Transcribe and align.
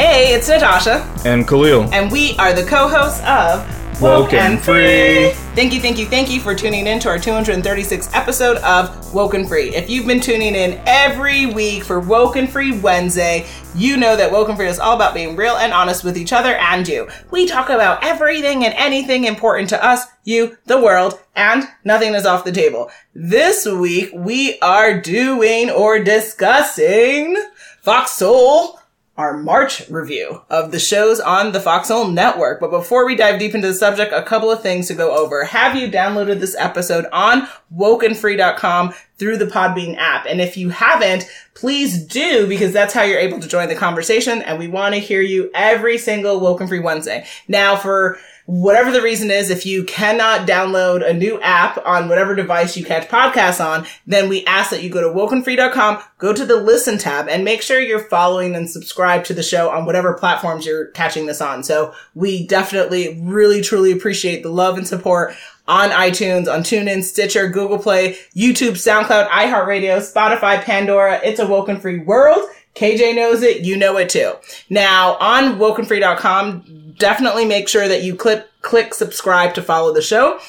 Hey, 0.00 0.32
it's 0.32 0.48
Natasha, 0.48 1.06
and 1.26 1.46
Khalil. 1.46 1.86
and 1.92 2.10
we 2.10 2.34
are 2.38 2.54
the 2.54 2.64
co-hosts 2.64 3.20
of 3.26 4.00
Woke 4.00 4.32
and 4.32 4.58
Free. 4.58 5.32
Thank 5.54 5.74
you, 5.74 5.80
thank 5.82 5.98
you, 5.98 6.06
thank 6.06 6.30
you 6.30 6.40
for 6.40 6.54
tuning 6.54 6.86
in 6.86 6.98
to 7.00 7.10
our 7.10 7.18
236th 7.18 8.08
episode 8.16 8.56
of 8.62 9.12
Woke 9.12 9.34
and 9.34 9.46
Free. 9.46 9.74
If 9.74 9.90
you've 9.90 10.06
been 10.06 10.22
tuning 10.22 10.54
in 10.54 10.80
every 10.86 11.44
week 11.44 11.84
for 11.84 12.00
Woke 12.00 12.36
and 12.36 12.48
Free 12.50 12.80
Wednesday, 12.80 13.46
you 13.74 13.98
know 13.98 14.16
that 14.16 14.32
Woke 14.32 14.48
and 14.48 14.56
Free 14.56 14.68
is 14.68 14.78
all 14.78 14.96
about 14.96 15.12
being 15.12 15.36
real 15.36 15.56
and 15.56 15.70
honest 15.70 16.02
with 16.02 16.16
each 16.16 16.32
other 16.32 16.54
and 16.54 16.88
you. 16.88 17.06
We 17.30 17.46
talk 17.46 17.68
about 17.68 18.02
everything 18.02 18.64
and 18.64 18.72
anything 18.78 19.24
important 19.24 19.68
to 19.68 19.84
us, 19.84 20.06
you, 20.24 20.56
the 20.64 20.80
world, 20.80 21.20
and 21.36 21.64
nothing 21.84 22.14
is 22.14 22.24
off 22.24 22.46
the 22.46 22.52
table. 22.52 22.90
This 23.12 23.66
week, 23.66 24.12
we 24.14 24.58
are 24.60 24.98
doing 24.98 25.68
or 25.68 26.02
discussing 26.02 27.36
Fox 27.82 28.12
Soul 28.12 28.79
our 29.20 29.36
March 29.36 29.86
review 29.90 30.40
of 30.48 30.72
the 30.72 30.78
shows 30.78 31.20
on 31.20 31.52
the 31.52 31.60
Fox 31.60 31.88
Soul 31.88 32.08
Network. 32.08 32.58
But 32.58 32.70
before 32.70 33.04
we 33.04 33.14
dive 33.14 33.38
deep 33.38 33.54
into 33.54 33.68
the 33.68 33.74
subject, 33.74 34.14
a 34.14 34.22
couple 34.22 34.50
of 34.50 34.62
things 34.62 34.88
to 34.88 34.94
go 34.94 35.14
over. 35.14 35.44
Have 35.44 35.76
you 35.76 35.90
downloaded 35.90 36.40
this 36.40 36.56
episode 36.56 37.04
on 37.12 37.46
wokenfree.com 37.76 38.94
through 39.18 39.36
the 39.36 39.46
Podbean 39.46 39.96
app? 39.98 40.24
And 40.26 40.40
if 40.40 40.56
you 40.56 40.70
haven't, 40.70 41.30
please 41.52 42.02
do 42.02 42.46
because 42.48 42.72
that's 42.72 42.94
how 42.94 43.02
you're 43.02 43.18
able 43.18 43.40
to 43.40 43.48
join 43.48 43.68
the 43.68 43.74
conversation. 43.74 44.40
And 44.40 44.58
we 44.58 44.68
want 44.68 44.94
to 44.94 45.00
hear 45.00 45.20
you 45.20 45.50
every 45.54 45.98
single 45.98 46.40
Woken 46.40 46.66
Free 46.66 46.80
Wednesday. 46.80 47.26
Now 47.46 47.76
for 47.76 48.18
whatever 48.50 48.90
the 48.90 49.00
reason 49.00 49.30
is, 49.30 49.48
if 49.48 49.64
you 49.64 49.84
cannot 49.84 50.46
download 50.46 51.08
a 51.08 51.14
new 51.14 51.40
app 51.40 51.78
on 51.86 52.08
whatever 52.08 52.34
device 52.34 52.76
you 52.76 52.84
catch 52.84 53.08
podcasts 53.08 53.64
on, 53.64 53.86
then 54.08 54.28
we 54.28 54.44
ask 54.44 54.70
that 54.70 54.82
you 54.82 54.90
go 54.90 55.00
to 55.00 55.16
wokenfree.com, 55.16 56.02
go 56.18 56.32
to 56.32 56.44
the 56.44 56.56
listen 56.56 56.98
tab 56.98 57.28
and 57.28 57.44
make 57.44 57.62
sure 57.62 57.80
you're 57.80 58.08
following 58.08 58.56
and 58.56 58.68
subscribe 58.68 59.22
to 59.22 59.32
the 59.32 59.42
show 59.42 59.70
on 59.70 59.86
whatever 59.86 60.14
platforms 60.14 60.66
you're 60.66 60.86
catching 60.88 61.26
this 61.26 61.40
on. 61.40 61.62
So 61.62 61.94
we 62.16 62.44
definitely 62.44 63.20
really 63.22 63.62
truly 63.62 63.92
appreciate 63.92 64.42
the 64.42 64.50
love 64.50 64.76
and 64.76 64.86
support 64.86 65.36
on 65.68 65.90
iTunes, 65.90 66.52
on 66.52 66.62
TuneIn, 66.62 67.04
Stitcher, 67.04 67.48
Google 67.48 67.78
Play, 67.78 68.18
YouTube, 68.34 68.72
SoundCloud, 68.72 69.28
iHeartRadio, 69.28 69.98
Spotify, 69.98 70.60
Pandora. 70.60 71.20
It's 71.22 71.38
a 71.38 71.46
woken 71.46 71.78
free 71.78 72.00
world. 72.00 72.48
KJ 72.80 73.14
knows 73.14 73.42
it. 73.42 73.60
You 73.60 73.76
know 73.76 73.98
it 73.98 74.08
too. 74.08 74.32
Now 74.70 75.16
on 75.20 75.58
wokenfree.com, 75.58 76.94
definitely 76.98 77.44
make 77.44 77.68
sure 77.68 77.86
that 77.86 78.02
you 78.02 78.16
click, 78.16 78.46
click 78.62 78.94
subscribe 78.94 79.52
to 79.54 79.62
follow 79.62 79.92
the 79.92 80.00
show. 80.00 80.40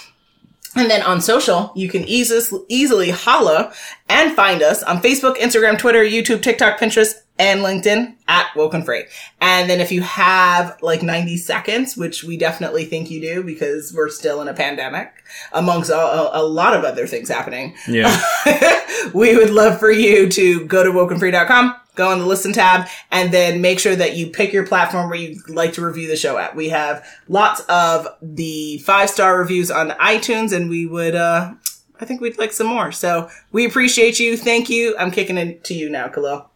And 0.73 0.89
then 0.89 1.01
on 1.01 1.19
social, 1.19 1.73
you 1.75 1.89
can 1.89 2.05
easily, 2.05 2.63
easily 2.69 3.09
holla 3.09 3.73
and 4.07 4.33
find 4.33 4.61
us 4.61 4.81
on 4.83 5.01
Facebook, 5.01 5.35
Instagram, 5.35 5.77
Twitter, 5.77 6.05
YouTube, 6.05 6.41
TikTok, 6.41 6.79
Pinterest, 6.79 7.15
and 7.37 7.61
LinkedIn 7.61 8.15
at 8.29 8.55
Woken 8.55 8.83
Free. 8.83 9.03
And 9.41 9.69
then 9.69 9.81
if 9.81 9.91
you 9.91 10.01
have 10.01 10.77
like 10.81 11.03
90 11.03 11.35
seconds, 11.37 11.97
which 11.97 12.23
we 12.23 12.37
definitely 12.37 12.85
think 12.85 13.11
you 13.11 13.19
do 13.19 13.43
because 13.43 13.93
we're 13.93 14.09
still 14.09 14.41
in 14.41 14.47
a 14.47 14.53
pandemic 14.53 15.11
amongst 15.51 15.89
a, 15.89 15.97
a, 15.97 16.41
a 16.41 16.43
lot 16.43 16.73
of 16.73 16.85
other 16.85 17.07
things 17.07 17.27
happening. 17.27 17.75
Yeah. 17.87 18.21
we 19.13 19.35
would 19.35 19.49
love 19.49 19.79
for 19.79 19.91
you 19.91 20.29
to 20.29 20.65
go 20.65 20.83
to 20.83 20.91
wokenfree.com, 20.91 21.75
go 21.95 22.09
on 22.09 22.19
the 22.19 22.25
listen 22.25 22.53
tab, 22.53 22.87
and 23.11 23.33
then 23.33 23.61
make 23.61 23.79
sure 23.79 23.95
that 23.95 24.15
you 24.15 24.27
pick 24.27 24.53
your 24.53 24.65
platform 24.65 25.09
where 25.09 25.19
you'd 25.19 25.49
like 25.49 25.73
to 25.73 25.85
review 25.85 26.07
the 26.07 26.15
show 26.15 26.37
at. 26.37 26.55
We 26.55 26.69
have 26.69 27.05
lots 27.27 27.61
of 27.67 28.07
the 28.21 28.77
five 28.79 29.09
star 29.09 29.37
reviews 29.37 29.69
on 29.71 29.89
iTunes, 29.91 30.53
and 30.55 30.69
we 30.69 30.85
would, 30.85 31.15
uh, 31.15 31.53
I 31.99 32.05
think 32.05 32.21
we'd 32.21 32.37
like 32.37 32.51
some 32.53 32.67
more. 32.67 32.91
So 32.91 33.29
we 33.51 33.65
appreciate 33.65 34.19
you. 34.19 34.37
Thank 34.37 34.69
you. 34.69 34.95
I'm 34.97 35.11
kicking 35.11 35.37
it 35.37 35.63
to 35.65 35.73
you 35.73 35.89
now, 35.89 36.07
Khalil. 36.07 36.49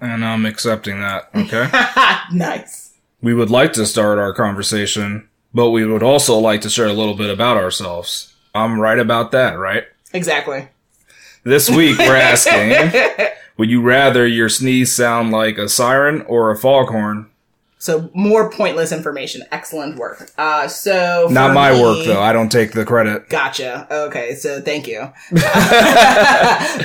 and 0.00 0.24
I'm 0.24 0.46
accepting 0.46 1.00
that. 1.00 1.28
Okay. 1.34 1.68
nice. 2.32 2.94
we 3.20 3.34
would 3.34 3.50
like 3.50 3.72
to 3.74 3.84
start 3.84 4.18
our 4.18 4.32
conversation, 4.32 5.28
but 5.52 5.70
we 5.70 5.84
would 5.84 6.02
also 6.04 6.38
like 6.38 6.60
to 6.62 6.70
share 6.70 6.86
a 6.86 6.92
little 6.92 7.14
bit 7.14 7.30
about 7.30 7.56
ourselves. 7.56 8.32
I'm 8.54 8.80
right 8.80 8.98
about 8.98 9.32
that, 9.32 9.58
right? 9.58 9.84
Exactly. 10.12 10.68
This 11.44 11.68
week 11.68 11.98
we're 11.98 12.14
asking, 12.16 12.72
would 13.58 13.70
you 13.70 13.82
rather 13.82 14.26
your 14.26 14.48
sneeze 14.48 14.92
sound 14.92 15.32
like 15.32 15.58
a 15.58 15.68
siren 15.68 16.22
or 16.22 16.50
a 16.50 16.56
foghorn? 16.56 17.28
So 17.80 18.10
more 18.12 18.50
pointless 18.50 18.90
information. 18.90 19.42
Excellent 19.52 19.96
work. 19.96 20.30
Uh, 20.36 20.66
so 20.66 21.28
Not 21.30 21.54
my 21.54 21.72
me- 21.72 21.80
work 21.80 22.04
though. 22.04 22.20
I 22.20 22.32
don't 22.32 22.50
take 22.50 22.72
the 22.72 22.84
credit. 22.84 23.28
Gotcha. 23.28 23.86
Okay, 23.90 24.34
so 24.34 24.60
thank 24.60 24.88
you. 24.88 25.12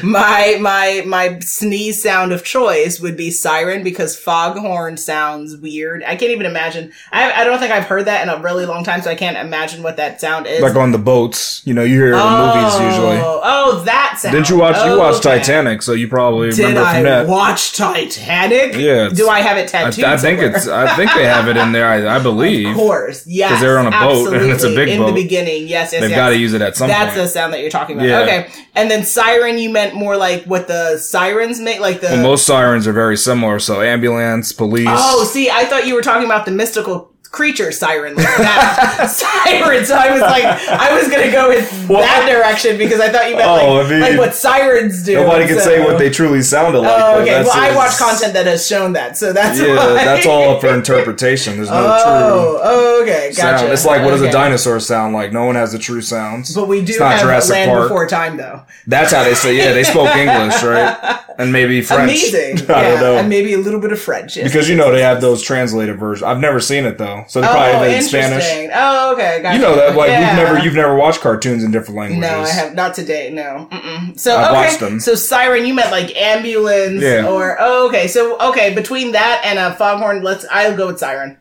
my 0.03 0.57
my 0.61 1.03
my 1.05 1.39
sneeze 1.39 2.01
sound 2.01 2.31
of 2.31 2.43
choice 2.43 2.99
would 2.99 3.17
be 3.17 3.31
siren 3.31 3.83
because 3.83 4.15
foghorn 4.17 4.97
sounds 4.97 5.57
weird. 5.57 6.03
I 6.03 6.15
can't 6.15 6.31
even 6.31 6.45
imagine. 6.45 6.91
I 7.11 7.31
I 7.31 7.43
don't 7.43 7.59
think 7.59 7.71
I've 7.71 7.85
heard 7.85 8.05
that 8.05 8.21
in 8.21 8.29
a 8.29 8.39
really 8.41 8.65
long 8.65 8.83
time, 8.83 9.01
so 9.01 9.09
I 9.09 9.15
can't 9.15 9.37
imagine 9.37 9.83
what 9.83 9.97
that 9.97 10.21
sound 10.21 10.47
is. 10.47 10.61
Like 10.61 10.75
on 10.75 10.91
the 10.91 10.97
boats, 10.97 11.61
you 11.65 11.73
know, 11.73 11.83
you 11.83 11.95
hear 11.95 12.13
it 12.13 12.15
in 12.15 12.21
oh, 12.21 12.55
movies 12.55 12.73
usually. 12.79 13.17
Oh, 13.21 13.81
that 13.85 14.17
sound. 14.19 14.33
Didn't 14.33 14.49
you 14.49 14.57
watch? 14.57 14.75
You 14.85 14.97
watched 14.97 15.25
Okay. 15.25 15.37
Titanic, 15.39 15.81
so 15.81 15.93
you 15.93 16.07
probably 16.07 16.49
Did 16.51 16.59
remember 16.59 16.81
I 16.81 16.93
from 16.95 17.03
that. 17.03 17.27
watch 17.27 17.73
Titanic? 17.73 18.75
Yeah, 18.75 19.09
Do 19.09 19.27
I 19.29 19.39
have 19.41 19.57
it 19.57 19.73
I, 19.73 19.89
tattooed? 19.89 20.05
I 20.05 20.17
think 20.17 20.39
somewhere? 20.39 20.55
it's. 20.57 20.67
I 20.67 20.82
think 20.95 21.13
they 21.13 21.25
have 21.25 21.47
it 21.47 21.57
in 21.57 21.71
there. 21.71 21.87
I, 21.87 22.17
I 22.17 22.19
believe. 22.21 22.69
Of 22.69 22.75
course, 22.75 23.25
yes. 23.27 23.49
Because 23.49 23.61
they're 23.61 23.79
on 23.79 23.87
a 23.87 23.91
boat, 23.91 24.33
and 24.33 24.45
it's 24.51 24.63
a 24.63 24.75
big 24.75 24.89
in 24.89 24.99
boat. 24.99 25.09
In 25.09 25.15
the 25.15 25.21
beginning. 25.21 25.67
Yes, 25.67 25.91
yes, 25.91 26.01
They've 26.01 26.09
yes. 26.09 26.17
got 26.17 26.29
to 26.29 26.37
use 26.37 26.53
it 26.53 26.61
at 26.61 26.75
some 26.75 26.87
That's 26.87 27.15
the 27.15 27.27
sound 27.27 27.53
that 27.53 27.61
you're 27.61 27.69
talking 27.69 27.97
about. 27.97 28.07
Yeah. 28.07 28.21
Okay. 28.21 28.49
And 28.75 28.89
then 28.89 29.03
siren, 29.03 29.57
you 29.57 29.69
meant 29.69 29.95
more 29.95 30.17
like 30.17 30.45
what 30.45 30.67
the 30.67 30.97
sirens 30.97 31.59
make, 31.59 31.79
like 31.79 32.01
the. 32.01 32.07
Well, 32.07 32.23
most 32.23 32.45
sirens 32.45 32.87
are 32.87 32.93
very 32.93 33.17
similar. 33.17 33.59
So 33.59 33.81
ambulance, 33.81 34.51
police. 34.51 34.87
oh, 34.89 35.23
see, 35.25 35.49
I 35.49 35.65
thought 35.65 35.87
you 35.87 35.95
were 35.95 36.01
talking 36.01 36.25
about 36.25 36.45
the 36.45 36.51
mystical 36.51 37.12
creature 37.33 37.71
siren, 37.71 38.15
like 38.15 38.25
that 38.37 39.07
siren. 39.11 39.83
So 39.83 39.95
I 39.95 40.11
was 40.11 40.21
like, 40.21 40.45
I 40.45 40.93
was 40.95 41.09
gonna 41.09 41.31
go 41.31 41.51
in 41.51 41.65
that 41.89 42.25
direction 42.29 42.77
because 42.77 42.99
I 43.01 43.09
thought 43.11 43.27
you 43.29 43.35
meant 43.35 43.49
Oh, 43.49 43.73
like, 43.73 43.85
I 43.85 43.89
mean, 43.89 44.01
like 44.01 44.17
what 44.19 44.35
sirens 44.35 45.03
do. 45.03 45.15
Nobody 45.15 45.47
can 45.47 45.57
so- 45.57 45.65
say 45.65 45.83
what 45.83 45.97
they 45.97 46.09
truly 46.11 46.41
sounded 46.43 46.79
like. 46.79 46.91
Oh, 47.01 47.21
okay. 47.21 47.41
Well, 47.43 47.51
I 47.51 47.75
watch 47.75 47.97
content 47.97 48.33
that 48.33 48.45
has 48.45 48.65
shown 48.67 48.93
that, 48.93 49.17
so 49.17 49.33
that's 49.33 49.59
Yeah, 49.59 49.75
why. 49.75 50.05
that's 50.05 50.25
all 50.27 50.51
up 50.55 50.61
for 50.61 50.73
interpretation. 50.73 51.57
There's 51.57 51.69
no 51.69 51.75
Oh, 51.75 52.59
oh, 52.63 53.01
okay, 53.03 53.31
true 53.33 53.43
gotcha. 53.43 53.59
sound. 53.59 53.73
It's 53.73 53.85
like 53.85 54.03
what 54.05 54.11
does 54.11 54.21
a 54.21 54.31
dinosaur 54.31 54.79
sound 54.79 55.13
like? 55.15 55.33
No 55.33 55.43
one 55.45 55.55
has 55.55 55.71
the 55.73 55.79
true 55.79 56.01
sounds. 56.01 56.53
But 56.55 56.67
we 56.67 56.81
do 56.85 56.91
It's 56.91 56.99
not 56.99 57.13
have 57.13 57.21
Jurassic 57.21 57.51
Land 57.53 57.71
Park. 57.71 57.83
Before 57.89 58.07
Time, 58.07 58.37
though. 58.37 58.61
That's 58.87 59.11
how 59.11 59.23
they 59.23 59.33
say. 59.33 59.57
Yeah, 59.57 59.73
they 59.73 59.83
spoke 59.83 60.15
English, 60.15 60.61
right? 60.61 61.19
And 61.39 61.51
maybe 61.51 61.81
French. 61.81 62.03
Amazing. 62.03 62.69
I 62.69 62.81
yeah, 62.81 62.89
don't 62.91 62.99
know. 63.01 63.17
and 63.17 63.27
maybe 63.29 63.53
a 63.53 63.57
little 63.57 63.79
bit 63.79 63.91
of 63.91 63.99
French. 63.99 64.35
because 64.35 64.69
you 64.69 64.75
know 64.75 64.91
they 64.91 65.01
have 65.01 65.19
those 65.19 65.41
translated 65.41 65.99
versions. 65.99 66.23
I've 66.23 66.39
never 66.39 66.59
seen 66.59 66.85
it 66.85 66.97
though, 66.99 67.22
so 67.27 67.41
they 67.41 67.47
probably 67.47 67.69
oh, 67.69 67.73
have 67.73 67.81
oh, 67.81 67.85
it 67.85 67.97
in. 67.97 68.03
Spanish. 68.03 68.71
Oh, 68.73 69.13
okay. 69.13 69.41
Gotcha. 69.41 69.55
You 69.55 69.61
know 69.61 69.75
that 69.75 69.95
like 69.95 70.09
Yeah. 70.09 70.37
you've 70.37 70.47
never 70.49 70.65
you've 70.65 70.75
never 70.75 70.95
watched 70.95 71.21
cartoons 71.21 71.63
in 71.63 71.71
different 71.71 71.97
languages. 71.97 72.21
No, 72.29 72.39
I 72.41 72.49
have 72.49 72.75
not 72.75 72.93
today. 72.93 73.29
No. 73.31 73.67
Mm-mm. 73.71 74.19
So 74.19 74.35
I've 74.35 74.47
okay. 74.47 74.53
watched 74.53 74.79
them. 74.79 74.99
So 74.99 75.15
siren, 75.15 75.65
you 75.65 75.73
meant 75.73 75.91
like 75.91 76.15
ambulance, 76.15 77.01
Yeah. 77.01 77.27
or 77.27 77.57
oh, 77.59 77.87
okay. 77.87 78.07
So 78.07 78.39
okay, 78.49 78.73
between 78.73 79.11
that 79.13 79.41
and 79.45 79.59
a 79.59 79.75
foghorn, 79.75 80.23
let's. 80.23 80.45
I'll 80.51 80.75
go 80.75 80.87
with 80.87 80.99
siren. 80.99 81.37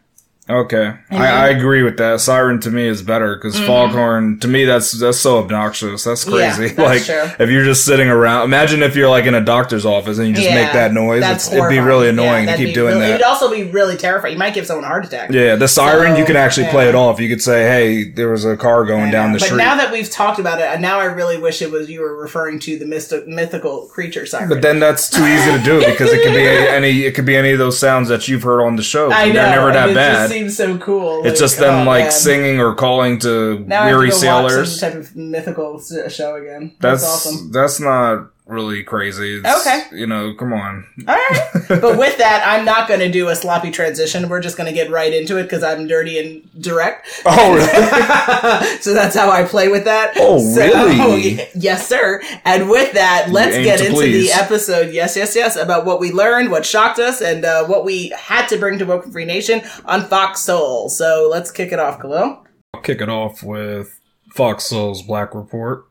Okay, 0.52 0.92
I, 1.10 1.26
I 1.26 1.48
agree 1.48 1.82
with 1.82 1.96
that. 1.96 2.20
Siren 2.20 2.60
to 2.60 2.70
me 2.70 2.86
is 2.86 3.02
better 3.02 3.36
because 3.36 3.58
foghorn 3.60 4.38
to 4.40 4.48
me 4.48 4.64
that's 4.64 4.92
that's 4.92 5.18
so 5.18 5.38
obnoxious. 5.38 6.04
That's 6.04 6.24
Mm-hmm. 6.24 6.36
Yeah, 6.38 6.54
crazy. 6.56 6.74
that's 6.74 7.08
like 7.10 7.36
true. 7.38 7.44
if 7.44 7.50
you're 7.50 7.64
just 7.64 7.84
sitting 7.84 8.08
around, 8.08 8.44
imagine 8.44 8.82
if 8.82 8.94
you're 8.96 9.08
like 9.08 9.24
in 9.24 9.34
a 9.34 9.40
doctor's 9.44 9.86
office 9.86 10.18
and 10.18 10.28
you 10.28 10.34
just 10.34 10.48
make 10.50 10.72
that 10.72 10.92
noise. 10.92 11.22
It'd 11.52 11.68
be 11.68 11.78
really 11.80 12.06
Yeah, 12.06 12.12
annoying 12.12 12.42
to 12.42 12.46
that'd 12.52 12.58
keep 12.58 12.68
be 12.70 12.74
doing 12.74 12.94
really- 12.98 13.10
It'd 13.12 13.22
also 13.22 13.50
be 13.50 13.64
really 13.64 13.96
terrifying. 13.96 14.32
You 14.34 14.38
might 14.38 14.54
give 14.54 14.66
someone 14.66 14.84
a 14.84 14.88
heart 14.88 15.04
attack. 15.06 15.30
Yeah, 15.32 15.56
the 15.56 15.68
siren 15.68 16.12
So, 16.14 16.18
you 16.18 16.24
can 16.24 16.36
actually 16.36 16.68
play 16.68 16.88
it 16.88 16.94
off. 16.94 17.18
You 17.20 17.28
could 17.28 17.42
say, 17.42 17.64
"Hey, 17.64 18.04
there 18.04 18.30
was 18.30 18.44
a 18.44 18.56
car 18.56 18.84
going 18.84 19.10
down 19.10 19.32
the 19.32 19.38
but 19.38 19.46
street." 19.46 19.58
now 19.58 19.76
that 19.76 19.90
we've 19.90 20.10
talked 20.10 20.38
about 20.38 20.60
it, 20.60 20.80
now 20.80 21.00
I 21.00 21.04
really 21.06 21.38
wish 21.38 21.62
it 21.62 21.70
was 21.70 21.88
you 21.90 22.00
were 22.00 22.16
referring 22.16 22.58
to 22.60 22.78
the 22.78 22.84
mysti- 22.84 23.26
mythical 23.26 23.86
creature 23.92 24.26
siren. 24.26 24.48
but 24.48 24.62
then 24.62 24.78
that's 24.80 25.08
too 25.10 25.24
easy 25.24 25.50
to 25.52 25.62
do 25.64 25.78
because 25.84 26.12
it 26.12 26.22
could 26.22 26.34
be 26.34 26.46
any 26.48 27.02
it 27.02 27.12
could 27.14 27.26
be 27.26 27.36
any 27.36 27.52
of 27.52 27.58
those 27.58 27.78
sounds 27.78 28.08
that 28.08 28.28
you've 28.28 28.42
heard 28.42 28.62
on 28.62 28.76
the 28.76 28.82
show. 28.82 29.10
I 29.10 29.26
know. 29.28 29.32
They're 29.34 29.50
never 29.50 29.72
that 29.72 29.94
bad. 29.94 30.30
Seems 30.50 30.56
so 30.56 30.78
cool. 30.78 31.24
it's 31.24 31.38
just 31.40 31.58
them 31.58 31.86
oh, 31.86 31.90
like 31.90 32.04
man. 32.04 32.12
singing 32.12 32.60
or 32.60 32.74
calling 32.74 33.18
to 33.20 33.60
Now 33.60 33.82
I 33.82 33.86
have 33.88 33.96
weary 33.96 34.10
to 34.10 34.20
go 34.20 34.42
watch 34.42 34.50
sailors. 34.50 34.80
some 34.80 34.92
type 34.92 35.00
of 35.00 35.16
mythical 35.16 35.80
show 36.08 36.36
again. 36.36 36.76
That's, 36.80 37.02
That's 37.02 37.26
awesome. 37.26 37.52
that's 37.52 37.80
not 37.80 38.31
really 38.46 38.82
crazy. 38.82 39.40
It's, 39.42 39.66
Okay. 39.66 39.84
you 39.92 40.06
know, 40.06 40.34
come 40.34 40.52
on. 40.52 40.84
All 41.08 41.14
right. 41.14 41.50
but 41.68 41.96
with 41.96 42.18
that, 42.18 42.42
I'm 42.46 42.64
not 42.64 42.88
going 42.88 43.00
to 43.00 43.10
do 43.10 43.28
a 43.28 43.36
sloppy 43.36 43.70
transition. 43.70 44.28
We're 44.28 44.40
just 44.40 44.56
going 44.56 44.66
to 44.66 44.74
get 44.74 44.90
right 44.90 45.12
into 45.12 45.38
it 45.38 45.44
because 45.44 45.62
I'm 45.62 45.86
dirty 45.86 46.18
and 46.18 46.62
direct. 46.62 47.06
Oh, 47.24 47.54
really? 47.54 48.78
so 48.80 48.92
that's 48.92 49.14
how 49.14 49.30
I 49.30 49.44
play 49.44 49.68
with 49.68 49.84
that. 49.84 50.14
Oh, 50.16 50.38
So- 50.38 50.60
really? 50.60 51.40
yes, 51.54 51.86
sir. 51.88 52.20
And 52.44 52.68
with 52.68 52.92
that, 52.92 53.28
let's 53.30 53.56
get 53.56 53.80
into 53.80 53.92
please. 53.92 54.28
the 54.28 54.32
episode. 54.38 54.92
Yes, 54.92 55.16
yes, 55.16 55.34
yes. 55.36 55.56
About 55.56 55.84
what 55.86 56.00
we 56.00 56.10
learned, 56.12 56.50
what 56.50 56.66
shocked 56.66 56.98
us, 56.98 57.22
and 57.22 57.44
uh, 57.44 57.64
what 57.66 57.84
we 57.84 58.08
had 58.10 58.46
to 58.48 58.58
bring 58.58 58.78
to 58.80 58.84
Woken 58.84 59.12
Free 59.12 59.24
Nation 59.24 59.62
on 59.86 60.02
Fox 60.08 60.40
Soul. 60.40 60.88
So 60.88 61.28
let's 61.30 61.50
kick 61.50 61.72
it 61.72 61.78
off, 61.78 62.00
Khalil. 62.00 62.44
I'll 62.74 62.80
kick 62.82 63.00
it 63.00 63.08
off 63.08 63.42
with 63.42 63.98
Fox 64.30 64.64
Soul's 64.66 65.02
Black 65.02 65.34
Report. 65.34 65.84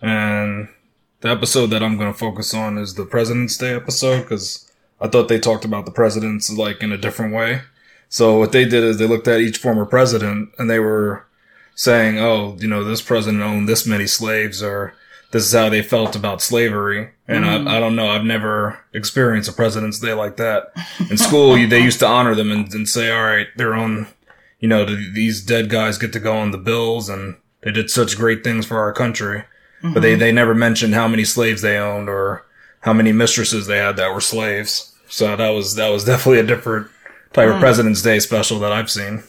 And 0.00 0.68
the 1.24 1.30
episode 1.30 1.68
that 1.68 1.82
I'm 1.82 1.96
going 1.96 2.12
to 2.12 2.18
focus 2.18 2.52
on 2.52 2.76
is 2.76 2.94
the 2.94 3.06
President's 3.06 3.56
Day 3.56 3.74
episode 3.74 4.20
because 4.20 4.70
I 5.00 5.08
thought 5.08 5.28
they 5.28 5.38
talked 5.38 5.64
about 5.64 5.86
the 5.86 5.90
presidents 5.90 6.52
like 6.52 6.82
in 6.82 6.92
a 6.92 6.98
different 6.98 7.32
way. 7.32 7.62
So 8.10 8.38
what 8.38 8.52
they 8.52 8.66
did 8.66 8.84
is 8.84 8.98
they 8.98 9.06
looked 9.06 9.26
at 9.26 9.40
each 9.40 9.56
former 9.56 9.86
president 9.86 10.50
and 10.58 10.68
they 10.68 10.78
were 10.78 11.24
saying, 11.74 12.18
"Oh, 12.18 12.58
you 12.60 12.68
know, 12.68 12.84
this 12.84 13.00
president 13.00 13.42
owned 13.42 13.66
this 13.66 13.86
many 13.86 14.06
slaves," 14.06 14.62
or 14.62 14.92
"This 15.30 15.46
is 15.46 15.54
how 15.54 15.70
they 15.70 15.80
felt 15.80 16.14
about 16.14 16.42
slavery." 16.42 17.12
And 17.26 17.46
I, 17.46 17.56
mm. 17.56 17.68
I 17.68 17.80
don't 17.80 17.96
know. 17.96 18.10
I've 18.10 18.24
never 18.24 18.78
experienced 18.92 19.48
a 19.48 19.54
President's 19.54 20.00
Day 20.00 20.12
like 20.12 20.36
that. 20.36 20.74
In 21.10 21.16
school, 21.16 21.54
they 21.54 21.80
used 21.80 22.00
to 22.00 22.06
honor 22.06 22.34
them 22.34 22.52
and, 22.52 22.72
and 22.74 22.86
say, 22.86 23.10
"All 23.10 23.24
right, 23.24 23.46
they're 23.56 23.74
on." 23.74 24.08
You 24.60 24.68
know, 24.68 24.84
these 24.84 25.42
dead 25.42 25.70
guys 25.70 25.96
get 25.96 26.12
to 26.12 26.20
go 26.20 26.36
on 26.36 26.50
the 26.50 26.58
bills, 26.58 27.08
and 27.08 27.36
they 27.62 27.70
did 27.72 27.88
such 27.88 28.18
great 28.18 28.44
things 28.44 28.66
for 28.66 28.78
our 28.78 28.92
country. 28.92 29.44
But 29.92 30.00
they 30.00 30.12
mm-hmm. 30.12 30.20
they 30.20 30.32
never 30.32 30.54
mentioned 30.54 30.94
how 30.94 31.08
many 31.08 31.24
slaves 31.24 31.60
they 31.60 31.76
owned 31.76 32.08
or 32.08 32.46
how 32.80 32.92
many 32.92 33.12
mistresses 33.12 33.66
they 33.66 33.78
had 33.78 33.96
that 33.96 34.14
were 34.14 34.20
slaves. 34.20 34.94
So 35.08 35.36
that 35.36 35.50
was 35.50 35.74
that 35.74 35.90
was 35.90 36.04
definitely 36.04 36.40
a 36.40 36.46
different 36.46 36.88
type 37.32 37.48
of 37.50 37.56
mm. 37.56 37.60
President's 37.60 38.00
Day 38.02 38.18
special 38.18 38.58
that 38.60 38.72
I've 38.72 38.90
seen. 38.90 39.22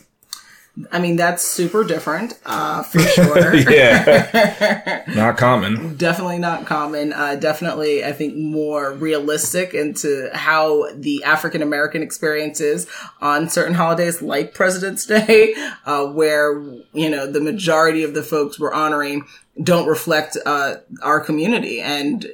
I 0.91 0.99
mean, 0.99 1.15
that's 1.15 1.43
super 1.43 1.85
different, 1.85 2.37
uh, 2.45 2.83
for 2.83 2.99
sure. 2.99 3.55
Yeah. 3.55 5.03
Not 5.15 5.37
common. 5.37 5.95
definitely 5.97 6.39
not 6.39 6.65
common. 6.65 7.13
Uh, 7.13 7.35
definitely, 7.35 8.03
I 8.03 8.11
think 8.11 8.35
more 8.35 8.91
realistic 8.91 9.73
into 9.73 10.29
how 10.33 10.91
the 10.93 11.23
African 11.23 11.61
American 11.61 12.01
experience 12.01 12.59
is 12.59 12.87
on 13.21 13.47
certain 13.47 13.73
holidays, 13.73 14.21
like 14.21 14.53
President's 14.53 15.05
Day, 15.05 15.53
uh, 15.85 16.07
where 16.07 16.61
you 16.93 17.09
know 17.09 17.31
the 17.31 17.41
majority 17.41 18.03
of 18.03 18.13
the 18.13 18.23
folks 18.23 18.59
we're 18.59 18.73
honoring 18.73 19.25
don't 19.61 19.87
reflect 19.87 20.37
uh, 20.45 20.75
our 21.01 21.21
community 21.21 21.79
and 21.79 22.27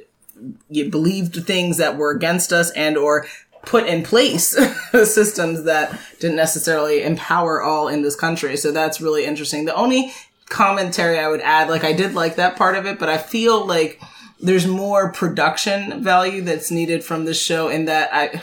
you 0.68 0.90
believed 0.90 1.36
things 1.46 1.76
that 1.76 1.96
were 1.96 2.10
against 2.10 2.52
us 2.52 2.72
and 2.72 2.96
or 2.96 3.26
put 3.64 3.86
in 3.86 4.02
place 4.02 4.48
systems 4.92 5.64
that 5.64 5.98
didn't 6.20 6.36
necessarily 6.36 7.02
empower 7.02 7.62
all 7.62 7.88
in 7.88 8.02
this 8.02 8.16
country. 8.16 8.56
So 8.56 8.72
that's 8.72 9.00
really 9.00 9.24
interesting. 9.24 9.64
The 9.64 9.74
only 9.74 10.12
commentary 10.48 11.18
I 11.18 11.28
would 11.28 11.40
add, 11.40 11.68
like 11.68 11.84
I 11.84 11.92
did 11.92 12.14
like 12.14 12.36
that 12.36 12.56
part 12.56 12.76
of 12.76 12.86
it, 12.86 12.98
but 12.98 13.08
I 13.08 13.18
feel 13.18 13.66
like 13.66 14.00
there's 14.40 14.66
more 14.66 15.12
production 15.12 16.02
value 16.02 16.42
that's 16.42 16.70
needed 16.70 17.04
from 17.04 17.24
this 17.24 17.40
show 17.40 17.68
in 17.68 17.84
that 17.86 18.12
I 18.12 18.42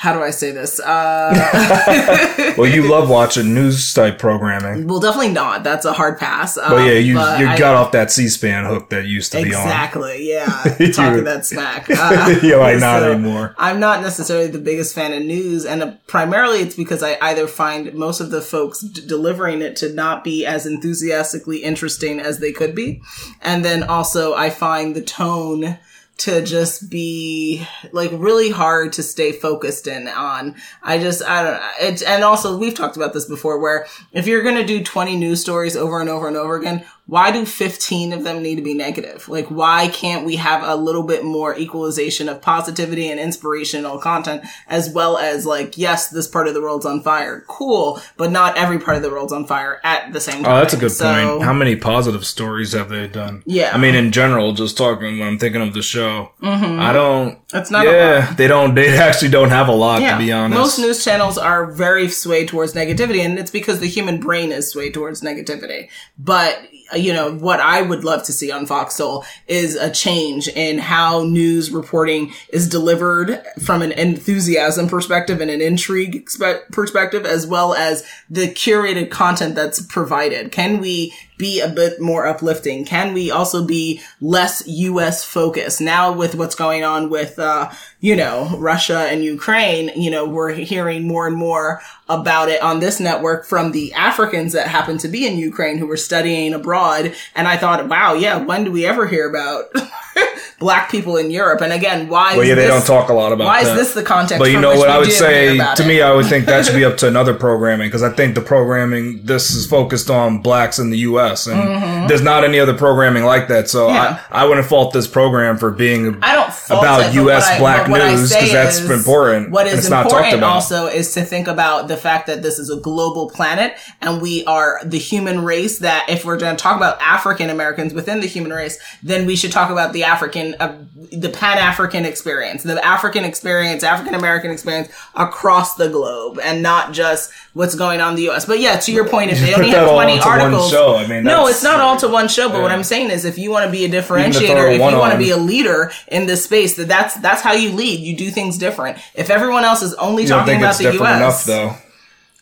how 0.00 0.12
do 0.12 0.22
I 0.22 0.30
say 0.30 0.52
this? 0.52 0.78
Uh, 0.80 2.54
Well, 2.56 2.70
you 2.70 2.88
love 2.90 3.08
watching 3.10 3.52
news 3.54 3.92
type 3.94 4.18
programming. 4.18 4.86
well, 4.88 4.98
definitely 5.00 5.30
not. 5.32 5.62
That's 5.64 5.84
a 5.84 5.92
hard 5.92 6.18
pass. 6.18 6.56
Um, 6.56 6.70
But 6.70 6.76
yeah, 6.86 6.92
you 6.98 7.14
but 7.14 7.40
you 7.40 7.46
I- 7.48 7.58
got 7.58 7.74
off 7.74 7.92
that 7.92 8.10
C-SPAN 8.10 8.64
hook 8.64 8.90
that 8.90 9.06
used 9.06 9.32
to 9.32 9.38
Exactly. 9.40 10.18
Be 10.28 10.36
on. 10.36 10.46
Exactly. 10.46 10.78
Yeah. 10.78 10.90
Talking 10.92 11.24
that 11.24 11.46
smack. 11.46 11.88
Uh, 11.98 12.28
be 12.28 12.34
on. 12.36 12.44
You're 12.44 12.58
like, 12.60 12.78
not 12.80 13.00
so 13.00 13.12
anymore. 13.12 13.54
I'm 13.58 13.78
not 13.80 14.00
necessarily 14.02 14.46
the 14.48 14.58
biggest 14.58 14.94
fan 14.94 15.12
of 15.12 15.22
news, 15.22 15.64
and 15.66 15.82
uh, 15.82 15.92
primarily 16.06 16.60
it's 16.60 16.74
because 16.76 17.02
I 17.02 17.16
either 17.20 17.46
find 17.48 17.92
most 17.94 18.20
of 18.20 18.30
the 18.30 18.40
folks 18.40 18.80
d- 18.80 19.04
delivering 19.06 19.62
it 19.62 19.76
to 19.76 19.92
not 19.92 20.22
be 20.24 20.46
as 20.46 20.64
enthusiastically 20.66 21.58
interesting 21.58 22.20
as 22.20 22.38
they 22.38 22.52
could 22.52 22.74
be, 22.74 23.02
and 23.42 23.64
then 23.64 23.82
also 23.82 24.34
I 24.34 24.50
find 24.50 24.94
the 24.96 25.02
tone 25.02 25.78
to 26.18 26.42
just 26.42 26.90
be 26.90 27.66
like 27.92 28.10
really 28.12 28.50
hard 28.50 28.92
to 28.94 29.02
stay 29.02 29.32
focused 29.32 29.86
in 29.86 30.08
on. 30.08 30.56
I 30.82 30.98
just, 30.98 31.22
I 31.22 31.42
don't 31.80 32.02
and 32.02 32.24
also 32.24 32.58
we've 32.58 32.74
talked 32.74 32.96
about 32.96 33.12
this 33.12 33.26
before 33.26 33.58
where 33.58 33.86
if 34.12 34.26
you're 34.26 34.42
going 34.42 34.56
to 34.56 34.64
do 34.64 34.82
20 34.82 35.16
news 35.16 35.40
stories 35.40 35.76
over 35.76 36.00
and 36.00 36.10
over 36.10 36.26
and 36.26 36.36
over 36.36 36.56
again, 36.56 36.84
why 37.08 37.30
do 37.30 37.46
15 37.46 38.12
of 38.12 38.22
them 38.22 38.42
need 38.42 38.56
to 38.56 38.62
be 38.62 38.74
negative? 38.74 39.30
Like, 39.30 39.46
why 39.46 39.88
can't 39.88 40.26
we 40.26 40.36
have 40.36 40.62
a 40.62 40.76
little 40.76 41.02
bit 41.02 41.24
more 41.24 41.58
equalization 41.58 42.28
of 42.28 42.42
positivity 42.42 43.08
and 43.08 43.18
inspirational 43.18 43.98
content 43.98 44.42
as 44.66 44.90
well 44.90 45.16
as 45.16 45.46
like, 45.46 45.78
yes, 45.78 46.10
this 46.10 46.28
part 46.28 46.48
of 46.48 46.52
the 46.52 46.60
world's 46.60 46.84
on 46.84 47.02
fire. 47.02 47.44
Cool. 47.48 47.98
But 48.18 48.30
not 48.30 48.58
every 48.58 48.78
part 48.78 48.98
of 48.98 49.02
the 49.02 49.08
world's 49.08 49.32
on 49.32 49.46
fire 49.46 49.80
at 49.84 50.12
the 50.12 50.20
same 50.20 50.44
time. 50.44 50.52
Oh, 50.52 50.56
that's 50.56 50.74
a 50.74 50.76
good 50.76 50.92
So- 50.92 51.10
point. 51.10 51.44
How 51.44 51.54
many 51.54 51.76
positive 51.76 52.26
stories 52.26 52.74
have 52.74 52.90
they 52.90 53.08
done? 53.08 53.42
Yeah. 53.46 53.70
I 53.72 53.78
mean, 53.78 53.94
in 53.94 54.12
general, 54.12 54.52
just 54.52 54.76
talking 54.76 55.18
when 55.18 55.28
I'm 55.28 55.38
thinking 55.38 55.62
of 55.62 55.72
the 55.72 55.80
show, 55.80 56.32
mm-hmm. 56.42 56.78
I 56.78 56.92
don't. 56.92 57.38
It's 57.54 57.70
not 57.70 57.86
Yeah, 57.86 58.34
they 58.34 58.48
don't. 58.48 58.74
They 58.74 58.98
actually 58.98 59.30
don't 59.30 59.48
have 59.48 59.68
a 59.68 59.72
lot 59.72 60.00
to 60.00 60.18
be 60.18 60.30
honest. 60.30 60.58
Most 60.58 60.78
news 60.78 61.02
channels 61.02 61.38
are 61.38 61.72
very 61.72 62.08
swayed 62.08 62.48
towards 62.48 62.74
negativity, 62.74 63.20
and 63.24 63.38
it's 63.38 63.50
because 63.50 63.80
the 63.80 63.88
human 63.88 64.20
brain 64.20 64.52
is 64.52 64.70
swayed 64.70 64.92
towards 64.92 65.22
negativity. 65.22 65.88
But 66.18 66.60
you 66.96 67.12
know 67.12 67.34
what 67.34 67.60
I 67.60 67.82
would 67.82 68.04
love 68.04 68.22
to 68.24 68.32
see 68.32 68.50
on 68.50 68.66
Fox 68.66 68.94
Soul 68.94 69.24
is 69.46 69.74
a 69.74 69.90
change 69.90 70.48
in 70.48 70.78
how 70.78 71.22
news 71.22 71.70
reporting 71.70 72.32
is 72.50 72.68
delivered 72.68 73.42
from 73.62 73.82
an 73.82 73.92
enthusiasm 73.92 74.88
perspective 74.88 75.40
and 75.40 75.50
an 75.50 75.60
intrigue 75.60 76.28
perspective, 76.72 77.26
as 77.26 77.46
well 77.46 77.74
as 77.74 78.04
the 78.30 78.48
curated 78.48 79.10
content 79.10 79.54
that's 79.54 79.80
provided. 79.82 80.52
Can 80.52 80.80
we 80.80 81.14
be 81.38 81.60
a 81.60 81.68
bit 81.68 82.00
more 82.00 82.26
uplifting? 82.26 82.84
Can 82.84 83.14
we 83.14 83.30
also 83.30 83.64
be 83.64 84.00
less 84.20 84.66
U.S. 84.66 85.24
focused 85.24 85.80
now 85.80 86.12
with 86.12 86.34
what's 86.34 86.54
going 86.54 86.84
on 86.84 87.08
with, 87.08 87.38
uh, 87.38 87.70
you 88.00 88.16
know, 88.16 88.54
Russia 88.58 89.06
and 89.10 89.24
Ukraine? 89.24 89.90
You 89.96 90.10
know, 90.10 90.28
we're 90.28 90.52
hearing 90.52 91.06
more 91.06 91.26
and 91.26 91.36
more 91.36 91.80
about 92.08 92.48
it 92.48 92.60
on 92.62 92.80
this 92.80 93.00
network 93.00 93.46
from 93.46 93.72
the 93.72 93.92
Africans 93.94 94.52
that 94.52 94.68
happen 94.68 94.98
to 94.98 95.08
be 95.08 95.26
in 95.26 95.38
Ukraine 95.38 95.78
who 95.78 95.86
were 95.86 95.96
studying 95.96 96.52
abroad. 96.52 97.14
And 97.34 97.46
I 97.46 97.56
thought, 97.56 97.88
wow, 97.88 98.14
yeah, 98.14 98.36
when 98.36 98.64
do 98.64 98.72
we 98.72 98.84
ever 98.84 99.06
hear 99.06 99.28
about 99.28 99.66
black 100.58 100.90
people 100.90 101.16
in 101.16 101.30
Europe? 101.30 101.60
And 101.60 101.72
again, 101.72 102.08
why 102.08 102.32
Well, 102.32 102.40
is 102.42 102.48
yeah, 102.48 102.54
they 102.54 102.66
this, 102.66 102.86
don't 102.86 102.98
talk 102.98 103.10
a 103.10 103.12
lot 103.12 103.32
about 103.32 103.46
why 103.46 103.64
that. 103.64 103.72
is 103.72 103.78
this 103.78 103.94
the 103.94 104.02
context? 104.02 104.38
But 104.38 104.50
you 104.50 104.60
know 104.60 104.76
what 104.76 104.88
I 104.90 104.98
would 104.98 105.10
say 105.12 105.56
to 105.56 105.82
it? 105.82 105.86
me, 105.86 106.02
I 106.02 106.12
would 106.12 106.26
think 106.26 106.46
that 106.46 106.66
should 106.66 106.74
be 106.74 106.84
up 106.84 106.96
to 106.98 107.08
another 107.08 107.34
programming 107.34 107.88
because 107.88 108.02
I 108.02 108.10
think 108.10 108.34
the 108.34 108.40
programming 108.40 109.22
this 109.24 109.50
is 109.50 109.66
focused 109.66 110.10
on 110.10 110.38
blacks 110.42 110.78
in 110.78 110.90
the 110.90 110.98
U.S. 110.98 111.46
and 111.46 112.08
there's 112.10 112.22
not 112.22 112.44
any 112.44 112.58
other 112.60 112.74
programming 112.76 113.24
like 113.24 113.48
that. 113.48 113.68
So 113.68 113.88
Mm-hmm. 113.88 113.94
Yeah. 113.94 114.22
I, 114.30 114.42
I 114.42 114.44
wouldn't 114.44 114.66
fault 114.66 114.92
this 114.92 115.06
program 115.06 115.56
for 115.56 115.70
being 115.70 116.18
I 116.22 116.34
don't 116.34 116.52
about 116.78 117.14
U.S. 117.14 117.46
I- 117.48 117.58
black 117.58 117.88
news 117.88 118.32
because 118.32 118.52
that's 118.52 118.80
important. 118.80 119.50
What 119.50 119.66
and 119.66 119.74
is 119.78 119.84
it's 119.84 119.90
not 119.90 120.02
talked 120.02 120.14
important 120.14 120.38
about. 120.38 120.52
also 120.52 120.86
is 120.86 121.14
to 121.14 121.22
think 121.24 121.48
about 121.48 121.88
the 121.88 121.96
fact 121.96 122.26
that 122.26 122.42
this 122.42 122.58
is 122.58 122.68
a 122.70 122.76
global 122.76 123.30
planet 123.30 123.74
and 124.02 124.20
we 124.20 124.44
are 124.44 124.80
the 124.84 124.98
human 124.98 125.44
race 125.44 125.78
that 125.78 126.06
if 126.08 126.24
we're 126.24 126.36
going 126.38 126.56
to 126.56 126.62
talk 126.62 126.76
about 126.76 127.00
African 127.00 127.48
Americans 127.50 127.94
within 127.94 128.20
the 128.20 128.26
human 128.26 128.52
race, 128.52 128.78
then 129.02 129.24
we 129.26 129.36
should 129.36 129.52
talk 129.52 129.70
about 129.70 129.92
the 129.92 130.04
African, 130.04 130.47
uh, 130.56 130.76
the 131.12 131.28
Pan-African 131.28 132.04
experience, 132.04 132.62
the 132.62 132.84
African 132.84 133.24
experience, 133.24 133.82
African 133.82 134.14
American 134.14 134.50
experience 134.50 134.88
across 135.14 135.74
the 135.76 135.88
globe 135.88 136.38
and 136.42 136.62
not 136.62 136.92
just 136.92 137.32
what's 137.54 137.74
going 137.74 138.00
on 138.00 138.10
in 138.10 138.16
the 138.16 138.22
U.S. 138.22 138.44
But 138.44 138.60
yeah, 138.60 138.78
to 138.78 138.92
your 138.92 139.08
point, 139.08 139.30
if 139.30 139.40
they 139.40 139.54
only 139.54 139.70
have 139.70 139.88
all 139.88 139.94
20 139.94 140.18
one 140.18 140.28
articles. 140.28 140.70
show. 140.70 140.96
I 140.96 141.06
mean, 141.06 141.24
no, 141.24 141.46
it's 141.46 141.62
not 141.62 141.80
all 141.80 141.96
to 141.98 142.08
one 142.08 142.28
show, 142.28 142.48
but 142.48 142.62
what 142.62 142.70
I'm 142.70 142.84
saying 142.84 143.10
is 143.10 143.24
if 143.24 143.38
you 143.38 143.50
want 143.50 143.66
to 143.66 143.72
be 143.72 143.84
a 143.84 143.88
differentiator, 143.88 144.72
if 144.72 144.78
you 144.78 144.98
want 144.98 145.12
to 145.12 145.18
be 145.18 145.30
a 145.30 145.36
leader 145.36 145.90
in 146.08 146.26
this 146.26 146.44
space, 146.44 146.76
that 146.76 146.88
that's 146.88 147.14
that's 147.16 147.42
how 147.42 147.52
you 147.52 147.70
lead. 147.70 148.00
You 148.00 148.16
do 148.16 148.30
things 148.30 148.58
different. 148.58 148.98
If 149.14 149.30
everyone 149.30 149.64
else 149.64 149.82
is 149.82 149.94
only 149.94 150.24
don't 150.24 150.40
talking 150.40 150.58
about 150.58 150.70
it's 150.70 150.78
the 150.78 150.92
different 150.92 151.20
U.S., 151.20 151.46
enough 151.48 151.76
though. 151.78 151.87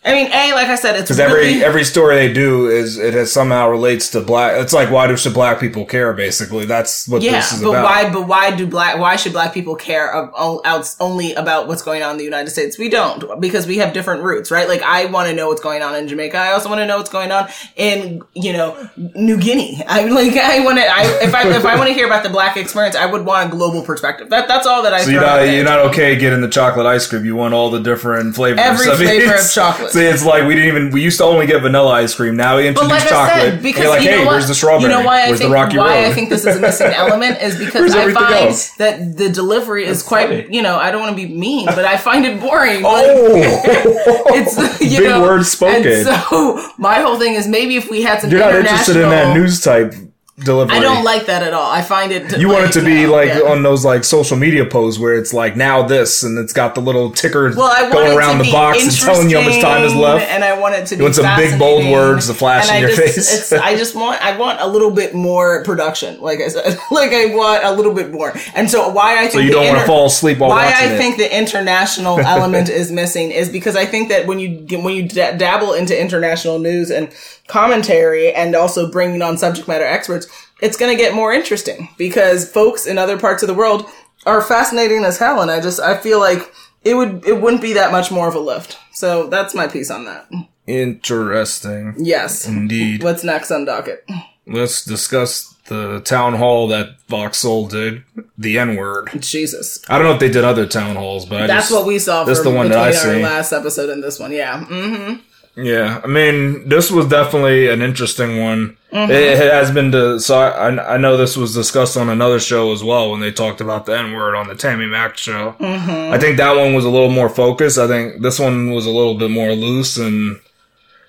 I 0.07 0.13
mean, 0.13 0.29
a 0.29 0.53
like 0.55 0.69
I 0.69 0.77
said, 0.77 0.95
it's 0.95 1.11
Because 1.11 1.19
really, 1.19 1.55
every 1.55 1.65
every 1.65 1.85
story 1.85 2.15
they 2.15 2.33
do 2.33 2.69
is 2.69 2.97
it 2.97 3.13
has 3.15 3.33
somehow 3.33 3.69
relates 3.69 4.11
to 4.11 4.21
black. 4.21 4.57
It's 4.57 4.73
like 4.73 4.89
why 4.89 5.09
do 5.09 5.17
should 5.17 5.35
black 5.35 5.59
people 5.59 5.85
care? 5.85 6.13
Basically, 6.13 6.65
that's 6.65 7.09
what 7.09 7.23
yeah. 7.23 7.33
this 7.33 7.53
is 7.53 7.63
But 7.63 7.71
about. 7.71 7.85
why? 7.85 8.11
But 8.13 8.29
why 8.29 8.55
do 8.55 8.69
black? 8.69 8.99
Why 8.99 9.17
should 9.17 9.33
black 9.33 9.53
people 9.53 9.75
care 9.75 10.15
of, 10.15 10.31
o- 10.37 10.63
outs- 10.65 10.97
only 11.01 11.35
about 11.35 11.67
what's 11.67 11.83
going 11.83 12.05
on 12.05 12.13
in 12.13 12.19
the 12.19 12.25
United 12.25 12.51
States? 12.51 12.79
We 12.79 12.89
don't 12.89 13.41
because 13.41 13.67
we 13.67 13.79
have 13.79 13.93
different 13.93 14.23
roots, 14.23 14.53
right? 14.53 14.69
Like 14.69 14.83
I 14.83 15.07
want 15.07 15.29
to 15.29 15.35
know 15.35 15.49
what's 15.49 15.61
going 15.61 15.83
on 15.83 15.97
in 15.97 16.07
Jamaica. 16.07 16.39
I 16.39 16.53
also 16.53 16.69
want 16.69 16.79
to 16.79 16.87
know 16.87 16.99
what's 16.99 17.11
going 17.11 17.33
on 17.33 17.49
in 17.75 18.23
you 18.35 18.53
know 18.53 18.89
New 18.97 19.39
Guinea. 19.39 19.83
I 19.89 20.05
like 20.05 20.37
I 20.37 20.61
want 20.65 20.79
to. 20.79 20.85
I 20.87 21.03
if 21.25 21.35
I 21.35 21.49
if 21.49 21.65
I 21.65 21.75
want 21.75 21.89
to 21.89 21.95
hear 21.95 22.07
about 22.07 22.23
the 22.23 22.31
black 22.31 22.57
experience, 22.57 22.95
I 22.95 23.07
would 23.07 23.25
want 23.25 23.49
a 23.49 23.51
global 23.51 23.83
perspective. 23.83 24.31
That 24.31 24.47
that's 24.47 24.69
all 24.69 24.85
that 24.85 24.95
I. 24.95 25.01
So 25.01 25.11
you're 25.11 25.21
not 25.21 25.43
you're 25.43 25.65
not 25.65 25.81
okay 25.91 26.15
getting 26.15 26.43
the 26.43 26.49
chocolate 26.49 26.87
ice 26.87 27.09
cream. 27.09 27.25
You 27.25 27.35
want 27.35 27.55
all 27.55 27.71
the 27.71 27.81
different 27.81 28.37
flavors. 28.37 28.61
Every 28.61 28.87
I 28.87 28.91
mean, 28.91 28.99
flavor 28.99 29.35
of 29.35 29.51
chocolate. 29.51 29.96
See, 29.97 30.05
it's 30.07 30.25
like 30.25 30.47
we 30.47 30.55
didn't 30.55 30.69
even 30.77 30.91
we 30.93 31.03
used 31.03 31.19
to 31.19 31.25
only 31.25 31.47
get 31.47 31.63
vanilla 31.63 31.91
ice 31.93 32.15
cream. 32.15 32.37
Now 32.37 32.57
we 32.57 32.63
But 32.65 32.69
introduce 32.85 32.91
like 32.91 33.03
I 33.03 33.09
chocolate. 33.09 33.41
said, 33.43 33.53
and 33.55 33.63
because 33.63 33.83
you're 33.83 33.91
like, 33.91 34.03
you 34.03 34.11
know 34.11 34.17
hey, 34.19 34.25
what? 34.25 34.31
where's 34.33 34.49
the 34.49 34.55
strawberry? 34.55 34.83
You 34.93 34.99
know 34.99 35.05
why 35.05 35.23
I 35.23 35.27
where's 35.29 35.39
think 35.39 35.49
the 35.51 35.55
Rocky 35.55 35.79
why 35.79 36.03
Road? 36.03 36.11
I 36.11 36.13
think 36.13 36.29
this 36.29 36.45
is 36.47 36.57
a 36.57 36.61
missing 36.61 36.87
element 36.93 37.41
is 37.43 37.59
because 37.59 37.95
I 37.95 38.13
find 38.13 38.35
else? 38.49 38.71
that 38.77 39.17
the 39.17 39.29
delivery 39.29 39.85
is 39.85 39.99
That's 39.99 40.09
quite 40.09 40.29
funny. 40.29 40.47
you 40.55 40.63
know 40.63 40.77
I 40.77 40.91
don't 40.91 41.01
want 41.01 41.17
to 41.17 41.27
be 41.27 41.33
mean, 41.35 41.67
but 41.67 41.85
I 41.85 41.97
find 41.97 42.25
it 42.25 42.41
boring. 42.41 42.83
oh, 42.85 43.03
it's 44.35 44.81
you 44.81 44.99
big 44.99 45.09
know, 45.09 45.23
words 45.23 45.51
spoken. 45.51 45.87
And 45.87 46.07
so 46.07 46.73
my 46.79 47.01
whole 47.01 47.19
thing 47.19 47.35
is 47.35 47.47
maybe 47.49 47.77
if 47.77 47.91
we 47.91 48.03
had 48.03 48.21
some 48.21 48.31
you're 48.31 48.41
not 48.41 48.55
interested 48.55 48.97
in 48.97 49.09
that 49.11 49.35
news 49.37 49.61
type 49.61 49.95
delivery. 50.39 50.77
I 50.77 50.81
don't 50.81 51.03
like 51.05 51.27
that 51.27 51.43
at 51.43 51.55
all. 51.55 51.71
I 51.71 51.83
find 51.83 52.13
it. 52.13 52.39
You 52.39 52.49
want 52.49 52.67
it 52.67 52.73
to 52.73 52.85
be 52.85 53.07
like 53.07 53.29
yeah. 53.29 53.51
on 53.51 53.63
those 53.63 53.85
like 53.85 54.05
social 54.05 54.37
media 54.37 54.67
posts 54.67 55.01
where 55.01 55.15
it's 55.17 55.33
like 55.33 55.57
now 55.57 55.83
this 55.87 56.23
and 56.23 56.39
it's 56.39 56.53
got 56.53 56.75
the 56.75 56.81
little 56.81 57.11
ticker 57.11 57.53
Well, 57.57 57.73
I 57.73 57.91
going 57.91 58.17
around 58.17 58.39
the 58.39 58.51
box 58.53 58.83
and 58.83 58.93
telling 58.93 59.31
you 59.31 59.41
how 59.41 59.49
much 59.49 59.61
time 59.61 59.83
is 59.85 59.95
left. 59.95 60.27
and 60.31 60.45
I 60.45 60.59
want 60.59 60.75
it 60.75 60.87
to 60.89 60.97
be 60.97 61.03
want 61.03 61.15
some 61.15 61.37
big, 61.37 61.59
bold 61.59 61.91
words 61.91 62.27
to 62.27 62.35
flash 62.35 62.69
and 62.69 62.79
in 62.79 62.85
I 62.85 62.87
your 62.87 62.97
just, 62.97 63.51
face. 63.51 63.53
I 63.53 63.77
just 63.77 63.95
want 63.95 64.21
I 64.23 64.37
want 64.37 64.61
a 64.61 64.67
little 64.67 64.91
bit 64.91 65.15
more 65.15 65.65
production. 65.65 66.21
Like 66.21 66.41
I 66.41 66.49
said, 66.49 66.79
like 66.91 67.13
I 67.13 67.35
want 67.35 67.65
a 67.65 67.73
little 67.73 67.95
bit 67.95 68.13
more. 68.13 68.35
And 68.55 68.71
so 68.71 68.89
why 68.91 69.17
I 69.19 69.23
think 69.23 69.33
So 69.33 69.39
you 69.41 69.47
the 69.49 69.53
don't 69.55 69.69
want 69.69 69.81
to 69.81 69.87
fall 69.87 70.07
asleep 70.07 70.39
while 70.39 70.51
why 70.51 70.67
I 70.67 70.93
it. 70.93 70.99
think 70.99 71.17
the 71.17 71.35
international 71.37 72.21
element 72.21 72.69
is 72.69 72.93
missing 72.93 73.31
is 73.31 73.49
because 73.49 73.77
I 73.77 73.87
think 73.87 74.11
that 74.11 74.27
when 74.27 74.39
you 74.39 74.67
when 74.83 74.95
you 74.95 75.09
da- 75.09 75.37
dabble 75.37 75.73
into 75.73 75.99
international 75.99 76.59
news 76.59 76.91
and 76.91 77.11
commentary 77.49 78.33
and 78.33 78.55
also 78.55 78.91
bringing 78.91 79.23
on 79.23 79.39
subject 79.39 79.69
matter 79.69 79.85
experts, 79.85 80.27
it's 80.61 80.77
going 80.77 80.97
to 80.97 81.03
get 81.03 81.15
more 81.15 81.33
interesting 81.33 81.89
because 81.99 82.51
folks 82.51 82.87
in 82.87 82.99
other 82.99 83.19
parts 83.19 83.43
of 83.43 83.47
the 83.47 83.55
world 83.55 83.87
are 84.25 84.43
fascinating 84.43 85.05
as 85.05 85.19
hell, 85.19 85.41
and 85.41 85.51
I 85.51 85.61
just 85.61 85.79
I 85.81 85.97
feel 85.97 86.19
like 86.19 86.53
it 86.83 86.95
would 86.95 87.25
it 87.27 87.41
wouldn't 87.41 87.63
be 87.63 87.75
that 87.75 87.93
much 87.93 88.11
more 88.11 88.29
of 88.29 88.35
a 88.35 88.41
lift. 88.41 88.79
So 88.93 89.29
that's 89.29 89.55
my 89.55 89.67
piece 89.67 89.91
on 89.91 90.05
that. 90.07 90.29
Interesting. 90.67 91.95
Yes. 91.99 92.47
Indeed. 92.47 93.03
What's 93.03 93.23
next 93.25 93.51
on 93.51 93.65
docket? 93.65 94.09
Let's 94.47 94.85
discuss 94.85 95.55
the 95.67 96.01
town 96.01 96.35
hall 96.35 96.69
that 96.69 97.01
Fox 97.03 97.39
Soul 97.39 97.67
did. 97.69 98.05
The 98.39 98.59
N 98.59 98.77
word. 98.77 99.11
Jesus. 99.19 99.83
I 99.89 99.99
don't 99.99 100.07
know 100.07 100.15
if 100.15 100.21
they 100.21 100.31
did 100.31 100.45
other 100.45 100.67
town 100.67 100.97
halls, 100.97 101.27
but 101.27 101.43
I 101.43 101.47
That's 101.47 101.69
just, 101.69 101.79
what 101.79 101.87
we 101.87 101.99
saw 101.99 102.25
That's 102.25 102.43
the 102.43 102.51
one 102.51 102.69
that 102.71 102.79
I 102.79 102.93
see. 102.93 103.23
last 103.23 103.53
episode 103.53 103.91
and 103.91 104.03
this 104.03 104.19
one. 104.19 104.33
Yeah. 104.33 104.65
Mm. 104.65 105.21
Yeah, 105.57 106.03
I 106.05 106.07
mean, 106.07 106.69
this 106.69 106.91
was 106.91 107.07
definitely 107.07 107.69
an 107.69 107.81
interesting 107.81 108.41
one. 108.41 108.77
Mm-hmm. 108.93 109.11
It, 109.11 109.39
has 109.39 109.71
been 109.71 109.91
to, 109.93 110.21
so 110.21 110.39
I, 110.39 110.95
I 110.95 110.97
know 110.99 111.17
this 111.17 111.35
was 111.35 111.55
discussed 111.55 111.97
on 111.97 112.11
another 112.11 112.39
show 112.39 112.73
as 112.73 112.85
well 112.85 113.11
when 113.11 113.21
they 113.21 113.33
talked 113.33 113.63
about 113.63 113.87
the 113.87 113.97
N 113.97 114.13
word 114.13 114.35
on 114.35 114.49
the 114.49 114.55
Tammy 114.55 114.87
Mack 114.87 115.17
show. 115.17 115.55
Mm-hmm. 115.59 116.13
I 116.13 116.19
think 116.19 116.37
that 116.37 116.57
one 116.57 116.75
was 116.75 116.85
a 116.85 116.91
little 116.91 117.11
more 117.11 117.31
focused. 117.31 117.79
I 117.79 117.89
think 117.89 118.21
this 118.21 118.39
one 118.39 118.71
was 118.71 118.85
a 118.85 118.91
little 118.91 119.17
bit 119.17 119.31
more 119.31 119.53
loose 119.53 119.97
and 119.97 120.39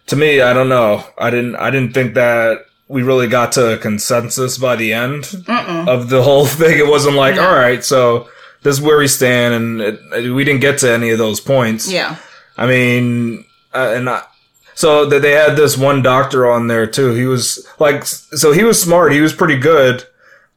to 0.07 0.15
me, 0.15 0.39
I 0.39 0.53
don't 0.53 0.69
know. 0.69 1.03
I 1.17 1.29
didn't, 1.29 1.57
I 1.57 1.69
didn't 1.69 1.93
think 1.93 2.13
that 2.13 2.65
we 2.87 3.03
really 3.03 3.27
got 3.27 3.51
to 3.53 3.73
a 3.73 3.77
consensus 3.77 4.57
by 4.57 4.77
the 4.77 4.93
end 4.93 5.25
of 5.49 6.09
the 6.09 6.23
whole 6.23 6.45
thing. 6.45 6.77
It 6.77 6.87
wasn't 6.87 7.17
like, 7.17 7.37
all 7.37 7.53
right, 7.53 7.83
so 7.83 8.29
this 8.63 8.77
is 8.77 8.81
where 8.81 8.97
we 8.97 9.09
stand 9.09 9.53
and 9.53 9.81
it, 9.81 10.33
we 10.33 10.45
didn't 10.45 10.61
get 10.61 10.79
to 10.79 10.91
any 10.91 11.09
of 11.09 11.17
those 11.17 11.41
points. 11.41 11.91
Yeah. 11.91 12.17
I 12.57 12.65
mean, 12.65 13.45
uh, 13.73 13.93
and 13.95 14.09
I, 14.09 14.23
so 14.77 15.07
that 15.07 15.23
they 15.23 15.31
had 15.31 15.55
this 15.55 15.75
one 15.75 16.03
doctor 16.03 16.47
on 16.47 16.67
there 16.67 16.85
too. 16.85 17.15
He 17.15 17.25
was 17.25 17.67
like, 17.79 18.05
so 18.05 18.51
he 18.51 18.63
was 18.63 18.79
smart. 18.79 19.11
He 19.11 19.21
was 19.21 19.33
pretty 19.33 19.57
good, 19.57 20.03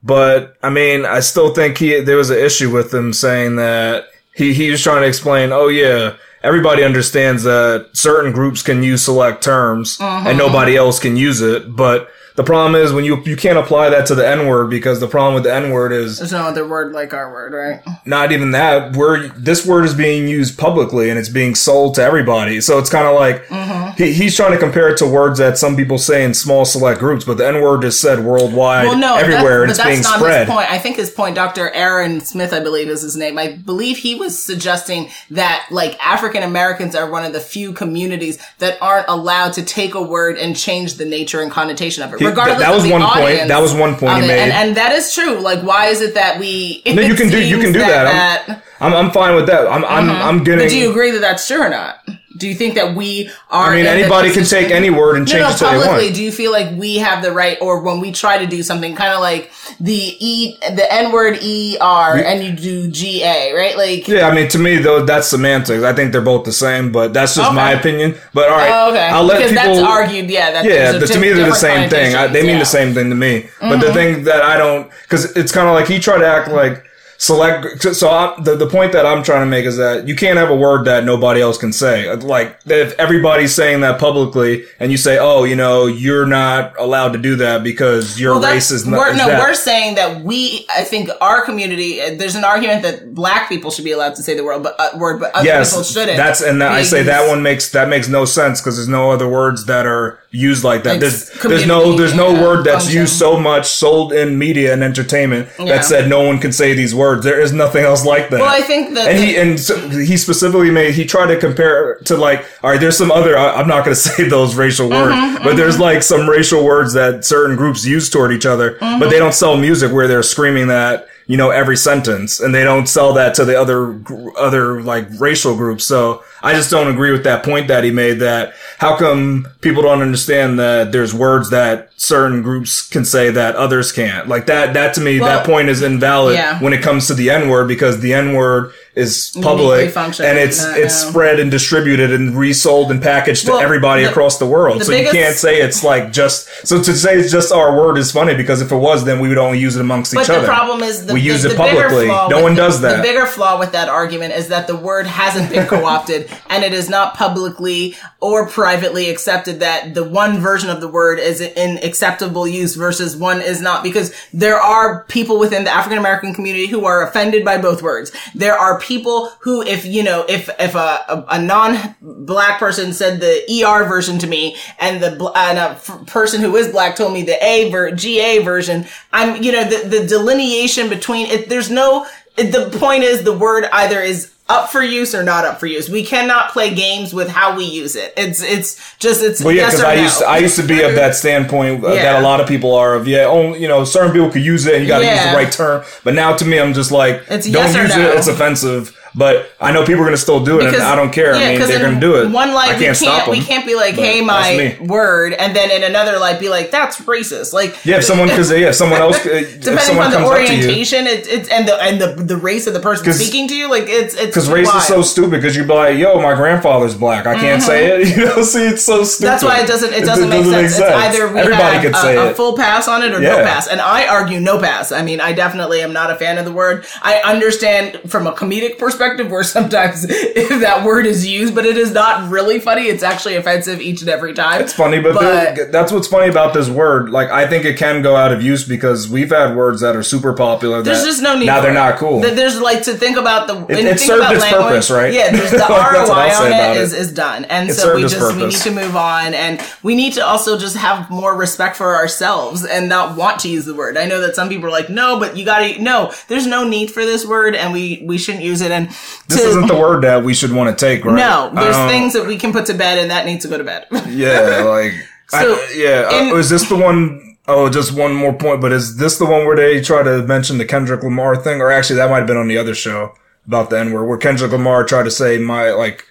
but 0.02 0.58
I 0.62 0.68
mean, 0.68 1.06
I 1.06 1.20
still 1.20 1.54
think 1.54 1.78
he 1.78 2.00
there 2.00 2.18
was 2.18 2.28
an 2.28 2.38
issue 2.38 2.70
with 2.70 2.92
him 2.92 3.14
saying 3.14 3.56
that 3.56 4.04
he 4.34 4.52
he 4.52 4.70
was 4.70 4.82
trying 4.82 5.00
to 5.00 5.08
explain. 5.08 5.52
Oh 5.52 5.68
yeah, 5.68 6.16
everybody 6.42 6.84
understands 6.84 7.44
that 7.44 7.88
certain 7.94 8.30
groups 8.30 8.62
can 8.62 8.82
use 8.82 9.02
select 9.02 9.42
terms 9.42 9.98
and 9.98 10.26
mm-hmm. 10.26 10.36
nobody 10.36 10.76
else 10.76 11.00
can 11.00 11.16
use 11.16 11.40
it, 11.40 11.74
but. 11.74 12.08
The 12.40 12.44
problem 12.47 12.75
is 12.75 12.90
when 12.94 13.04
you 13.04 13.23
you 13.25 13.37
can't 13.37 13.59
apply 13.59 13.90
that 13.90 14.06
to 14.06 14.14
the 14.14 14.26
N 14.26 14.47
word 14.47 14.70
because 14.70 14.99
the 14.99 15.06
problem 15.09 15.35
with 15.35 15.42
the 15.44 15.52
N 15.54 15.73
word 15.73 15.92
is 15.92 16.18
There's 16.18 16.32
no 16.32 16.38
other 16.44 16.66
word 16.66 16.92
like 16.94 17.12
our 17.12 17.30
word, 17.30 17.52
right? 17.52 17.82
not 18.06 18.32
even 18.32 18.52
that 18.52 18.97
word 18.97 19.32
this 19.37 19.66
word 19.66 19.85
is 19.85 19.92
being 19.94 20.26
used 20.26 20.56
publicly 20.59 21.11
and 21.11 21.18
it's 21.18 21.28
being 21.28 21.54
sold 21.54 21.97
to 21.97 22.02
everybody 22.02 22.61
so 22.62 22.78
it's 22.78 22.88
kind 22.88 23.06
of 23.06 23.14
like 23.14 23.44
Mm-hmm. 23.50 24.02
he, 24.02 24.12
he's 24.14 24.35
trying 24.37 24.52
to 24.52 24.59
compare 24.59 24.88
it 24.88 24.97
to 24.99 25.06
words 25.06 25.38
that 25.38 25.59
some 25.59 25.76
people 25.76 25.99
say 25.99 26.25
in 26.25 26.32
small 26.32 26.64
select 26.64 26.99
groups 26.99 27.25
but 27.26 27.37
the 27.37 27.47
n-word 27.47 27.85
is 27.85 27.99
said 28.00 28.25
worldwide 28.25 28.87
Well, 28.87 28.97
no, 28.97 29.16
everywhere 29.16 29.62
and 29.62 29.70
it's 29.70 29.78
but 29.78 29.88
being 29.88 30.00
not 30.02 30.18
spread 30.18 30.47
his 30.47 30.54
point. 30.54 30.70
I 30.70 30.78
think 30.78 30.97
his 30.97 31.11
point, 31.11 31.35
Dr. 31.35 31.70
Aaron 31.70 32.20
Smith, 32.20 32.52
I 32.54 32.61
believe 32.61 32.88
is 32.88 33.02
his 33.02 33.16
name. 33.16 33.38
I 33.38 33.56
believe 33.56 33.99
he 33.99 34.14
was 34.14 34.40
suggesting 34.42 35.11
that 35.30 35.66
like 35.70 35.99
African 36.04 36.42
Americans 36.42 36.94
are 36.94 37.11
one 37.11 37.25
of 37.25 37.32
the 37.35 37.40
few 37.40 37.73
communities 37.75 38.38
that 38.59 38.78
aren't 38.80 39.09
allowed 39.09 39.52
to 39.54 39.62
take 39.62 39.94
a 39.94 40.02
word 40.02 40.38
and 40.38 40.56
change 40.56 40.94
the 40.94 41.04
nature 41.04 41.40
and 41.42 41.50
connotation 41.50 42.02
of 42.02 42.12
it, 42.14 42.18
He- 42.20 42.25
regardless. 42.30 42.58
that 42.58 42.75
was 42.75 42.87
one 42.88 43.02
point. 43.02 43.49
That 43.49 43.60
was 43.60 43.75
one 43.75 43.96
point 43.96 44.22
he 44.22 44.28
made. 44.28 44.38
and, 44.38 44.52
and 44.52 44.76
that 44.76 44.92
is 44.92 45.14
true. 45.14 45.40
Like, 45.40 45.62
why 45.62 45.87
is 45.87 46.00
it 46.00 46.14
that 46.14 46.38
we? 46.38 46.82
no 46.87 47.02
you 47.02 47.14
can 47.14 47.28
do 47.28 47.42
you 47.42 47.58
can 47.58 47.72
do 47.72 47.80
that, 47.80 48.04
that 48.04 48.62
I'm, 48.80 48.94
I'm 48.94 49.06
i'm 49.06 49.12
fine 49.12 49.34
with 49.34 49.46
that 49.46 49.66
i'm 49.66 49.84
i'm, 49.84 50.06
mm-hmm. 50.06 50.22
I'm 50.22 50.44
getting 50.44 50.64
But 50.64 50.70
do 50.70 50.78
you 50.78 50.90
agree 50.90 51.10
that 51.10 51.20
that's 51.20 51.46
true 51.46 51.62
or 51.62 51.68
not? 51.68 52.06
Do 52.37 52.46
you 52.46 52.54
think 52.54 52.75
that 52.75 52.94
we 52.94 53.28
are? 53.50 53.72
i 53.72 53.76
mean 53.76 53.87
anybody 53.87 54.32
can 54.32 54.44
take 54.44 54.70
any 54.70 54.88
word 54.88 55.16
and 55.16 55.26
change 55.26 55.40
no, 55.40 55.49
no, 55.49 55.54
it 55.54 55.58
to 55.58 55.64
they 55.64 55.70
publicly, 55.70 56.04
want 56.04 56.14
do 56.14 56.22
you 56.22 56.30
feel 56.30 56.52
like 56.52 56.78
we 56.78 56.96
have 56.99 57.25
the 57.25 57.32
right, 57.32 57.58
or 57.60 57.80
when 57.80 58.00
we 58.00 58.12
try 58.12 58.38
to 58.38 58.46
do 58.46 58.62
something, 58.62 58.94
kind 58.94 59.12
of 59.12 59.20
like 59.20 59.50
the 59.80 60.16
E, 60.20 60.56
the 60.60 60.87
N 60.92 61.10
word 61.10 61.38
E 61.42 61.76
R, 61.80 62.16
and 62.16 62.44
you 62.44 62.52
do 62.52 62.88
G 62.88 63.25
A, 63.25 63.52
right? 63.52 63.76
Like, 63.76 64.06
yeah, 64.06 64.28
I 64.28 64.34
mean, 64.34 64.49
to 64.50 64.58
me 64.58 64.76
though, 64.76 65.04
that's 65.04 65.26
semantics. 65.28 65.82
I 65.82 65.92
think 65.92 66.12
they're 66.12 66.20
both 66.20 66.44
the 66.44 66.52
same, 66.52 66.92
but 66.92 67.12
that's 67.12 67.34
just 67.34 67.49
Okay. 67.49 67.56
my 67.56 67.72
opinion. 67.72 68.14
But 68.32 68.49
all 68.49 68.58
right, 68.58 68.70
oh, 68.72 68.90
okay, 68.90 69.08
I'll 69.08 69.25
let 69.25 69.38
because 69.38 69.52
people. 69.52 69.75
that's 69.75 69.80
argued, 69.80 70.30
yeah. 70.30 70.52
That 70.52 70.64
Yeah, 70.64 70.92
the, 70.92 71.06
to 71.06 71.18
me 71.18 71.30
they're 71.30 71.46
the 71.49 71.54
same 71.54 71.90
thing. 71.90 72.14
I, 72.14 72.28
they 72.28 72.42
mean 72.42 72.58
connotations, 72.58 72.60
the 72.60 72.78
same 72.78 72.94
thing 72.94 73.10
to 73.10 73.16
me. 73.16 73.49
But 73.60 73.80
the 73.80 73.87
mm-hmm. 73.87 73.94
thing 73.94 74.25
that 74.25 74.42
I 74.42 74.56
don't, 74.56 74.90
because 75.02 75.37
it's 75.37 75.52
kind 75.52 75.68
of 75.68 75.75
like 75.75 75.88
he 75.88 75.99
tried 75.99 76.18
to 76.18 76.26
act 76.28 76.49
like 76.49 76.87
select. 77.20 77.82
So 77.94 78.08
I, 78.10 78.34
the 78.40 78.56
the 78.56 78.66
point 78.66 78.92
that 78.92 79.04
I'm 79.06 79.22
trying 79.22 79.42
to 79.42 79.46
make 79.46 79.66
is 79.66 79.76
that 79.76 80.08
you 80.08 80.16
can't 80.16 80.38
have 80.38 80.50
a 80.50 80.56
word 80.56 80.86
that 80.86 81.04
nobody 81.04 81.40
else 81.40 81.58
can 81.58 81.72
say. 81.72 82.12
Like 82.16 82.58
if 82.66 82.98
everybody's 82.98 83.54
saying 83.54 83.82
that 83.82 84.00
publicly, 84.00 84.64
and 84.80 84.90
you 84.90 84.96
say, 84.96 85.18
"Oh, 85.18 85.44
you 85.44 85.54
know, 85.54 85.86
you're 85.86 86.26
not 86.26 86.78
allowed 86.78 87.12
to 87.12 87.18
do 87.18 87.36
that 87.36 87.62
because 87.62 88.18
your 88.18 88.38
well, 88.40 88.50
race 88.52 88.70
is 88.70 88.86
not." 88.86 88.98
We're, 88.98 89.10
is 89.12 89.18
no, 89.18 89.28
that. 89.28 89.40
we're 89.40 89.54
saying 89.54 89.94
that 89.96 90.22
we. 90.24 90.66
I 90.74 90.82
think 90.82 91.10
our 91.20 91.44
community. 91.44 92.00
uh, 92.00 92.14
There's 92.16 92.34
an 92.34 92.44
argument 92.44 92.82
that 92.82 93.14
black 93.14 93.48
people 93.48 93.70
should 93.70 93.84
be 93.84 93.92
allowed 93.92 94.14
to 94.16 94.22
say 94.22 94.34
the 94.34 94.42
word, 94.44 94.62
but 94.62 94.74
uh, 94.78 94.96
word, 94.96 95.20
but 95.20 95.32
other 95.34 95.44
people 95.64 95.82
shouldn't. 95.82 96.16
that's 96.16 96.40
and 96.40 96.60
that, 96.62 96.72
I 96.72 96.82
say 96.82 97.02
that 97.02 97.28
one 97.28 97.42
makes 97.42 97.70
that 97.72 97.88
makes 97.88 98.08
no 98.08 98.24
sense 98.24 98.60
because 98.60 98.76
there's 98.76 98.88
no 98.88 99.10
other 99.10 99.28
words 99.28 99.66
that 99.66 99.86
are 99.86 100.18
used 100.30 100.64
like 100.64 100.84
that. 100.84 100.92
Like 100.92 101.00
there's 101.00 101.30
there's 101.42 101.66
no 101.66 101.96
there's 101.96 102.14
no 102.14 102.30
yeah, 102.30 102.42
word 102.42 102.64
that's 102.64 102.84
function. 102.84 103.00
used 103.02 103.16
so 103.18 103.38
much 103.38 103.66
sold 103.66 104.12
in 104.12 104.38
media 104.38 104.72
and 104.72 104.82
entertainment 104.82 105.48
Yeah. 105.58 105.66
that 105.66 105.84
said 105.84 106.08
no 106.08 106.22
one 106.22 106.38
can 106.38 106.52
say 106.52 106.72
these 106.72 106.94
words. 106.94 107.09
There 107.16 107.40
is 107.40 107.52
nothing 107.52 107.84
else 107.84 108.04
like 108.04 108.30
that. 108.30 108.40
Well, 108.40 108.48
I 108.48 108.60
think 108.62 108.94
that 108.94 109.08
and 109.10 109.18
he 109.18 109.36
and 109.36 109.58
so 109.60 109.76
he 109.88 110.16
specifically 110.16 110.70
made 110.70 110.94
he 110.94 111.04
tried 111.04 111.26
to 111.34 111.38
compare 111.38 111.96
to 112.06 112.16
like 112.16 112.44
all 112.62 112.70
right. 112.70 112.80
There's 112.80 112.96
some 112.98 113.10
other 113.10 113.36
I, 113.36 113.54
I'm 113.60 113.68
not 113.68 113.84
going 113.84 113.94
to 113.96 114.00
say 114.00 114.28
those 114.28 114.54
racial 114.54 114.88
words, 114.88 115.14
Mm-hmm, 115.14 115.44
but 115.44 115.56
there's 115.56 115.78
like 115.78 116.02
some 116.02 116.28
racial 116.28 116.64
words 116.64 116.92
that 116.94 117.24
certain 117.24 117.56
groups 117.56 117.84
use 117.84 118.08
toward 118.08 118.32
each 118.32 118.46
other, 118.46 118.74
Mm-hmm. 118.74 119.00
but 119.00 119.10
they 119.10 119.18
don't 119.18 119.34
sell 119.34 119.56
music 119.56 119.92
where 119.92 120.08
they're 120.08 120.22
screaming 120.22 120.68
that 120.68 121.08
you 121.30 121.37
know 121.37 121.50
every 121.50 121.76
sentence, 121.76 122.40
and 122.40 122.52
they 122.52 122.64
don't 122.64 122.88
sell 122.88 123.12
that 123.12 123.34
to 123.34 123.44
the 123.44 123.56
other 123.56 124.02
other 124.37 124.82
like 124.82 125.06
racial 125.20 125.56
groups. 125.56 125.84
So 125.84 126.25
I 126.42 126.54
just 126.54 126.72
don't 126.72 126.88
agree 126.88 127.12
with 127.12 127.22
that 127.22 127.44
point 127.44 127.68
that 127.68 127.84
he 127.84 127.92
made. 127.92 128.14
That 128.14 128.54
how 128.78 128.96
come 128.96 129.46
people 129.60 129.80
don't 129.80 130.02
understand 130.02 130.58
that 130.58 130.90
there's 130.90 131.14
words 131.14 131.50
that 131.50 131.92
certain 131.94 132.42
groups 132.42 132.88
can 132.88 133.04
say 133.04 133.30
that 133.30 133.54
others 133.54 133.92
can't? 133.92 134.26
Like 134.26 134.46
that. 134.46 134.75
That 134.75 134.92
to 134.94 135.00
me, 135.00 135.20
Well, 135.20 135.28
that 135.28 135.46
point 135.46 135.68
is 135.68 135.82
invalid 135.82 136.34
yeah. 136.34 136.60
when 136.60 136.72
it 136.72 136.82
comes 136.82 137.06
to 137.06 137.14
the 137.14 137.30
N 137.30 137.49
word 137.49 137.68
because 137.68 138.00
the 138.00 138.12
N 138.12 138.32
word 138.34 138.72
is 138.97 139.30
public 139.40 139.97
and 139.97 140.37
it's 140.37 140.64
that, 140.64 140.76
it's 140.76 140.94
spread 140.94 141.38
and 141.38 141.49
distributed 141.49 142.12
and 142.12 142.37
resold 142.37 142.90
and 142.90 143.00
packaged 143.00 143.47
to 143.47 143.52
everybody 143.52 144.02
the- 144.02 144.11
across 144.11 144.38
the 144.38 144.47
world. 144.47 144.80
the 144.80 144.85
So 144.85 144.90
biggest- 144.90 145.14
you 145.14 145.20
can't 145.20 145.37
say 145.37 145.61
it's 145.61 145.85
like 145.85 146.12
just 146.12 146.49
so 146.66 146.82
to 146.82 146.92
say 146.94 147.16
it's 147.16 147.30
just 147.30 147.52
our 147.52 147.76
word 147.76 147.99
is 147.99 148.11
funny 148.11 148.35
because 148.35 148.61
if 148.61 148.73
it 148.73 148.76
was, 148.76 149.04
then 149.04 149.20
we 149.20 149.28
would 149.28 149.38
only 149.38 149.59
use 149.61 149.76
it 149.76 149.80
amongst 149.80 150.12
each 150.12 150.18
other. 150.20 150.35
But 150.35 150.40
the 150.40 150.47
problem 150.47 150.82
is 150.82 151.06
the, 151.06 151.14
we 151.14 151.20
use 151.20 151.44
it 151.44 151.56
publicly. 151.56 152.06
flaw 152.06 152.28
No 152.28 152.42
one 152.42 152.56
does 152.56 152.80
that. 152.80 152.97
The 152.97 153.02
bigger 153.02 153.26
flaw 153.26 153.61
with 153.61 153.70
that 153.73 153.88
argument 153.88 154.35
is 154.35 154.49
that 154.49 154.66
the 154.66 154.76
word 154.76 155.06
hasn't 155.06 155.50
been 155.50 155.66
co-opted 155.68 156.28
and 156.49 156.64
it 156.64 156.73
is 156.73 156.88
not 156.90 157.14
publicly 157.14 157.97
or 158.20 158.49
privately 158.49 159.09
accepted 159.09 159.61
that 159.61 159.94
the 159.94 160.02
one 160.04 160.40
version 160.40 160.68
of 160.68 160.80
the 160.80 160.88
word 160.88 161.20
is 161.20 161.40
in 161.40 161.78
acceptable 161.85 162.47
use 162.49 162.75
versus 162.75 163.16
one 163.16 163.40
is 163.40 163.61
not 163.61 163.85
because 163.85 164.12
there 164.35 164.59
are 164.61 165.04
people 165.04 165.38
within 165.38 165.62
the 165.62 165.70
African 165.70 165.99
American 165.99 166.35
community 166.35 166.66
who 166.66 166.85
are 166.87 167.06
offended 167.06 167.44
by 167.44 167.56
both 167.56 167.82
words. 167.82 168.11
There 168.35 168.59
are 168.59 168.79
people 168.80 169.30
who, 169.40 169.62
if 169.62 169.84
you 169.84 170.02
know, 170.02 170.25
if 170.28 170.49
if 170.58 170.75
a, 170.75 170.78
a, 170.78 171.25
a 171.30 171.42
non-black 171.42 172.58
person 172.58 172.92
said 172.92 173.20
the 173.20 173.44
ER 173.64 173.84
version 173.84 174.18
to 174.18 174.26
me 174.26 174.56
and 174.78 175.02
the 175.02 175.10
and 175.37 175.58
a 175.58 175.70
f- 175.72 176.06
person 176.06 176.40
who 176.40 176.56
is 176.56 176.68
black 176.68 176.96
told 176.96 177.12
me 177.12 177.22
the 177.22 177.42
A 177.44 177.70
ver- 177.70 177.92
GA 177.92 178.40
version, 178.42 178.87
I'm 179.12 179.42
you 179.42 179.52
know 179.52 179.64
the 179.64 179.88
the 179.88 180.06
delineation 180.06 180.88
between 180.88 181.26
it. 181.26 181.49
There's 181.49 181.70
no. 181.70 182.06
The 182.37 182.75
point 182.78 183.02
is 183.02 183.22
the 183.25 183.37
word 183.37 183.64
either 183.72 184.00
is 184.00 184.32
up 184.49 184.70
for 184.70 184.82
use 184.82 185.14
or 185.14 185.22
not 185.22 185.44
up 185.44 185.60
for 185.60 185.66
use. 185.66 185.88
We 185.88 186.04
cannot 186.04 186.50
play 186.52 186.75
games 186.75 187.14
with 187.14 187.28
how 187.28 187.56
we 187.56 187.64
use 187.64 187.94
it. 187.94 188.12
It's 188.16 188.42
it's 188.42 188.96
just 188.99 189.22
it's 189.22 189.42
Well, 189.44 189.54
yeah, 189.54 189.62
yes 189.62 189.72
because 189.75 189.84
or 189.84 189.87
I 189.88 189.96
no. 189.96 190.02
used 190.02 190.18
to, 190.18 190.25
I 190.26 190.38
used 190.38 190.56
to 190.56 190.66
be 190.66 190.82
of 190.82 190.94
that 190.96 191.14
standpoint 191.14 191.84
uh, 191.84 191.92
Yeah. 191.92 192.02
that 192.14 192.20
a 192.20 192.22
lot 192.22 192.40
of 192.40 192.49
people 192.49 192.75
are 192.75 192.94
of. 192.94 193.06
Yeah, 193.06 193.26
oh, 193.26 193.54
you 193.54 193.68
know, 193.68 193.84
certain 193.84 194.10
people 194.12 194.30
could 194.30 194.42
use 194.42 194.66
it, 194.66 194.75
and 194.75 194.82
you 194.82 194.88
got 194.88 195.00
to 195.00 195.04
use 195.06 195.22
the 195.25 195.32
right 195.37 195.52
term. 195.52 195.84
But 196.02 196.14
now, 196.14 196.34
to 196.34 196.44
me, 196.44 196.58
I'm 196.58 196.75
just 196.75 196.90
like, 196.90 197.22
It's 197.28 197.46
don't 197.46 197.62
yes 197.72 197.76
use 197.76 197.96
no. 197.96 198.10
it. 198.10 198.16
It's 198.18 198.26
offensive. 198.28 198.96
But 199.14 199.50
I 199.60 199.72
know 199.72 199.84
people 199.84 200.02
are 200.02 200.06
going 200.06 200.12
to 200.12 200.22
still 200.22 200.44
do 200.44 200.60
it, 200.60 200.66
and 200.66 200.76
I 200.76 200.94
don't 200.94 201.12
care. 201.12 201.34
I 201.34 201.58
mean, 201.58 201.60
they're 201.60 201.80
going 201.80 201.94
to 201.94 202.00
do 202.00 202.16
it. 202.16 202.30
One 202.30 202.54
light, 202.54 202.70
I 202.70 202.78
can't 202.78 202.96
stop 202.96 203.24
can't 203.24 203.30
we 203.30 203.38
them. 203.38 203.46
can't 203.46 203.66
be 203.66 203.74
like, 203.74 203.94
"Hey, 203.94 204.20
my 204.20 204.78
word," 204.80 205.32
and 205.32 205.54
then 205.54 205.70
in 205.70 205.82
another 205.82 206.18
light, 206.18 206.38
be 206.38 206.48
like, 206.48 206.70
"That's 206.70 207.00
racist." 207.00 207.52
Like, 207.52 207.84
Yeah, 207.84 207.96
if 207.96 208.04
someone 208.04 208.28
because 208.28 208.50
yeah, 208.50 208.68
if 208.68 208.76
someone 208.76 209.00
else, 209.00 209.16
if 209.26 209.60
depending 209.60 209.98
on 209.98 210.10
the 210.12 210.18
to 210.18 210.22
you, 210.22 210.28
orientation, 210.28 211.06
it, 211.06 211.26
it's 211.26 211.48
and 211.48 211.66
the 211.66 211.74
and 211.82 212.00
the 212.00 212.22
the 212.22 212.36
race 212.36 212.66
of 212.66 212.74
the 212.74 212.80
person 212.80 213.12
speaking 213.12 213.48
to 213.48 213.56
you, 213.56 213.68
like 213.68 213.84
it's 213.86 214.14
it's 214.14 214.26
because 214.26 214.48
race 214.48 214.72
is 214.72 214.86
so 214.86 215.02
stupid. 215.02 215.30
Because 215.32 215.56
you'd 215.56 215.66
be 215.66 215.74
like, 215.74 215.98
"Yo, 215.98 216.20
my 216.20 216.34
grandfather's 216.34 216.94
black. 216.94 217.26
I 217.26 217.34
can't 217.34 217.62
say 217.62 217.86
it." 217.86 218.10
You 218.20 218.26
know, 218.26 218.42
see, 218.42 218.66
it's 218.66 218.84
so 218.84 219.04
stupid. 219.04 219.24
Mm-hmm. 219.24 219.24
That's 219.24 219.44
why 219.44 219.60
it 219.62 219.66
doesn't 219.66 219.92
it 219.94 220.04
doesn't, 220.04 220.28
make, 220.28 220.44
sense. 220.44 220.72
It's 220.72 220.80
either 220.82 221.32
we 221.32 221.40
Everybody 221.40 221.76
have 221.76 221.82
could 221.82 221.94
a, 221.94 221.98
say 221.98 222.16
a 222.16 222.30
it. 222.30 222.36
full 222.36 222.56
pass 222.56 222.86
on 222.88 223.02
it 223.02 223.14
or 223.14 223.20
no 223.20 223.36
pass, 223.36 223.66
and 223.68 223.80
I 223.80 224.08
argue 224.08 224.40
no 224.40 224.58
pass. 224.58 224.92
I 224.92 225.02
mean, 225.02 225.20
I 225.20 225.32
definitely 225.32 225.80
am 225.80 225.92
not 225.92 226.10
a 226.10 226.16
fan 226.16 226.36
of 226.38 226.44
the 226.44 226.52
word. 226.52 226.86
I 227.02 227.20
understand 227.20 228.10
from 228.10 228.26
a 228.26 228.32
comedic 228.32 228.78
perspective 228.78 229.00
where 229.00 229.42
sometimes 229.42 230.04
if 230.09 230.49
that 230.61 230.85
word 230.85 231.07
is 231.07 231.26
used, 231.26 231.54
but 231.54 231.64
it 231.64 231.76
is 231.76 231.92
not 231.92 232.30
really 232.30 232.61
funny. 232.61 232.83
It's 232.83 233.02
actually 233.02 233.37
offensive 233.37 233.80
each 233.80 234.00
and 234.02 234.11
every 234.11 234.35
time. 234.35 234.61
It's 234.61 234.73
funny, 234.73 235.00
but, 235.00 235.14
But- 235.14 235.54
there- 235.57 235.71
that's 235.71 235.92
what's 235.92 236.09
funny 236.09 236.28
about 236.28 236.52
this 236.54 236.69
word. 236.69 237.11
Like, 237.11 237.30
I 237.30 237.47
think 237.47 237.64
it 237.64 237.76
can 237.78 238.02
go 238.02 238.16
out 238.16 238.33
of 238.33 238.42
use 238.42 238.66
because 238.66 239.09
we've 239.09 239.30
had 239.30 239.57
words 239.57 239.80
that 239.80 239.97
are 239.97 240.02
super 240.02 240.33
popular. 240.35 240.83
There's 240.83 241.04
just 241.04 241.23
no 241.23 241.38
need. 241.38 241.47
Now 241.47 241.61
they're 241.61 241.71
it. 241.71 241.75
not 241.75 241.97
cool. 241.99 242.21
There's 242.21 242.61
like 242.61 242.83
to 242.85 242.95
think 242.95 243.16
about 243.16 243.47
the. 243.47 243.62
it 243.73 243.85
think 243.85 243.99
served 243.99 244.21
about 244.21 244.35
its 244.35 244.42
language, 244.42 244.62
purpose, 244.69 244.90
right? 244.90 245.12
Yeah, 245.12 245.30
the 245.30 245.38
ROI 245.38 245.49
that's 245.59 246.09
what 246.09 246.19
I'll 246.19 246.42
say 246.42 246.64
on 246.64 246.71
it 246.71 246.76
it. 246.76 246.83
is, 246.83 246.92
is 246.92 247.12
done, 247.12 247.45
and 247.47 247.71
It 247.71 247.75
so 247.75 247.95
we 247.95 248.02
just 248.02 248.37
we 248.37 248.47
need 248.47 248.52
to 248.57 248.71
move 248.71 248.97
on, 248.97 249.35
and 249.35 249.61
we 249.83 249.95
need 249.95 250.14
to 250.14 250.26
also 250.26 250.59
just 250.59 250.76
have 250.76 251.09
more 251.11 251.35
respect 251.37 251.76
for 251.76 251.95
ourselves 251.97 252.64
and 252.64 252.88
not 252.88 253.16
want 253.16 253.40
to 253.40 253.49
use 253.49 253.64
the 253.64 253.75
word. 253.75 253.97
I 253.97 254.07
know 254.07 254.21
that 254.21 254.35
some 254.35 254.49
people 254.49 254.66
are 254.66 254.71
like, 254.71 254.90
no, 254.90 255.19
but 255.19 255.37
you 255.37 255.45
gotta 255.45 255.80
no. 255.80 256.12
There's 256.28 256.47
no 256.47 256.66
need 256.69 256.90
for 256.90 257.04
this 257.04 257.25
word, 257.26 257.54
and 257.54 257.73
we 257.73 258.02
we 258.04 258.19
shouldn't 258.19 258.45
use 258.45 258.61
it. 258.61 258.71
And 258.71 258.89
this 259.28 259.40
to- 259.40 259.49
isn't 259.49 259.66
the 259.68 259.76
word 259.76 260.02
that 260.02 260.23
we 260.25 260.35
should 260.35 260.52
want 260.52 260.76
to 260.76 260.87
take, 260.87 261.04
right? 261.04 261.14
no, 261.16 261.50
there's 261.54 261.76
Um, 261.76 261.88
things 261.88 262.12
that 262.14 262.26
we 262.26 262.37
can 262.37 262.52
put 262.52 262.66
to 262.66 262.75
bed, 262.75 262.99
and 262.99 263.11
that 263.11 263.26
needs 263.26 263.44
to 263.44 263.50
go 263.50 263.59
to 263.59 263.64
bed. 263.64 263.87
Yeah, 264.09 264.62
like, 264.66 264.92
So, 265.28 265.54
I, 265.54 265.73
yeah. 265.76 266.11
in- 266.20 266.32
uh, 266.32 266.37
is 266.37 266.50
this 266.50 266.68
the 266.68 266.76
one 266.76 267.37
oh 267.49 267.68
just 267.68 267.92
one 267.92 268.12
more 268.14 268.32
point? 268.32 268.61
But 268.61 268.73
is 268.73 268.97
this 268.97 269.18
the 269.18 269.25
one 269.26 269.47
where 269.47 269.56
they 269.56 269.80
try 269.80 270.02
to 270.02 270.23
mention 270.23 270.59
the 270.59 270.64
Kendrick 270.64 271.02
Lamar 271.02 271.37
thing? 271.37 271.61
Or 271.61 271.70
actually, 271.70 271.97
that 271.97 272.11
might 272.11 272.18
have 272.18 272.26
been 272.26 272.37
on 272.37 272.49
the 272.49 272.59
other 272.59 272.75
show 272.75 273.14
about 273.47 273.70
the 273.70 273.78
N 273.78 273.92
word, 273.92 274.04
where 274.06 274.18
Kendrick 274.18 274.52
Lamar 274.52 274.85
tried 274.85 275.04
to 275.04 275.11
say 275.11 275.38
my 275.38 275.70
like. 275.70 276.04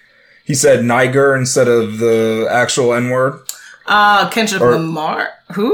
He 0.44 0.54
said 0.54 0.84
Niger 0.84 1.36
instead 1.36 1.68
of 1.68 1.98
the 1.98 2.48
actual 2.50 2.92
N 2.94 3.10
word. 3.10 3.34
Uh, 3.86 4.28
Kendrick 4.30 4.60
Lamar, 4.62 5.28
who? 5.52 5.70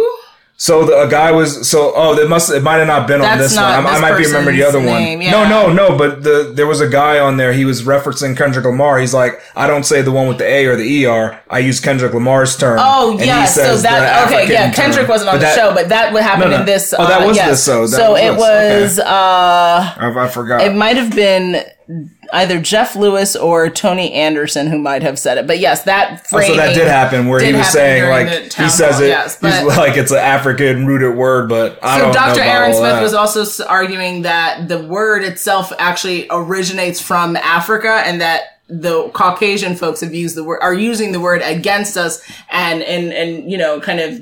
So 0.59 0.87
the, 0.87 1.03
a 1.03 1.09
guy 1.09 1.33
was 1.33 1.69
so 1.69 1.93
oh 1.95 2.17
it 2.19 2.31
must 2.31 2.51
it 2.51 2.63
might 2.63 2.77
have 2.79 2.87
not 2.87 3.07
been 3.07 3.21
on 3.21 3.37
this 3.37 3.55
one. 3.55 3.65
I, 3.65 3.77
I 3.77 4.01
might 4.01 4.17
be 4.17 4.25
remembering 4.25 4.57
the 4.57 4.63
other 4.65 4.81
person's 4.81 4.91
one. 5.15 5.21
yeah. 5.21 5.31
No, 5.31 5.47
no, 5.47 5.71
no. 5.73 5.99
But 5.99 6.23
the 6.23 6.51
there 6.55 6.67
was 6.67 6.81
a 6.81 6.89
guy 6.89 7.19
on 7.19 7.37
there. 7.37 7.53
He 7.53 7.67
was 7.67 7.83
referencing 7.83 8.35
Kendrick 8.35 8.65
Lamar. 8.65 8.99
He's 8.99 9.13
like, 9.13 9.39
I 9.55 9.67
don't 9.67 9.85
say 9.85 10.01
the 10.01 10.13
one 10.13 10.29
with 10.29 10.39
the 10.39 10.47
A 10.47 10.65
or 10.65 10.77
the 10.77 11.07
ER. 11.07 11.39
I 11.51 11.59
use 11.59 11.79
Kendrick 11.79 12.15
Lamar's 12.15 12.57
term. 12.57 12.79
Oh 12.81 13.19
yeah, 13.21 13.45
so 13.45 13.77
that 13.77 14.27
okay, 14.33 14.51
yeah. 14.51 14.73
Kendrick 14.73 15.03
term. 15.05 15.09
wasn't 15.11 15.29
on 15.31 15.41
the 15.41 15.55
show, 15.55 15.75
but 15.75 15.91
that 15.91 16.15
would 16.15 16.23
happen 16.23 16.49
No, 16.49 16.57
no. 16.57 16.61
in 16.61 16.67
this. 16.67 16.95
Oh, 16.97 17.07
that 17.07 17.21
uh, 17.21 17.27
was 17.27 17.37
yes. 17.37 17.49
this, 17.51 17.65
so 17.65 17.83
that 17.87 17.97
so 17.97 18.13
was 18.13 18.21
it 18.23 18.33
this. 18.33 18.97
was. 18.97 18.99
uh 19.01 19.95
I, 19.99 20.15
I 20.25 20.29
forgot. 20.29 20.63
It 20.63 20.75
might 20.75 20.97
have 20.97 21.15
been 21.15 21.63
either 22.33 22.61
Jeff 22.61 22.97
Lewis 22.97 23.37
or 23.37 23.69
Tony 23.71 24.13
Anderson 24.13 24.67
who 24.67 24.79
might 24.79 25.03
have 25.03 25.19
said 25.19 25.39
it. 25.39 25.47
But 25.47 25.59
yes, 25.59 25.85
that 25.85 26.27
Oh, 26.33 26.41
so 26.41 26.57
that 26.57 26.75
did 26.75 26.87
happen 26.89 27.27
where 27.29 27.41
did 27.41 27.53
he 27.53 27.59
was 27.59 27.69
saying 27.69 28.09
like 28.09 28.53
he 28.53 28.69
says 28.69 28.97
hall, 28.97 29.03
it 29.05 29.09
yes, 29.09 29.41
he's 29.41 29.63
like 29.77 29.97
it's 29.97 30.11
an 30.11 30.19
African 30.19 30.87
rooted 30.87 31.17
word, 31.17 31.49
but 31.49 31.79
I 31.83 31.99
So 31.99 32.05
don't 32.05 32.15
know 32.15 32.21
Dr. 32.35 32.41
Aaron 32.43 32.73
Smith 32.73 32.93
that. 32.93 33.03
was 33.03 33.15
also 33.15 33.65
arguing 33.67 34.23
that 34.23 34.69
the 34.69 34.79
word 34.83 35.23
itself 35.23 35.73
actually 35.79 36.27
originates 36.31 37.01
from 37.01 37.37
Africa 37.37 38.03
and 38.05 38.21
that 38.21 38.61
the 38.69 39.09
Caucasian 39.11 39.77
folks 39.77 40.01
have 40.01 40.13
used 40.13 40.37
the 40.37 40.43
word 40.43 40.59
are 40.61 40.75
using 40.75 41.13
the 41.13 41.21
word 41.21 41.41
against 41.45 41.97
us 41.97 42.21
and 42.51 42.83
and 42.83 43.13
and 43.13 43.49
you 43.51 43.57
know 43.57 43.81
kind 43.81 44.01
of 44.01 44.19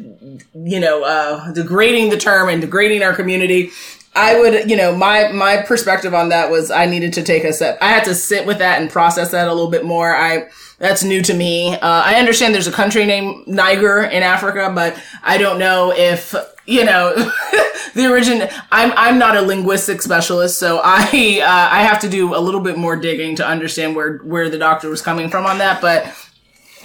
you 0.54 0.78
know 0.78 1.02
uh 1.02 1.50
degrading 1.52 2.10
the 2.10 2.18
term 2.18 2.48
and 2.50 2.60
degrading 2.60 3.02
our 3.02 3.14
community. 3.14 3.70
I 4.16 4.38
would, 4.38 4.70
you 4.70 4.76
know, 4.76 4.94
my 4.94 5.28
my 5.32 5.62
perspective 5.62 6.14
on 6.14 6.28
that 6.28 6.50
was 6.50 6.70
I 6.70 6.86
needed 6.86 7.12
to 7.14 7.22
take 7.22 7.44
a 7.44 7.52
step. 7.52 7.78
I 7.80 7.88
had 7.88 8.04
to 8.04 8.14
sit 8.14 8.46
with 8.46 8.58
that 8.58 8.80
and 8.80 8.90
process 8.90 9.32
that 9.32 9.48
a 9.48 9.52
little 9.52 9.70
bit 9.70 9.84
more. 9.84 10.14
I 10.14 10.48
that's 10.78 11.02
new 11.02 11.22
to 11.22 11.34
me. 11.34 11.74
Uh, 11.74 11.78
I 11.80 12.16
understand 12.16 12.54
there's 12.54 12.66
a 12.66 12.72
country 12.72 13.06
named 13.06 13.46
Niger 13.46 14.04
in 14.04 14.22
Africa, 14.22 14.70
but 14.74 15.00
I 15.22 15.38
don't 15.38 15.58
know 15.58 15.92
if 15.92 16.34
you 16.66 16.84
know 16.84 17.14
the 17.94 18.06
origin. 18.08 18.48
I'm 18.70 18.92
I'm 18.96 19.18
not 19.18 19.36
a 19.36 19.42
linguistic 19.42 20.00
specialist, 20.00 20.58
so 20.58 20.80
I 20.84 21.40
uh, 21.42 21.76
I 21.76 21.82
have 21.82 22.00
to 22.00 22.08
do 22.08 22.36
a 22.36 22.38
little 22.38 22.60
bit 22.60 22.78
more 22.78 22.94
digging 22.94 23.34
to 23.36 23.46
understand 23.46 23.96
where 23.96 24.18
where 24.18 24.48
the 24.48 24.58
doctor 24.58 24.88
was 24.88 25.02
coming 25.02 25.28
from 25.28 25.44
on 25.44 25.58
that, 25.58 25.80
but 25.80 26.06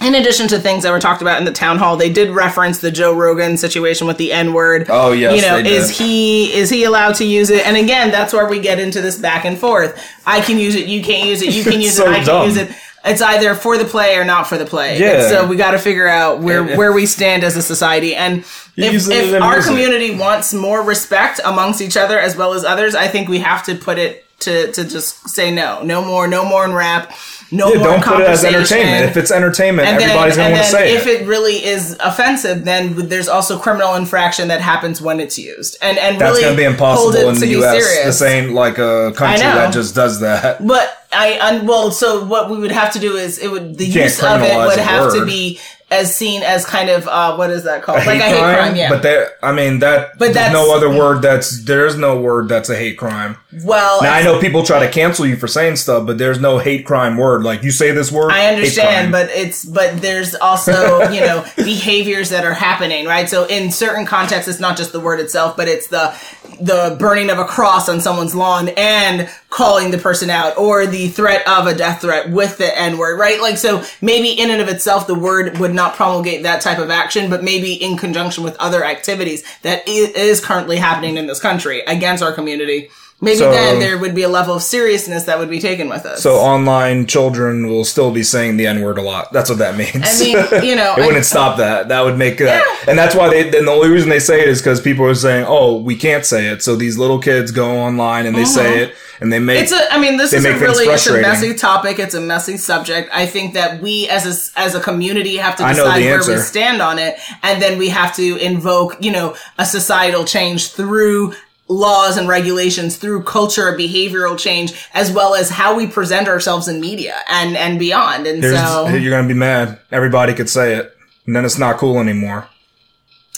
in 0.00 0.14
addition 0.14 0.48
to 0.48 0.58
things 0.58 0.82
that 0.84 0.90
were 0.92 1.00
talked 1.00 1.20
about 1.22 1.38
in 1.38 1.44
the 1.44 1.52
town 1.52 1.76
hall, 1.78 1.96
they 1.96 2.10
did 2.10 2.30
reference 2.30 2.78
the 2.78 2.90
Joe 2.90 3.14
Rogan 3.14 3.56
situation 3.56 4.06
with 4.06 4.16
the 4.16 4.32
N 4.32 4.52
word. 4.54 4.86
Oh, 4.88 5.12
yes, 5.12 5.36
you 5.36 5.42
know, 5.42 5.58
is 5.58 5.96
he 5.96 6.52
is 6.52 6.70
he 6.70 6.84
allowed 6.84 7.16
to 7.16 7.24
use 7.24 7.50
it? 7.50 7.66
And 7.66 7.76
again, 7.76 8.10
that's 8.10 8.32
where 8.32 8.48
we 8.48 8.60
get 8.60 8.78
into 8.78 9.00
this 9.00 9.18
back 9.18 9.44
and 9.44 9.58
forth. 9.58 10.02
I 10.26 10.40
can 10.40 10.58
use 10.58 10.74
it, 10.74 10.86
you 10.86 11.02
can't 11.02 11.28
use 11.28 11.42
it, 11.42 11.54
you 11.54 11.62
can 11.64 11.80
use 11.86 11.96
so 11.96 12.06
it, 12.10 12.20
I 12.20 12.24
can 12.24 12.46
use 12.46 12.56
it. 12.56 12.70
It's 13.02 13.22
either 13.22 13.54
for 13.54 13.78
the 13.78 13.86
play 13.86 14.16
or 14.16 14.24
not 14.24 14.46
for 14.46 14.58
the 14.58 14.66
play. 14.66 14.98
Yeah. 14.98 15.22
And 15.22 15.28
so 15.30 15.46
we 15.46 15.56
got 15.56 15.70
to 15.70 15.78
figure 15.78 16.06
out 16.06 16.40
where 16.40 16.66
Yeah. 16.68 16.76
where 16.76 16.92
we 16.92 17.06
stand 17.06 17.44
as 17.44 17.56
a 17.56 17.62
society. 17.62 18.14
And 18.14 18.40
if, 18.76 19.08
if 19.08 19.42
our 19.42 19.62
community 19.62 20.14
wants 20.14 20.52
more 20.52 20.82
respect 20.82 21.40
amongst 21.44 21.80
each 21.80 21.96
other 21.96 22.18
as 22.18 22.36
well 22.36 22.52
as 22.52 22.62
others, 22.64 22.94
I 22.94 23.08
think 23.08 23.28
we 23.28 23.38
have 23.38 23.64
to 23.64 23.74
put 23.74 23.98
it 23.98 24.24
to 24.40 24.72
to 24.72 24.84
just 24.84 25.28
say 25.30 25.50
no, 25.50 25.82
no 25.82 26.02
more, 26.04 26.26
no 26.26 26.44
more 26.44 26.64
in 26.64 26.72
rap. 26.74 27.12
No 27.52 27.72
yeah, 27.72 27.78
more 27.78 27.86
don't 27.88 28.04
put 28.04 28.20
it 28.20 28.28
as 28.28 28.44
entertainment. 28.44 29.06
If 29.06 29.16
it's 29.16 29.30
entertainment, 29.30 29.88
And 29.88 30.00
everybody's 30.00 30.36
gonna 30.36 30.52
want 30.52 30.64
to 30.64 30.70
say 30.70 30.94
if 30.94 31.06
it. 31.06 31.12
If 31.12 31.20
it 31.22 31.26
really 31.26 31.64
is 31.64 31.96
offensive, 32.00 32.64
then 32.64 33.08
there's 33.08 33.28
also 33.28 33.58
criminal 33.58 33.94
infraction 33.96 34.48
that 34.48 34.60
happens 34.60 35.00
when 35.00 35.18
it's 35.18 35.38
used, 35.38 35.76
and 35.82 35.98
and 35.98 36.20
That's 36.20 36.30
really 36.30 36.42
gonna 36.42 36.56
be 36.56 36.62
hold 36.62 36.74
impossible 36.74 37.14
it 37.14 37.28
in 37.28 37.34
to 37.34 37.40
the 37.40 37.46
be 37.46 37.52
U.S. 37.52 37.84
serious. 37.84 38.04
This 38.04 38.22
ain't 38.22 38.52
like 38.52 38.78
a 38.78 39.12
country 39.16 39.40
that 39.40 39.72
just 39.72 39.94
does 39.94 40.20
that. 40.20 40.64
But 40.64 40.96
I, 41.12 41.38
un, 41.40 41.66
well, 41.66 41.90
so 41.90 42.24
what 42.24 42.50
we 42.50 42.58
would 42.58 42.70
have 42.70 42.92
to 42.92 43.00
do 43.00 43.16
is 43.16 43.38
it 43.38 43.50
would 43.50 43.76
the 43.76 43.86
use 43.86 44.22
of 44.22 44.42
it 44.42 44.56
would 44.56 44.78
have 44.78 45.12
to 45.14 45.24
be 45.26 45.58
as 45.90 46.14
seen 46.14 46.42
as 46.42 46.64
kind 46.64 46.88
of 46.88 47.08
uh, 47.08 47.34
what 47.36 47.50
is 47.50 47.64
that 47.64 47.82
called? 47.82 47.98
A 48.02 48.06
like 48.06 48.20
hate 48.20 48.20
a 48.20 48.28
hate 48.28 48.38
crime, 48.38 48.54
crime, 48.56 48.76
yeah. 48.76 48.88
But 48.90 49.02
there, 49.02 49.30
I 49.42 49.52
mean 49.52 49.80
that. 49.80 50.12
But 50.12 50.18
there's 50.18 50.34
that's- 50.34 50.52
no 50.52 50.74
other 50.74 50.88
word 50.88 51.20
that's 51.22 51.64
there's 51.64 51.96
no 51.96 52.20
word 52.20 52.48
that's 52.48 52.68
a 52.70 52.76
hate 52.76 52.96
crime. 52.96 53.36
well, 53.64 54.00
Now 54.02 54.14
I 54.14 54.22
know 54.22 54.40
people 54.40 54.62
try 54.62 54.86
to 54.86 54.92
cancel 54.92 55.26
you 55.26 55.36
for 55.36 55.48
saying 55.48 55.76
stuff, 55.76 56.06
but 56.06 56.16
there's 56.18 56.38
no 56.40 56.58
hate 56.58 56.86
crime 56.86 57.16
word. 57.16 57.42
Like 57.42 57.62
you 57.64 57.70
say 57.72 57.90
this 57.90 58.12
word, 58.12 58.30
I 58.30 58.46
understand, 58.46 59.10
but 59.10 59.30
it's 59.30 59.64
but 59.64 60.00
there's 60.00 60.34
also 60.36 61.10
you 61.10 61.20
know 61.20 61.44
behaviors 61.56 62.30
that 62.30 62.44
are 62.44 62.54
happening, 62.54 63.06
right? 63.06 63.28
So 63.28 63.46
in 63.46 63.70
certain 63.72 64.06
contexts, 64.06 64.48
it's 64.48 64.60
not 64.60 64.76
just 64.76 64.92
the 64.92 65.00
word 65.00 65.18
itself, 65.20 65.56
but 65.56 65.66
it's 65.68 65.88
the 65.88 66.14
the 66.60 66.96
burning 66.98 67.30
of 67.30 67.38
a 67.38 67.44
cross 67.44 67.88
on 67.88 68.00
someone's 68.00 68.34
lawn 68.34 68.68
and 68.76 69.28
calling 69.50 69.90
the 69.90 69.98
person 69.98 70.30
out, 70.30 70.56
or 70.56 70.86
the 70.86 71.08
threat 71.08 71.46
of 71.46 71.66
a 71.66 71.74
death 71.74 72.00
threat 72.00 72.30
with 72.30 72.56
the 72.56 72.78
N 72.78 72.96
word, 72.98 73.18
right? 73.18 73.40
Like 73.40 73.58
so, 73.58 73.84
maybe 74.00 74.30
in 74.30 74.50
and 74.50 74.62
of 74.62 74.68
itself, 74.68 75.06
the 75.06 75.18
word 75.18 75.58
would 75.58 75.74
not 75.74 75.96
promulgate 75.96 76.44
that 76.44 76.62
type 76.62 76.78
of 76.78 76.88
action, 76.88 77.28
but 77.28 77.42
maybe 77.42 77.74
in 77.74 77.96
conjunction 77.96 78.44
with 78.44 78.56
other 78.56 78.84
activities 78.84 79.42
that 79.62 79.86
is 79.88 80.42
currently 80.42 80.76
happening 80.76 81.16
in 81.16 81.26
this 81.26 81.40
country 81.40 81.80
against 81.80 82.22
our 82.22 82.32
community. 82.32 82.90
Maybe 83.22 83.38
So- 83.38 83.50
then 83.50 83.80
there 83.80 83.98
would 83.98 84.14
be 84.14 84.22
a 84.22 84.28
level 84.28 84.54
of 84.54 84.62
seriousness 84.62 85.24
that 85.24 85.38
would 85.38 85.50
be 85.50 85.60
taken 85.60 85.90
with 85.90 86.06
us. 86.06 86.22
So 86.22 86.36
online 86.36 87.06
children 87.06 87.68
will 87.68 87.84
still 87.84 88.10
be 88.10 88.22
saying 88.22 88.56
the 88.56 88.66
N 88.66 88.80
word 88.80 88.96
a 88.96 89.02
lot. 89.02 89.30
That's 89.32 89.50
what 89.50 89.58
that 89.58 89.76
means. 89.76 89.90
I 90.02 90.18
mean, 90.18 90.36
you 90.64 90.74
know, 90.74 90.94
it 90.96 91.02
I- 91.02 91.06
wouldn't 91.06 91.26
stop 91.26 91.58
that. 91.58 91.88
That 91.88 92.02
would 92.04 92.16
make 92.16 92.38
that, 92.38 92.64
and 92.88 92.98
that's 92.98 93.14
why 93.14 93.28
they. 93.28 93.42
And 93.58 93.68
the 93.68 93.72
only 93.72 93.90
reason 93.90 94.08
they 94.08 94.20
say 94.20 94.40
it 94.40 94.48
is 94.48 94.60
because 94.62 94.80
people 94.80 95.04
are 95.04 95.14
saying, 95.14 95.44
"Oh, 95.46 95.76
we 95.82 95.96
can't 95.96 96.24
say 96.24 96.46
it." 96.48 96.62
So 96.62 96.76
these 96.76 96.96
little 96.96 97.18
kids 97.18 97.50
go 97.50 97.78
online 97.78 98.24
and 98.26 98.34
they 98.36 98.44
say 98.46 98.82
it, 98.84 98.94
and 99.20 99.30
they 99.30 99.38
make. 99.38 99.56
Mm-hmm. 99.56 99.62
It's 99.64 99.72
a. 99.72 99.92
I 99.94 99.98
mean, 99.98 100.16
this 100.16 100.32
is 100.32 100.44
a 100.46 100.58
really 100.58 100.86
it's 100.86 101.06
a 101.06 101.20
messy 101.20 101.54
topic. 101.54 101.98
It's 101.98 102.14
a 102.14 102.20
messy 102.20 102.56
subject. 102.56 103.10
I 103.12 103.26
think 103.26 103.52
that 103.54 103.82
we, 103.82 104.08
as 104.08 104.24
a 104.56 104.58
as 104.58 104.74
a 104.74 104.80
community, 104.80 105.36
have 105.36 105.56
to 105.56 105.62
decide 105.62 106.00
where 106.02 106.16
answer. 106.16 106.36
we 106.36 106.38
stand 106.38 106.80
on 106.80 106.98
it, 106.98 107.18
and 107.42 107.60
then 107.60 107.78
we 107.78 107.90
have 107.90 108.16
to 108.16 108.36
invoke, 108.38 108.96
you 109.00 109.12
know, 109.12 109.36
a 109.58 109.66
societal 109.66 110.24
change 110.24 110.72
through 110.72 111.34
laws 111.70 112.16
and 112.16 112.28
regulations 112.28 112.96
through 112.96 113.22
culture 113.22 113.72
behavioral 113.78 114.36
change 114.36 114.72
as 114.92 115.12
well 115.12 115.34
as 115.36 115.48
how 115.50 115.72
we 115.74 115.86
present 115.86 116.26
ourselves 116.26 116.66
in 116.66 116.80
media 116.80 117.14
and 117.30 117.56
and 117.56 117.78
beyond 117.78 118.26
and 118.26 118.42
There's- 118.42 118.60
so 118.68 118.88
you're 118.88 119.12
gonna 119.16 119.28
be 119.28 119.34
mad. 119.34 119.78
Everybody 119.92 120.34
could 120.34 120.50
say 120.50 120.74
it, 120.74 120.92
and 121.26 121.36
then 121.36 121.44
it's 121.44 121.58
not 121.58 121.76
cool 121.78 122.00
anymore. 122.00 122.48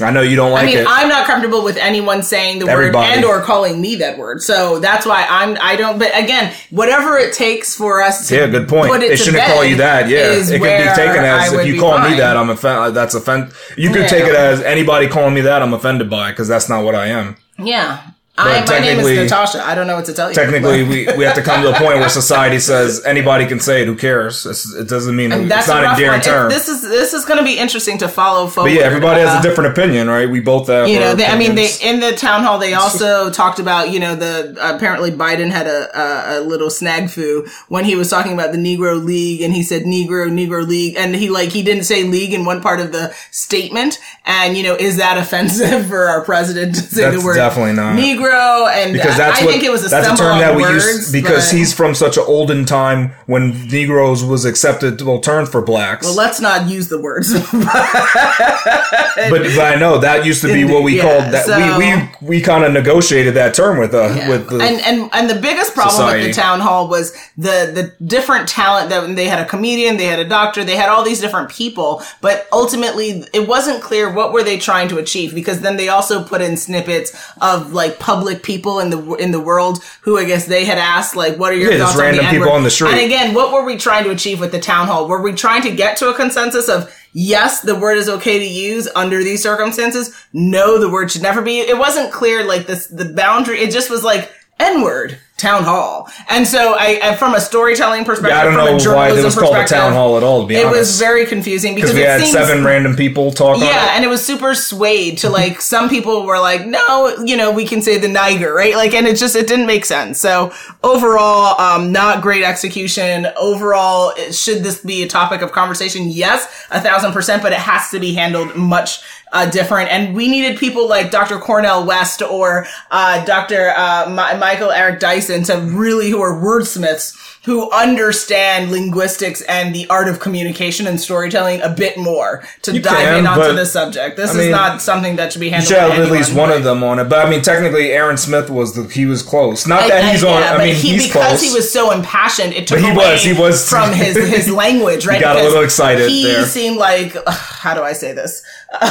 I 0.00 0.10
know 0.10 0.22
you 0.22 0.36
don't 0.36 0.50
like 0.52 0.62
I 0.62 0.66
mean, 0.66 0.78
it. 0.78 0.86
I'm 0.88 1.08
not 1.10 1.26
comfortable 1.26 1.62
with 1.62 1.76
anyone 1.76 2.22
saying 2.22 2.60
the 2.60 2.66
Everybody. 2.66 3.06
word 3.10 3.16
and 3.16 3.24
or 3.26 3.42
calling 3.42 3.78
me 3.80 3.96
that 3.96 4.16
word. 4.16 4.40
So 4.42 4.78
that's 4.78 5.04
why 5.04 5.26
I'm 5.28 5.58
I 5.60 5.76
don't 5.76 5.98
but 5.98 6.10
again, 6.18 6.54
whatever 6.70 7.18
it 7.18 7.34
takes 7.34 7.76
for 7.76 8.00
us 8.02 8.26
to 8.28 8.34
yeah, 8.36 8.46
good 8.46 8.66
point. 8.66 8.90
put 8.90 9.02
it 9.02 9.10
They 9.10 9.16
shouldn't 9.16 9.44
call 9.44 9.62
you 9.62 9.76
that. 9.76 10.08
Yeah, 10.08 10.32
it 10.32 10.46
could 10.46 10.60
be 10.62 10.94
taken 10.96 11.22
as 11.22 11.52
if 11.52 11.66
you 11.66 11.78
call 11.78 11.98
me 11.98 12.16
that, 12.16 12.38
I'm 12.38 12.48
offended. 12.48 12.94
That's 12.94 13.14
offend. 13.14 13.52
You 13.76 13.90
could 13.90 14.02
Yeah. 14.02 14.08
take 14.08 14.24
it 14.24 14.34
as 14.34 14.62
anybody 14.62 15.06
calling 15.08 15.34
me 15.34 15.42
that, 15.42 15.60
I'm 15.60 15.74
offended 15.74 16.08
by 16.08 16.30
because 16.30 16.48
that's 16.48 16.70
not 16.70 16.82
what 16.84 16.94
I 16.94 17.08
am. 17.08 17.36
Yeah. 17.58 17.98
I, 18.38 18.64
my 18.66 18.78
name 18.78 18.98
is 18.98 19.06
Natasha. 19.06 19.62
I 19.62 19.74
don't 19.74 19.86
know 19.86 19.94
what 19.94 20.06
to 20.06 20.14
tell 20.14 20.30
you. 20.30 20.34
Technically, 20.34 20.82
we, 20.84 21.06
we 21.18 21.24
have 21.24 21.34
to 21.34 21.42
come 21.42 21.62
to 21.62 21.68
a 21.68 21.74
point 21.74 21.98
where 21.98 22.08
society 22.08 22.58
says 22.60 23.04
anybody 23.04 23.44
can 23.46 23.60
say 23.60 23.82
it. 23.82 23.86
Who 23.86 23.94
cares? 23.94 24.46
It's, 24.46 24.72
it 24.74 24.88
doesn't 24.88 25.14
mean 25.14 25.32
And 25.32 25.42
it's 25.42 25.50
that's 25.50 25.68
not 25.68 25.84
a 25.84 25.90
endearing 25.90 26.12
one. 26.12 26.20
term. 26.22 26.48
This 26.48 26.66
is 26.66 26.80
this 26.80 27.12
is 27.12 27.26
going 27.26 27.38
to 27.38 27.44
be 27.44 27.58
interesting 27.58 27.98
to 27.98 28.08
follow. 28.08 28.46
Forward. 28.46 28.70
but 28.70 28.74
yeah, 28.74 28.84
everybody 28.86 29.20
has 29.20 29.36
Uh, 29.36 29.38
a 29.40 29.42
different 29.42 29.72
opinion, 29.76 30.08
right? 30.08 30.30
We 30.30 30.40
both 30.40 30.68
have. 30.68 30.88
you 30.88 30.98
know, 30.98 31.14
they, 31.14 31.26
I 31.26 31.36
mean, 31.36 31.56
they 31.56 31.68
in 31.82 32.00
the 32.00 32.12
town 32.12 32.42
hall 32.42 32.58
they 32.58 32.72
also 32.82 33.28
talked 33.30 33.58
about 33.58 33.90
you 33.90 34.00
know 34.00 34.14
the 34.16 34.56
apparently 34.62 35.10
Biden 35.10 35.50
had 35.50 35.66
a, 35.66 36.00
a 36.00 36.38
a 36.38 36.40
little 36.40 36.70
snag 36.70 37.10
foo 37.10 37.46
when 37.68 37.84
he 37.84 37.96
was 37.96 38.08
talking 38.08 38.32
about 38.32 38.52
the 38.52 38.58
Negro 38.58 39.02
League 39.04 39.42
and 39.42 39.52
he 39.52 39.62
said 39.62 39.82
Negro 39.82 40.30
Negro 40.32 40.66
League 40.66 40.96
and 40.96 41.14
he 41.14 41.28
like 41.28 41.50
he 41.50 41.62
didn't 41.62 41.84
say 41.84 42.02
league 42.04 42.32
in 42.32 42.46
one 42.46 42.62
part 42.62 42.80
of 42.80 42.92
the 42.92 43.14
statement 43.30 43.98
and 44.24 44.56
you 44.56 44.62
know 44.62 44.74
is 44.74 44.96
that 44.96 45.18
offensive 45.18 45.86
for 45.88 46.04
our 46.08 46.24
president 46.24 46.74
to 46.76 46.80
say 46.80 47.02
That's 47.02 47.18
the 47.18 47.24
word 47.26 47.34
definitely 47.34 47.74
not. 47.74 47.98
Negro 47.98 48.21
and 48.30 48.92
because 48.92 49.16
that's 49.16 49.40
I 49.40 49.44
what, 49.44 49.50
think 49.52 49.64
it 49.64 49.70
was 49.70 49.84
a 49.86 49.88
that's 49.88 50.08
a 50.08 50.16
term 50.16 50.38
that 50.38 50.56
we 50.56 50.62
words, 50.62 50.84
use 50.84 51.12
because 51.12 51.50
but- 51.50 51.56
he's 51.58 51.72
from 51.74 51.94
such 51.94 52.16
an 52.16 52.24
olden 52.26 52.64
time 52.64 53.12
when 53.26 53.68
Negroes 53.68 54.24
was 54.24 54.44
accepted. 54.44 54.92
acceptable 54.94 55.20
term 55.20 55.46
for 55.46 55.60
blacks. 55.62 56.06
Well, 56.06 56.14
let's 56.16 56.40
not 56.40 56.68
use 56.68 56.88
the 56.88 57.00
words. 57.00 57.32
but, 57.52 59.42
but 59.42 59.60
I 59.60 59.76
know 59.78 59.98
that 59.98 60.24
used 60.24 60.42
to 60.42 60.52
be 60.52 60.64
what 60.64 60.82
we 60.82 60.96
Yeah, 60.96 61.02
called 61.02 61.32
that. 61.34 61.46
so- 61.46 61.78
we 61.78 62.26
we, 62.26 62.36
we 62.38 62.40
kind 62.40 62.64
of 62.64 62.72
negotiated 62.72 63.34
that 63.34 63.54
term 63.54 63.78
with 63.78 63.94
uh 63.94 64.12
Yeah. 64.14 64.28
with 64.28 64.48
the 64.48 64.60
and 64.60 64.80
and 64.82 65.10
and 65.12 65.30
the 65.30 65.34
biggest 65.40 65.74
problem 65.74 65.96
society. 65.96 66.26
with 66.26 66.36
the 66.36 66.40
town 66.42 66.60
hall 66.60 66.88
was 66.88 67.12
the 67.36 67.70
the 67.98 68.04
different 68.06 68.48
talent 68.48 68.90
that 68.90 69.14
they 69.16 69.26
had 69.26 69.38
a 69.40 69.44
comedian, 69.44 69.96
they 69.96 70.04
had 70.06 70.18
a 70.18 70.28
doctor, 70.28 70.64
they 70.64 70.76
had 70.76 70.88
all 70.88 71.02
these 71.04 71.20
different 71.20 71.48
people, 71.50 72.02
but 72.20 72.46
ultimately 72.52 73.24
it 73.32 73.48
wasn't 73.48 73.82
clear 73.82 74.12
what 74.12 74.32
were 74.32 74.42
they 74.42 74.58
trying 74.58 74.88
to 74.88 74.98
achieve 74.98 75.34
because 75.34 75.60
then 75.60 75.76
they 75.76 75.88
also 75.88 76.22
put 76.24 76.40
in 76.40 76.56
snippets 76.56 77.12
of 77.40 77.72
like 77.72 77.98
public 77.98 78.11
people 78.42 78.80
in 78.80 78.90
the 78.90 79.14
in 79.14 79.30
the 79.30 79.40
world 79.40 79.82
who 80.02 80.18
I 80.18 80.24
guess 80.24 80.46
they 80.46 80.64
had 80.64 80.78
asked 80.78 81.16
like 81.16 81.36
what 81.36 81.52
are 81.52 81.56
your 81.56 81.72
Yeah, 81.72 81.78
thoughts 81.78 81.98
on 81.98 82.16
the 82.16 82.22
people 82.30 82.50
on 82.50 82.62
the 82.62 82.70
street. 82.70 82.92
And 82.92 83.00
again, 83.00 83.34
what 83.34 83.52
were 83.52 83.64
we 83.64 83.76
trying 83.76 84.04
to 84.04 84.10
achieve 84.10 84.40
with 84.40 84.52
the 84.52 84.60
town 84.60 84.86
hall? 84.86 85.08
Were 85.08 85.22
we 85.22 85.32
trying 85.32 85.62
to 85.62 85.74
get 85.74 85.96
to 85.98 86.08
a 86.10 86.14
consensus 86.14 86.68
of 86.68 86.92
yes, 87.12 87.60
the 87.60 87.74
word 87.74 87.98
is 87.98 88.08
okay 88.08 88.38
to 88.38 88.46
use 88.46 88.88
under 88.94 89.22
these 89.22 89.42
circumstances? 89.42 90.14
No, 90.32 90.78
the 90.78 90.90
word 90.90 91.10
should 91.10 91.22
never 91.22 91.42
be. 91.42 91.60
It 91.60 91.78
wasn't 91.78 92.12
clear 92.12 92.44
like 92.44 92.66
this 92.66 92.86
the 92.86 93.06
boundary. 93.06 93.60
It 93.60 93.70
just 93.70 93.90
was 93.90 94.04
like 94.04 94.32
N 94.58 94.82
word 94.82 95.18
town 95.42 95.64
hall. 95.64 96.08
And 96.28 96.46
so 96.46 96.74
I, 96.78 97.00
I 97.02 97.16
from 97.16 97.34
a 97.34 97.40
storytelling 97.40 98.04
perspective, 98.04 98.30
yeah, 98.30 98.40
I 98.40 98.44
don't 98.44 98.54
from 98.54 98.62
a 98.68 98.78
know 98.78 98.94
why 98.94 99.10
it 99.10 99.24
was 99.24 99.34
called 99.36 99.56
a 99.56 99.66
town 99.66 99.92
hall 99.92 100.16
at 100.16 100.22
all. 100.22 100.42
To 100.42 100.46
be 100.46 100.54
It 100.54 100.64
honest, 100.64 100.78
was 100.78 100.98
very 100.98 101.26
confusing 101.26 101.74
because 101.74 101.92
we 101.92 102.02
it 102.02 102.08
had 102.08 102.20
seems, 102.20 102.32
seven 102.32 102.64
random 102.64 102.94
people 102.96 103.32
talk 103.32 103.58
yeah, 103.58 103.66
it. 103.66 103.96
and 103.96 104.04
it 104.04 104.08
was 104.08 104.24
super 104.24 104.54
swayed 104.54 105.18
to 105.18 105.28
like 105.28 105.60
some 105.72 105.88
people 105.88 106.24
were 106.24 106.38
like, 106.38 106.66
no, 106.66 107.16
you 107.24 107.36
know, 107.36 107.50
we 107.50 107.66
can 107.66 107.82
say 107.82 107.98
the 107.98 108.08
Niger, 108.08 108.54
right? 108.54 108.74
Like, 108.76 108.94
and 108.94 109.06
it 109.06 109.16
just 109.16 109.34
it 109.36 109.46
didn't 109.48 109.66
make 109.66 109.84
sense. 109.84 110.20
So 110.20 110.52
overall, 110.82 111.60
um, 111.60 111.92
not 111.92 112.22
great 112.22 112.44
execution. 112.44 113.26
Overall, 113.36 114.14
should 114.30 114.62
this 114.62 114.80
be 114.80 115.02
a 115.02 115.08
topic 115.08 115.42
of 115.42 115.52
conversation? 115.52 116.08
Yes, 116.08 116.46
a 116.70 116.80
thousand 116.80 117.12
percent, 117.12 117.42
but 117.42 117.52
it 117.52 117.58
has 117.58 117.90
to 117.90 117.98
be 117.98 118.14
handled 118.14 118.54
much. 118.56 119.00
Uh, 119.32 119.50
different, 119.50 119.90
and 119.90 120.14
we 120.14 120.28
needed 120.28 120.58
people 120.58 120.86
like 120.86 121.10
Dr. 121.10 121.38
Cornel 121.38 121.86
West 121.86 122.20
or 122.20 122.66
uh, 122.90 123.24
Dr. 123.24 123.72
Uh, 123.74 124.04
Mi- 124.10 124.38
Michael 124.38 124.70
Eric 124.70 125.00
Dyson 125.00 125.42
to 125.44 125.56
really, 125.56 126.10
who 126.10 126.20
are 126.20 126.34
wordsmiths, 126.34 127.31
who 127.44 127.68
understand 127.72 128.70
linguistics 128.70 129.40
and 129.42 129.74
the 129.74 129.84
art 129.90 130.06
of 130.08 130.20
communication 130.20 130.86
and 130.86 131.00
storytelling 131.00 131.60
a 131.62 131.68
bit 131.68 131.96
more 131.98 132.44
to 132.62 132.72
You 132.72 132.80
dive 132.80 132.94
can, 132.98 133.18
in 133.18 133.26
onto 133.26 133.52
this 133.56 133.72
subject. 133.72 134.16
This 134.16 134.30
I 134.30 134.32
is 134.34 134.38
mean, 134.38 134.50
not 134.52 134.80
something 134.80 135.16
that 135.16 135.32
should 135.32 135.40
be 135.40 135.46
You 135.46 135.52
handled. 135.54 135.68
should 135.68 135.78
have 135.78 136.06
at 136.06 136.12
least 136.12 136.32
one 136.34 136.52
of 136.52 136.62
them 136.62 136.84
on 136.84 137.00
it, 137.00 137.04
but 137.08 137.26
I 137.26 137.28
mean, 137.28 137.42
technically, 137.42 137.90
Aaron 137.90 138.16
Smith 138.16 138.48
was 138.48 138.74
the 138.76 138.84
he 138.84 139.06
was 139.06 139.22
close. 139.22 139.66
Not 139.66 139.88
that 139.88 140.04
I- 140.04 140.12
he's 140.12 140.22
on. 140.22 140.40
yeah, 140.40 140.52
I 140.54 140.58
mean, 140.58 140.74
he, 140.76 140.92
he's 140.92 141.08
because 141.08 141.26
close. 141.40 141.42
he 141.42 141.52
was 141.52 141.70
so 141.72 141.90
impassioned, 141.90 142.52
it 142.52 142.68
took 142.68 142.78
But 142.78 142.84
he 142.84 142.90
away 142.94 143.12
was- 143.12 143.24
he 143.24 143.32
was- 143.32 143.68
from 143.68 143.92
his 143.92 144.16
his 144.16 144.48
language. 144.64 145.04
Right, 145.04 145.16
he 145.16 145.20
got 145.20 145.36
a 145.36 145.42
little 145.42 145.62
excited 145.64 146.08
He 146.08 146.22
there. 146.24 146.44
seemed 146.46 146.76
like 146.76 147.16
how 147.28 147.74
do 147.74 147.82
I 147.82 147.92
say 147.92 148.12
this? 148.12 148.44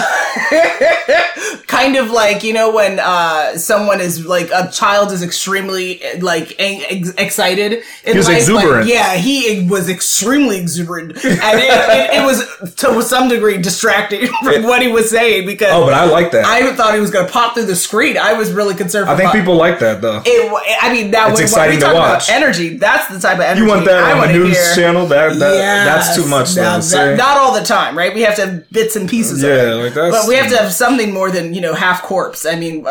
kind 1.68 1.96
of 1.96 2.12
like 2.12 2.44
you 2.44 2.54
know 2.54 2.72
when 2.72 3.00
uh 3.00 3.58
someone 3.58 4.00
is 4.02 4.26
like 4.26 4.50
a 4.54 4.70
child 4.72 5.12
is 5.12 5.24
extremely 5.24 6.02
like 6.20 6.60
ang- 6.60 6.84
ex- 6.90 7.14
excited 7.18 7.74
in 7.74 7.82
He 8.12 8.18
was 8.18 8.28
life, 8.28 8.38
exuberant. 8.41 8.86
like, 8.86 8.93
yeah 8.93 9.15
he 9.15 9.67
was 9.69 9.89
extremely 9.89 10.58
exuberant 10.58 11.12
and 11.23 11.60
it, 11.60 11.69
it, 11.69 12.21
it 12.21 12.25
was 12.25 12.75
to 12.75 13.01
some 13.01 13.27
degree 13.30 13.58
distracting 13.58 14.27
from 14.43 14.63
what 14.63 14.82
he 14.82 14.88
was 14.88 15.10
saying 15.10 15.45
because 15.45 15.69
oh, 15.71 15.86
but 15.86 15.93
I 15.93 16.06
like 16.06 16.32
that. 16.32 16.45
I, 16.45 16.73
thought 16.75 16.93
he 16.93 16.99
was 16.99 17.12
going 17.12 17.25
to 17.25 17.32
pop 17.32 17.54
through 17.54 17.65
the 17.65 17.75
screen 17.75 18.17
I 18.17 18.34
was 18.34 18.51
really 18.51 18.75
concerned 18.75 19.10
I 19.10 19.15
think 19.17 19.27
pop- 19.27 19.36
people 19.36 19.56
like 19.56 19.80
that 19.80 20.01
though. 20.01 20.21
it, 20.25 20.77
I 20.82 20.91
mean, 20.93 21.12
now 21.12 21.27
It's 21.30 21.36
when, 21.36 21.43
exciting 21.43 21.69
when 21.69 21.75
we 21.75 21.82
to 21.82 21.86
talk 21.86 21.95
watch. 21.95 22.27
about 22.30 22.36
energy, 22.41 22.77
that's 22.77 23.08
the 23.13 23.19
type 23.19 23.36
of 23.38 23.41
energy 23.41 23.62
you 23.63 23.67
want 23.69 23.86
that 23.86 24.04
I 24.04 24.19
on 24.19 24.27
the 24.27 24.34
news 24.34 24.58
hear. 24.58 24.75
channel? 24.75 25.06
That, 25.08 25.38
that 25.39 25.51
that's 25.86 26.15
too 26.15 26.21
Yes. 26.21 26.30
much. 26.30 26.49
Though. 26.54 26.80
that- 26.97 27.17
not 27.17 27.38
all 27.38 27.54
the 27.54 27.65
time, 27.65 27.97
right? 27.97 28.13
We 28.13 28.21
have 28.21 28.36
to 28.38 28.45
have 28.45 28.69
bits 28.71 28.95
and 28.95 29.10
pieces. 29.10 29.43
of 29.43 29.49
Yeah, 29.49 29.71
it. 29.73 29.75
like 29.84 29.93
that's- 29.93 30.12
But 30.23 30.27
we 30.30 30.36
have 30.36 30.49
to 30.51 30.58
have 30.58 30.71
something 30.73 31.13
more 31.13 31.30
than 31.32 31.54
you 31.54 31.62
know 31.62 31.73
half 31.73 32.01
corpse. 32.04 32.45
I 32.45 32.56
mean, 32.56 32.75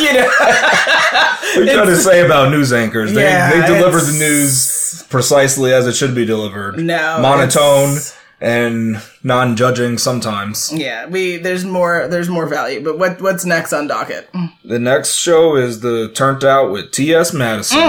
you 0.00 0.12
know. 0.12 0.28
What 0.28 1.56
you 1.56 1.72
trying 1.72 1.86
to 1.86 1.96
say 1.96 2.24
about 2.24 2.50
news 2.50 2.72
anchors? 2.72 3.12
They 3.12 3.22
Yeah, 3.22 3.50
they 3.50 3.66
deliver 3.66 4.00
the 4.00 4.12
news 4.12 4.70
precisely 5.08 5.72
as 5.72 5.86
it 5.86 5.94
should 5.94 6.14
be 6.14 6.24
delivered. 6.24 6.78
No, 6.78 7.18
monotone 7.20 7.90
it's- 7.90 8.14
and 8.40 9.00
non-judging 9.24 9.98
sometimes. 9.98 10.72
Yeah, 10.72 11.06
we 11.06 11.38
there's 11.38 11.64
more 11.64 12.06
there's 12.08 12.28
more 12.28 12.46
value. 12.46 12.82
But 12.84 12.96
what 12.98 13.20
what's 13.20 13.44
next 13.44 13.72
on 13.72 13.88
docket? 13.88 14.28
The 14.64 14.78
next 14.78 15.16
show 15.16 15.56
is 15.56 15.80
the 15.80 16.10
Turned 16.14 16.44
Out 16.44 16.70
with 16.70 16.92
T.S. 16.92 17.32
Madison, 17.32 17.80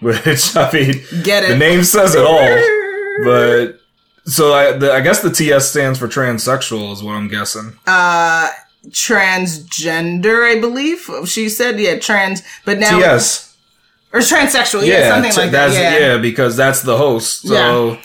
which 0.00 0.56
I 0.56 0.70
mean, 0.72 0.94
Mm, 0.94 1.24
Get 1.24 1.44
it? 1.44 1.48
the 1.50 1.56
name 1.58 1.84
says 1.84 2.14
it 2.14 2.24
all. 2.24 2.40
But 3.24 3.80
so 4.24 4.54
I, 4.54 4.72
the, 4.72 4.92
I 4.92 5.00
guess 5.00 5.20
the 5.20 5.30
T.S. 5.30 5.68
stands 5.70 5.98
for 5.98 6.08
transsexual, 6.08 6.90
is 6.92 7.02
what 7.02 7.12
I'm 7.16 7.28
guessing. 7.28 7.74
Uh, 7.86 8.48
transgender, 8.88 10.44
I 10.56 10.60
believe 10.60 11.08
she 11.26 11.48
said. 11.48 11.78
Yeah, 11.78 11.98
trans. 11.98 12.42
But 12.64 12.78
now 12.78 12.98
T.S. 12.98 13.49
or 14.12 14.20
transsexual. 14.20 14.86
Yeah, 14.86 14.98
Yeah, 15.00 15.08
something 15.14 15.32
t- 15.32 15.40
like 15.40 15.50
that. 15.52 15.68
that's, 15.72 16.00
Yeah. 16.00 16.18
because 16.18 16.56
that's 16.56 16.82
the 16.82 16.96
host. 16.96 17.46
So 17.48 17.98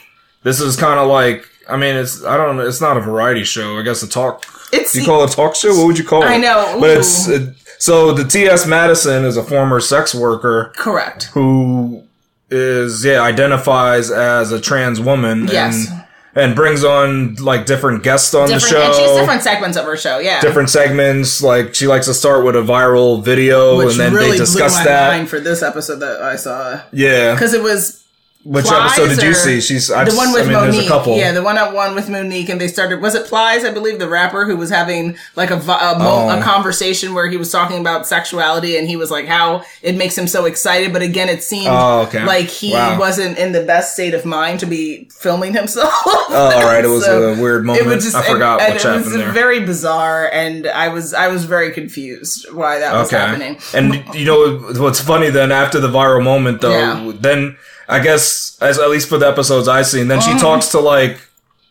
this 0.44 0.60
is 0.62 0.76
kind 0.76 1.00
of 1.00 1.08
like, 1.08 1.48
I 1.70 1.78
mean, 1.78 1.96
it's 1.96 2.24
I 2.24 2.38
don't 2.38 2.58
know, 2.58 2.68
it's 2.68 2.82
not 2.82 2.98
a 2.98 3.02
variety 3.02 3.44
show. 3.44 3.78
I 3.80 3.82
guess 3.82 4.04
a 4.04 4.08
talk. 4.08 4.46
It's 4.72 4.96
you 4.96 5.06
call 5.06 5.24
it 5.24 5.32
a 5.32 5.36
talk 5.36 5.56
show? 5.56 5.76
What 5.76 5.88
would 5.88 5.98
you 5.98 6.04
call 6.04 6.24
it? 6.24 6.28
I 6.28 6.38
know. 6.38 6.78
but 6.80 6.98
it's 6.98 7.28
it, 7.28 7.56
so 7.80 8.12
the 8.14 8.24
T.S. 8.26 8.66
Madison 8.68 9.24
is 9.26 9.38
a 9.38 9.44
former 9.44 9.80
sex 9.80 10.14
worker 10.16 10.74
correct. 10.78 11.26
who 11.34 12.04
is 12.52 13.04
yeah 13.04 13.22
identifies 13.22 14.12
as 14.12 14.52
a 14.52 14.60
trans 14.62 15.00
woman 15.02 15.48
Yes. 15.48 15.90
and 15.90 16.05
and 16.36 16.56
brings 16.56 16.84
on 16.84 17.36
like 17.36 17.66
different 17.66 18.04
guests 18.04 18.34
on 18.34 18.48
Different, 18.50 18.64
the 18.64 18.70
show. 18.70 18.82
and 18.84 18.94
she's 18.96 19.18
different 19.18 19.42
segments 19.42 19.78
of 19.78 19.86
her 19.86 19.98
show. 19.98 20.20
Yeah, 20.20 20.42
different 20.42 20.70
segments. 20.70 21.42
Like 21.42 21.74
she 21.74 21.88
likes 21.88 22.06
to 22.08 22.14
start 22.14 22.46
with 22.46 22.56
a 22.56 22.62
viral 22.62 23.24
video 23.24 23.78
which 23.78 23.92
and 23.92 24.00
then 24.00 24.14
really 24.14 24.32
they 24.32 24.38
discuss 24.38 24.74
blew 24.74 24.80
my 24.80 24.86
that. 24.86 25.08
mind 25.18 25.30
for 25.30 25.40
this 25.40 25.64
episode 25.64 26.00
that 26.02 26.22
I 26.22 26.36
saw 26.36 26.82
Yeah. 26.92 27.34
because 27.34 27.54
it 27.54 27.64
was 27.64 28.05
Which 28.46 28.66
Plies 28.66 29.00
episode 29.00 29.16
did 29.16 29.24
you 29.24 29.34
see? 29.34 29.60
She's 29.60 29.90
I've, 29.90 30.08
the 30.08 30.16
one 30.16 30.32
with 30.32 30.44
I 30.44 30.44
mean, 30.44 30.54
Monique. 30.54 30.74
there's 30.74 30.86
a 30.86 30.88
couple. 30.88 31.18
Yeah, 31.18 31.32
the 31.32 31.42
one 31.42 31.58
at 31.58 31.74
one 31.74 31.96
with 31.96 32.10
Monique, 32.10 32.48
and 32.50 32.62
they 32.62 32.68
started. 32.68 33.02
Was 33.02 33.16
it 33.16 33.26
Plies? 33.26 33.66
I 33.66 33.72
believe 33.72 33.98
the 33.98 34.08
rapper 34.08 34.46
who 34.46 34.56
was 34.56 34.70
having 34.70 35.18
like 35.36 35.50
a, 35.50 35.56
a, 35.56 35.58
mo- 35.98 36.28
Oh. 36.30 36.40
a 36.40 36.44
conversation 36.44 37.16
where 37.16 37.28
he 37.28 37.38
was 37.38 37.52
talking 37.52 37.80
about 37.80 38.06
sexuality, 38.06 38.78
and 38.78 38.88
he 38.88 38.98
was 38.98 39.10
like 39.10 39.26
how 39.26 39.64
it 39.82 39.96
makes 39.96 40.16
him 40.16 40.28
so 40.28 40.46
excited, 40.46 40.94
but 40.94 41.02
again, 41.02 41.28
it 41.28 41.42
seemed 41.44 41.70
Oh, 41.72 42.02
okay. 42.04 42.24
like 42.24 42.46
he 42.46 42.74
Wow. 42.74 43.00
wasn't 43.00 43.40
in 43.40 43.52
the 43.52 43.64
best 43.64 43.94
state 43.94 44.14
of 44.14 44.26
mind 44.26 44.60
to 44.60 44.68
be 44.68 45.10
filming 45.12 45.54
himself. 45.56 45.92
Oh, 46.06 46.52
all 46.56 46.64
right. 46.66 46.86
It 46.86 46.88
was 46.88 47.04
So, 47.04 47.34
a 47.34 47.42
weird 47.42 47.62
it 47.62 47.66
moment. 47.66 47.88
was 47.88 48.04
just 48.04 48.16
I 48.16 48.32
forgot 48.32 48.62
and, 48.62 48.76
what 48.76 48.86
and 48.86 49.02
it 49.02 49.06
was 49.06 49.14
there. 49.16 49.32
very 49.32 49.66
bizarre, 49.66 50.30
and 50.32 50.68
I 50.68 50.90
was 50.90 51.16
I 51.16 51.30
was 51.30 51.46
very 51.46 51.72
confused 51.72 52.46
why 52.54 52.78
that 52.78 52.94
was 52.94 53.10
happening. 53.10 53.58
And 53.74 54.04
you 54.14 54.26
know 54.26 54.58
what's 54.80 55.00
funny 55.02 55.32
then 55.32 55.52
after 55.52 55.80
the 55.80 55.88
viral 55.90 56.24
moment 56.24 56.62
though, 56.62 56.70
Yeah. 56.70 57.12
then 57.20 57.58
I 57.88 58.00
guess 58.00 58.58
as 58.62 58.80
at 58.80 58.90
least 58.90 59.10
for 59.10 59.18
the 59.18 59.28
episodes 59.28 59.68
I've 59.68 59.88
seen, 59.88 60.08
then 60.08 60.20
Mm. 60.20 60.34
she 60.34 60.40
talks 60.40 60.70
to 60.70 60.80
like 60.80 61.18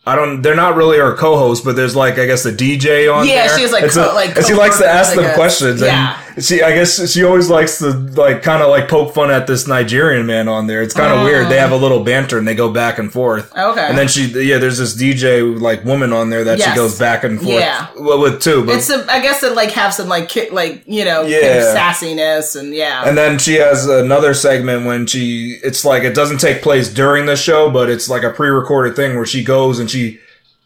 I 0.07 0.15
don't. 0.15 0.41
They're 0.43 0.55
not 0.55 0.75
really 0.75 0.97
her 0.99 1.15
co-host, 1.15 1.65
but 1.65 1.75
there's 1.75 1.95
like 1.95 2.19
I 2.19 2.25
guess 2.27 2.43
the 2.43 2.51
DJ 2.51 3.11
on 3.11 3.27
Yeah, 3.27 3.47
there. 3.47 3.57
she 3.57 3.67
like, 3.73 3.89
co- 3.91 4.13
like, 4.13 4.35
and 4.37 4.45
she 4.45 4.53
likes 4.53 4.77
to 4.77 4.87
ask 4.87 5.15
them 5.15 5.33
questions. 5.33 5.81
Yeah. 5.81 6.15
And 6.15 6.24
she, 6.39 6.61
I 6.61 6.73
guess, 6.75 7.11
she 7.11 7.23
always 7.23 7.49
likes 7.49 7.79
to 7.79 7.91
like 7.91 8.43
kind 8.43 8.61
of 8.61 8.69
like 8.69 8.87
poke 8.89 9.13
fun 9.15 9.31
at 9.31 9.47
this 9.47 9.67
Nigerian 9.67 10.25
man 10.25 10.47
on 10.47 10.67
there. 10.67 10.81
It's 10.81 10.93
kind 10.93 11.13
of 11.13 11.23
weird. 11.23 11.47
They 11.49 11.57
have 11.59 11.71
a 11.71 11.75
little 11.77 12.03
banter 12.03 12.37
and 12.37 12.47
they 12.47 12.55
go 12.55 12.71
back 12.71 12.97
and 12.99 13.11
forth. 13.11 13.55
Okay. 13.57 13.81
And 13.87 13.97
then 13.97 14.07
she, 14.07 14.25
yeah, 14.43 14.57
there's 14.57 14.77
this 14.77 14.95
DJ 14.95 15.59
like 15.59 15.83
woman 15.85 16.11
on 16.13 16.29
there 16.29 16.43
that 16.43 16.59
Yes. 16.59 16.69
she 16.69 16.75
goes 16.75 16.97
back 16.99 17.23
and 17.23 17.39
forth 17.39 17.55
Yeah. 17.55 17.87
well, 17.97 18.19
with 18.19 18.41
too. 18.41 18.65
But 18.65 18.75
It's 18.75 18.89
a, 18.89 19.05
I 19.11 19.21
guess 19.21 19.43
it 19.43 19.53
like 19.55 19.71
have 19.71 19.93
some 19.93 20.07
like 20.09 20.29
ki- 20.29 20.49
like 20.49 20.83
you 20.85 21.05
know 21.05 21.21
kind 21.21 21.33
of 21.33 21.41
Yeah. 21.41 21.75
sassiness 21.75 22.59
and 22.59 22.73
yeah. 22.73 23.07
And 23.07 23.17
then 23.17 23.39
she 23.39 23.55
has 23.55 23.87
another 23.87 24.33
segment 24.33 24.85
when 24.85 25.07
she, 25.07 25.57
it's 25.63 25.85
like, 25.85 26.03
it 26.03 26.15
doesn't 26.15 26.39
take 26.39 26.61
place 26.61 26.93
during 26.93 27.25
the 27.25 27.35
show, 27.35 27.69
but 27.69 27.89
it's 27.89 28.09
like 28.09 28.23
a 28.23 28.29
pre 28.31 28.49
recorded 28.49 28.95
thing 28.95 29.15
where 29.15 29.25
she 29.25 29.43
goes 29.43 29.79
and 29.79 29.89
she 29.89 30.19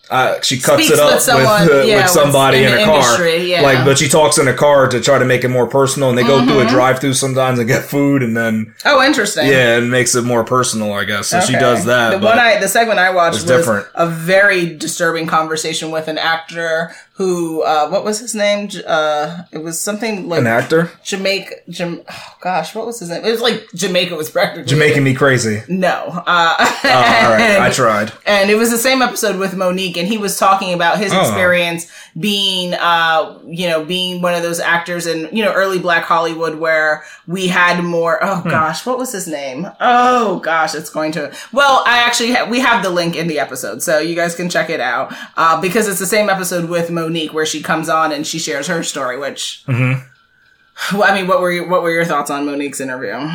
uh, 0.09 0.41
she 0.41 0.59
cuts 0.59 0.83
Speaks 0.85 0.91
it 0.97 0.99
up 0.99 1.13
with 1.13 1.21
someone, 1.21 1.61
with, 1.67 1.71
uh, 1.71 1.81
yeah, 1.83 1.97
with 2.03 2.09
somebody 2.09 2.63
in 2.63 2.73
in, 2.73 2.79
a 2.79 2.85
car. 2.85 2.95
industry, 2.95 3.51
yeah. 3.51 3.61
Like, 3.61 3.85
but 3.85 3.97
she 3.97 4.07
talks 4.09 4.37
in 4.39 4.47
a 4.47 4.53
car 4.53 4.87
to 4.87 4.99
try 4.99 5.19
to 5.19 5.25
make 5.25 5.43
it 5.43 5.49
more 5.49 5.67
personal, 5.67 6.09
and 6.09 6.17
they 6.17 6.23
go 6.23 6.39
Mm-hmm. 6.39 6.47
through 6.49 6.59
a 6.61 6.67
drive-through 6.67 7.13
sometimes 7.13 7.59
and 7.59 7.67
get 7.67 7.83
food, 7.83 8.23
and 8.23 8.35
then 8.35 8.73
Oh, 8.85 9.03
interesting. 9.03 9.45
yeah, 9.47 9.77
it 9.77 9.81
makes 9.81 10.15
it 10.15 10.23
more 10.23 10.43
personal, 10.43 10.93
I 10.93 11.03
guess. 11.03 11.27
So 11.27 11.39
she 11.41 11.53
does 11.53 11.85
that. 11.85 12.11
The 12.19 12.25
one 12.25 12.39
I, 12.39 12.59
the 12.59 12.67
segment 12.67 12.97
I 12.99 13.11
watched 13.11 13.33
was 13.35 13.43
different. 13.43 13.87
a 13.93 14.07
very 14.07 14.75
disturbing 14.75 15.27
conversation 15.27 15.91
with 15.91 16.07
an 16.07 16.17
actor 16.17 16.95
who, 17.19 17.62
uh, 17.63 17.89
what 17.89 18.03
was 18.05 18.17
his 18.19 18.34
name? 18.34 18.69
Uh, 18.88 19.43
it 19.51 19.58
was 19.58 19.79
something 19.79 20.29
like 20.29 20.39
an 20.39 20.47
actor, 20.47 20.89
Jamaica. 21.03 21.53
Jam- 21.69 22.01
oh, 22.10 22.36
gosh, 22.39 22.73
what 22.73 22.86
was 22.86 22.99
his 22.99 23.10
name? 23.10 23.25
It 23.25 23.29
was 23.32 23.41
like 23.41 23.67
Jamaica 23.75 24.15
was 24.15 24.32
practically 24.32 24.63
Jamaican 24.69 25.03
me 25.03 25.13
crazy. 25.13 25.62
No. 25.67 26.23
Uh, 26.25 26.55
Oh, 26.82 26.89
all 26.89 27.32
right, 27.32 27.60
I 27.60 27.69
tried. 27.73 28.13
and 28.25 28.49
it 28.49 28.55
was 28.55 28.71
the 28.71 28.77
same 28.77 29.01
episode 29.01 29.38
with 29.38 29.53
Monique, 29.53 29.97
and 29.97 30.08
he 30.08 30.17
was 30.17 30.38
talking 30.38 30.73
about 30.73 30.97
his 30.97 31.12
Oh. 31.13 31.19
experience 31.19 31.91
being, 32.17 32.73
uh, 32.73 33.38
you 33.45 33.67
know, 33.67 33.84
being 33.84 34.21
one 34.21 34.34
of 34.34 34.41
those 34.41 34.62
actors 34.62 35.05
in, 35.05 35.27
you 35.36 35.43
know, 35.43 35.51
early 35.53 35.77
Black 35.77 36.05
Hollywood 36.05 36.58
where 36.58 37.03
we 37.27 37.47
had 37.49 37.84
more. 37.84 38.17
Oh 38.23 38.38
Hmm. 38.38 38.49
gosh, 38.49 38.86
what 38.86 38.97
was 38.97 39.12
his 39.12 39.27
name? 39.27 39.67
Oh 39.82 40.39
gosh, 40.39 40.73
it's 40.73 40.89
going 40.89 41.12
to. 41.13 41.34
Well, 41.51 41.84
I 41.86 41.97
actually 41.99 42.32
ha- 42.32 42.47
we 42.49 42.62
have 42.62 42.82
the 42.82 42.89
link 42.89 43.17
in 43.17 43.27
the 43.27 43.39
episode, 43.39 43.84
so 43.84 43.99
you 43.99 44.15
guys 44.15 44.36
can 44.36 44.49
check 44.49 44.69
it 44.69 44.79
out 44.79 45.13
uh, 45.36 45.60
because 45.60 45.88
it's 45.89 45.99
the 45.99 46.05
same 46.05 46.29
episode 46.29 46.69
with 46.69 46.89
Monique 46.89 47.08
where 47.31 47.45
she 47.45 47.61
comes 47.61 47.89
on 47.89 48.11
and 48.11 48.25
she 48.25 48.39
shares 48.39 48.67
her 48.67 48.83
story. 48.83 49.17
Which, 49.17 49.63
mm-hmm. 49.67 50.97
well, 50.97 51.11
I 51.11 51.15
mean, 51.15 51.27
what 51.27 51.41
were 51.41 51.51
your, 51.51 51.67
what 51.67 51.81
were 51.81 51.91
your 51.91 52.05
thoughts 52.05 52.29
on 52.29 52.45
Monique's 52.45 52.79
interview? 52.81 53.29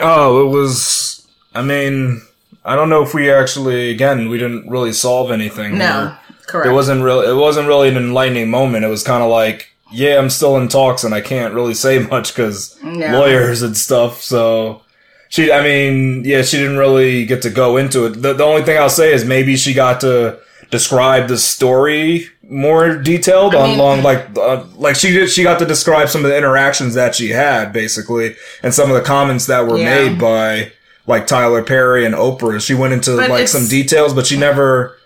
Oh, 0.00 0.46
it 0.46 0.50
was. 0.50 1.26
I 1.54 1.62
mean, 1.62 2.22
I 2.64 2.76
don't 2.76 2.88
know 2.90 3.02
if 3.02 3.14
we 3.14 3.30
actually. 3.30 3.90
Again, 3.90 4.28
we 4.28 4.38
didn't 4.38 4.68
really 4.68 4.92
solve 4.92 5.30
anything. 5.30 5.78
No, 5.78 6.16
correct. 6.46 6.68
It 6.68 6.72
wasn't 6.72 7.02
really. 7.02 7.28
It 7.28 7.36
wasn't 7.36 7.68
really 7.68 7.88
an 7.88 7.96
enlightening 7.96 8.50
moment. 8.50 8.84
It 8.84 8.88
was 8.88 9.02
kind 9.02 9.22
of 9.22 9.30
like, 9.30 9.68
yeah, 9.90 10.18
I'm 10.18 10.30
still 10.30 10.56
in 10.56 10.68
talks, 10.68 11.04
and 11.04 11.14
I 11.14 11.20
can't 11.20 11.54
really 11.54 11.74
say 11.74 11.98
much 12.10 12.34
because 12.34 12.78
No. 12.82 13.20
lawyers 13.20 13.62
and 13.62 13.76
stuff. 13.76 14.22
So 14.22 14.82
she. 15.28 15.52
I 15.52 15.62
mean, 15.62 16.24
yeah, 16.24 16.42
she 16.42 16.58
didn't 16.58 16.78
really 16.78 17.24
get 17.26 17.42
to 17.42 17.50
go 17.50 17.76
into 17.76 18.06
it. 18.06 18.22
The, 18.22 18.32
the 18.34 18.44
only 18.44 18.62
thing 18.62 18.78
I'll 18.78 18.88
say 18.90 19.12
is 19.12 19.24
maybe 19.24 19.56
she 19.56 19.74
got 19.74 20.00
to 20.02 20.38
describe 20.72 21.28
the 21.28 21.38
story 21.38 22.26
more 22.48 22.96
detailed 22.96 23.54
on 23.54 23.68
mean- 23.70 23.78
long 23.78 24.02
like 24.02 24.26
uh, 24.36 24.64
like 24.76 24.96
she 24.96 25.12
did 25.12 25.30
she 25.30 25.42
got 25.44 25.58
to 25.60 25.64
describe 25.66 26.08
some 26.08 26.24
of 26.24 26.30
the 26.30 26.36
interactions 26.36 26.94
that 26.94 27.14
she 27.14 27.28
had 27.28 27.72
basically 27.72 28.34
and 28.64 28.74
some 28.74 28.90
of 28.90 28.96
the 28.96 29.02
comments 29.02 29.46
that 29.46 29.66
were 29.68 29.78
Yeah. 29.78 29.94
made 30.08 30.18
by 30.18 30.72
like 31.06 31.26
Tyler 31.26 31.62
Perry 31.62 32.04
and 32.06 32.14
Oprah 32.14 32.60
she 32.60 32.74
went 32.74 32.92
into 32.94 33.16
But 33.16 33.30
like 33.30 33.48
some 33.48 33.66
details 33.68 34.14
but 34.14 34.26
she 34.26 34.36
never 34.38 34.96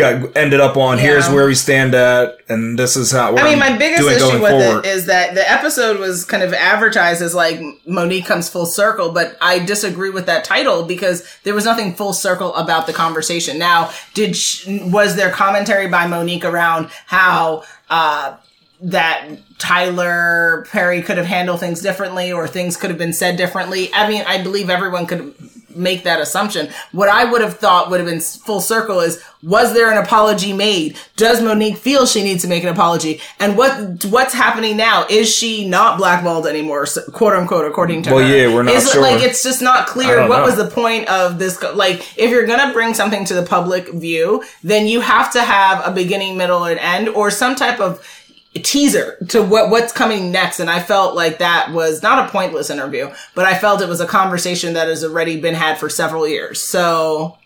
got 0.00 0.36
ended 0.36 0.60
up 0.60 0.76
on 0.76 0.98
here's 0.98 1.28
where 1.28 1.46
we 1.46 1.54
stand 1.54 1.94
at 1.94 2.38
and 2.48 2.78
this 2.78 2.96
is 2.96 3.10
how 3.12 3.36
I 3.36 3.44
mean, 3.44 3.58
my 3.58 3.76
biggest 3.76 4.08
issue 4.08 4.42
with 4.42 4.50
forward. 4.50 4.84
it 4.84 4.88
is 4.88 5.06
that 5.06 5.34
the 5.34 5.48
episode 5.50 5.98
was 5.98 6.24
kind 6.24 6.42
of 6.42 6.52
advertised 6.52 7.22
as 7.22 7.34
like 7.34 7.60
Monique 7.86 8.26
comes 8.26 8.48
full 8.48 8.66
circle, 8.66 9.12
but 9.12 9.36
I 9.40 9.58
disagree 9.60 10.10
with 10.10 10.26
that 10.26 10.44
title 10.44 10.84
because 10.84 11.26
there 11.44 11.54
was 11.54 11.64
nothing 11.64 11.94
full 11.94 12.12
circle 12.12 12.54
about 12.54 12.86
the 12.86 12.92
conversation. 12.92 13.58
Now, 13.58 13.92
did 14.14 14.36
sh- 14.36 14.66
was 14.66 15.16
there 15.16 15.30
commentary 15.30 15.88
by 15.88 16.06
Monique 16.06 16.44
around 16.44 16.90
how 17.06 17.64
uh, 17.88 18.36
that 18.80 19.28
Tyler 19.58 20.66
Perry 20.70 21.02
could 21.02 21.18
have 21.18 21.26
handled 21.26 21.60
things 21.60 21.80
differently 21.80 22.32
or 22.32 22.48
things 22.48 22.76
could 22.76 22.90
have 22.90 22.98
been 22.98 23.12
said 23.12 23.36
differently? 23.36 23.90
I 23.94 24.08
mean, 24.08 24.24
I 24.26 24.42
believe 24.42 24.70
everyone 24.70 25.06
could 25.06 25.34
make 25.74 26.04
that 26.04 26.20
assumption. 26.20 26.68
What 26.92 27.08
I 27.08 27.24
would 27.24 27.40
have 27.40 27.58
thought 27.58 27.90
would 27.90 28.00
have 28.00 28.08
been 28.08 28.20
full 28.20 28.60
circle 28.60 29.00
is 29.00 29.22
was 29.42 29.72
there 29.72 29.90
an 29.90 29.96
apology 29.96 30.52
made? 30.52 30.98
Does 31.16 31.40
Monique 31.42 31.78
feel 31.78 32.04
she 32.04 32.22
needs 32.22 32.42
to 32.42 32.48
make 32.48 32.62
an 32.62 32.68
apology? 32.68 33.20
And 33.38 33.56
what 33.56 34.04
what's 34.06 34.34
happening 34.34 34.76
now? 34.76 35.06
Is 35.08 35.34
she 35.34 35.66
not 35.66 35.96
blackballed 35.96 36.46
anymore, 36.46 36.86
quote 37.12 37.34
unquote, 37.34 37.64
according 37.64 38.02
to 38.02 38.14
Well, 38.14 38.26
her? 38.26 38.36
yeah, 38.36 38.54
we're 38.54 38.64
not 38.64 38.74
is 38.74 38.90
sure. 38.90 39.00
like 39.00 39.22
it's 39.22 39.42
just 39.42 39.62
not 39.62 39.86
clear 39.86 40.28
what 40.28 40.40
know. 40.40 40.44
was 40.44 40.56
the 40.56 40.68
point 40.68 41.08
of 41.08 41.38
this 41.38 41.62
like 41.74 42.18
if 42.18 42.30
you're 42.30 42.46
going 42.46 42.66
to 42.66 42.72
bring 42.74 42.92
something 42.94 43.24
to 43.26 43.34
the 43.34 43.42
public 43.44 43.88
view, 43.92 44.44
then 44.62 44.86
you 44.86 45.00
have 45.00 45.32
to 45.32 45.42
have 45.42 45.86
a 45.86 45.90
beginning, 45.90 46.36
middle 46.36 46.64
and 46.64 46.78
end 46.78 47.08
or 47.08 47.30
some 47.30 47.54
type 47.54 47.80
of 47.80 48.06
teaser 48.54 49.16
to 49.28 49.42
what 49.42 49.70
what's 49.70 49.92
coming 49.92 50.32
next. 50.32 50.58
And 50.60 50.68
i 50.68 50.80
felt 50.80 51.14
like 51.14 51.38
that 51.38 51.70
was 51.72 52.02
not 52.02 52.28
a 52.28 52.30
pointless 52.32 52.68
interview 52.70 53.12
but 53.34 53.46
i 53.46 53.56
felt 53.56 53.80
it 53.80 53.88
was 53.88 54.00
a 54.00 54.06
conversation 54.06 54.74
that 54.74 54.88
has 54.88 55.04
already 55.04 55.40
been 55.40 55.54
had 55.54 55.78
for 55.78 55.88
several 55.88 56.26
years. 56.26 56.60
So 56.60 57.36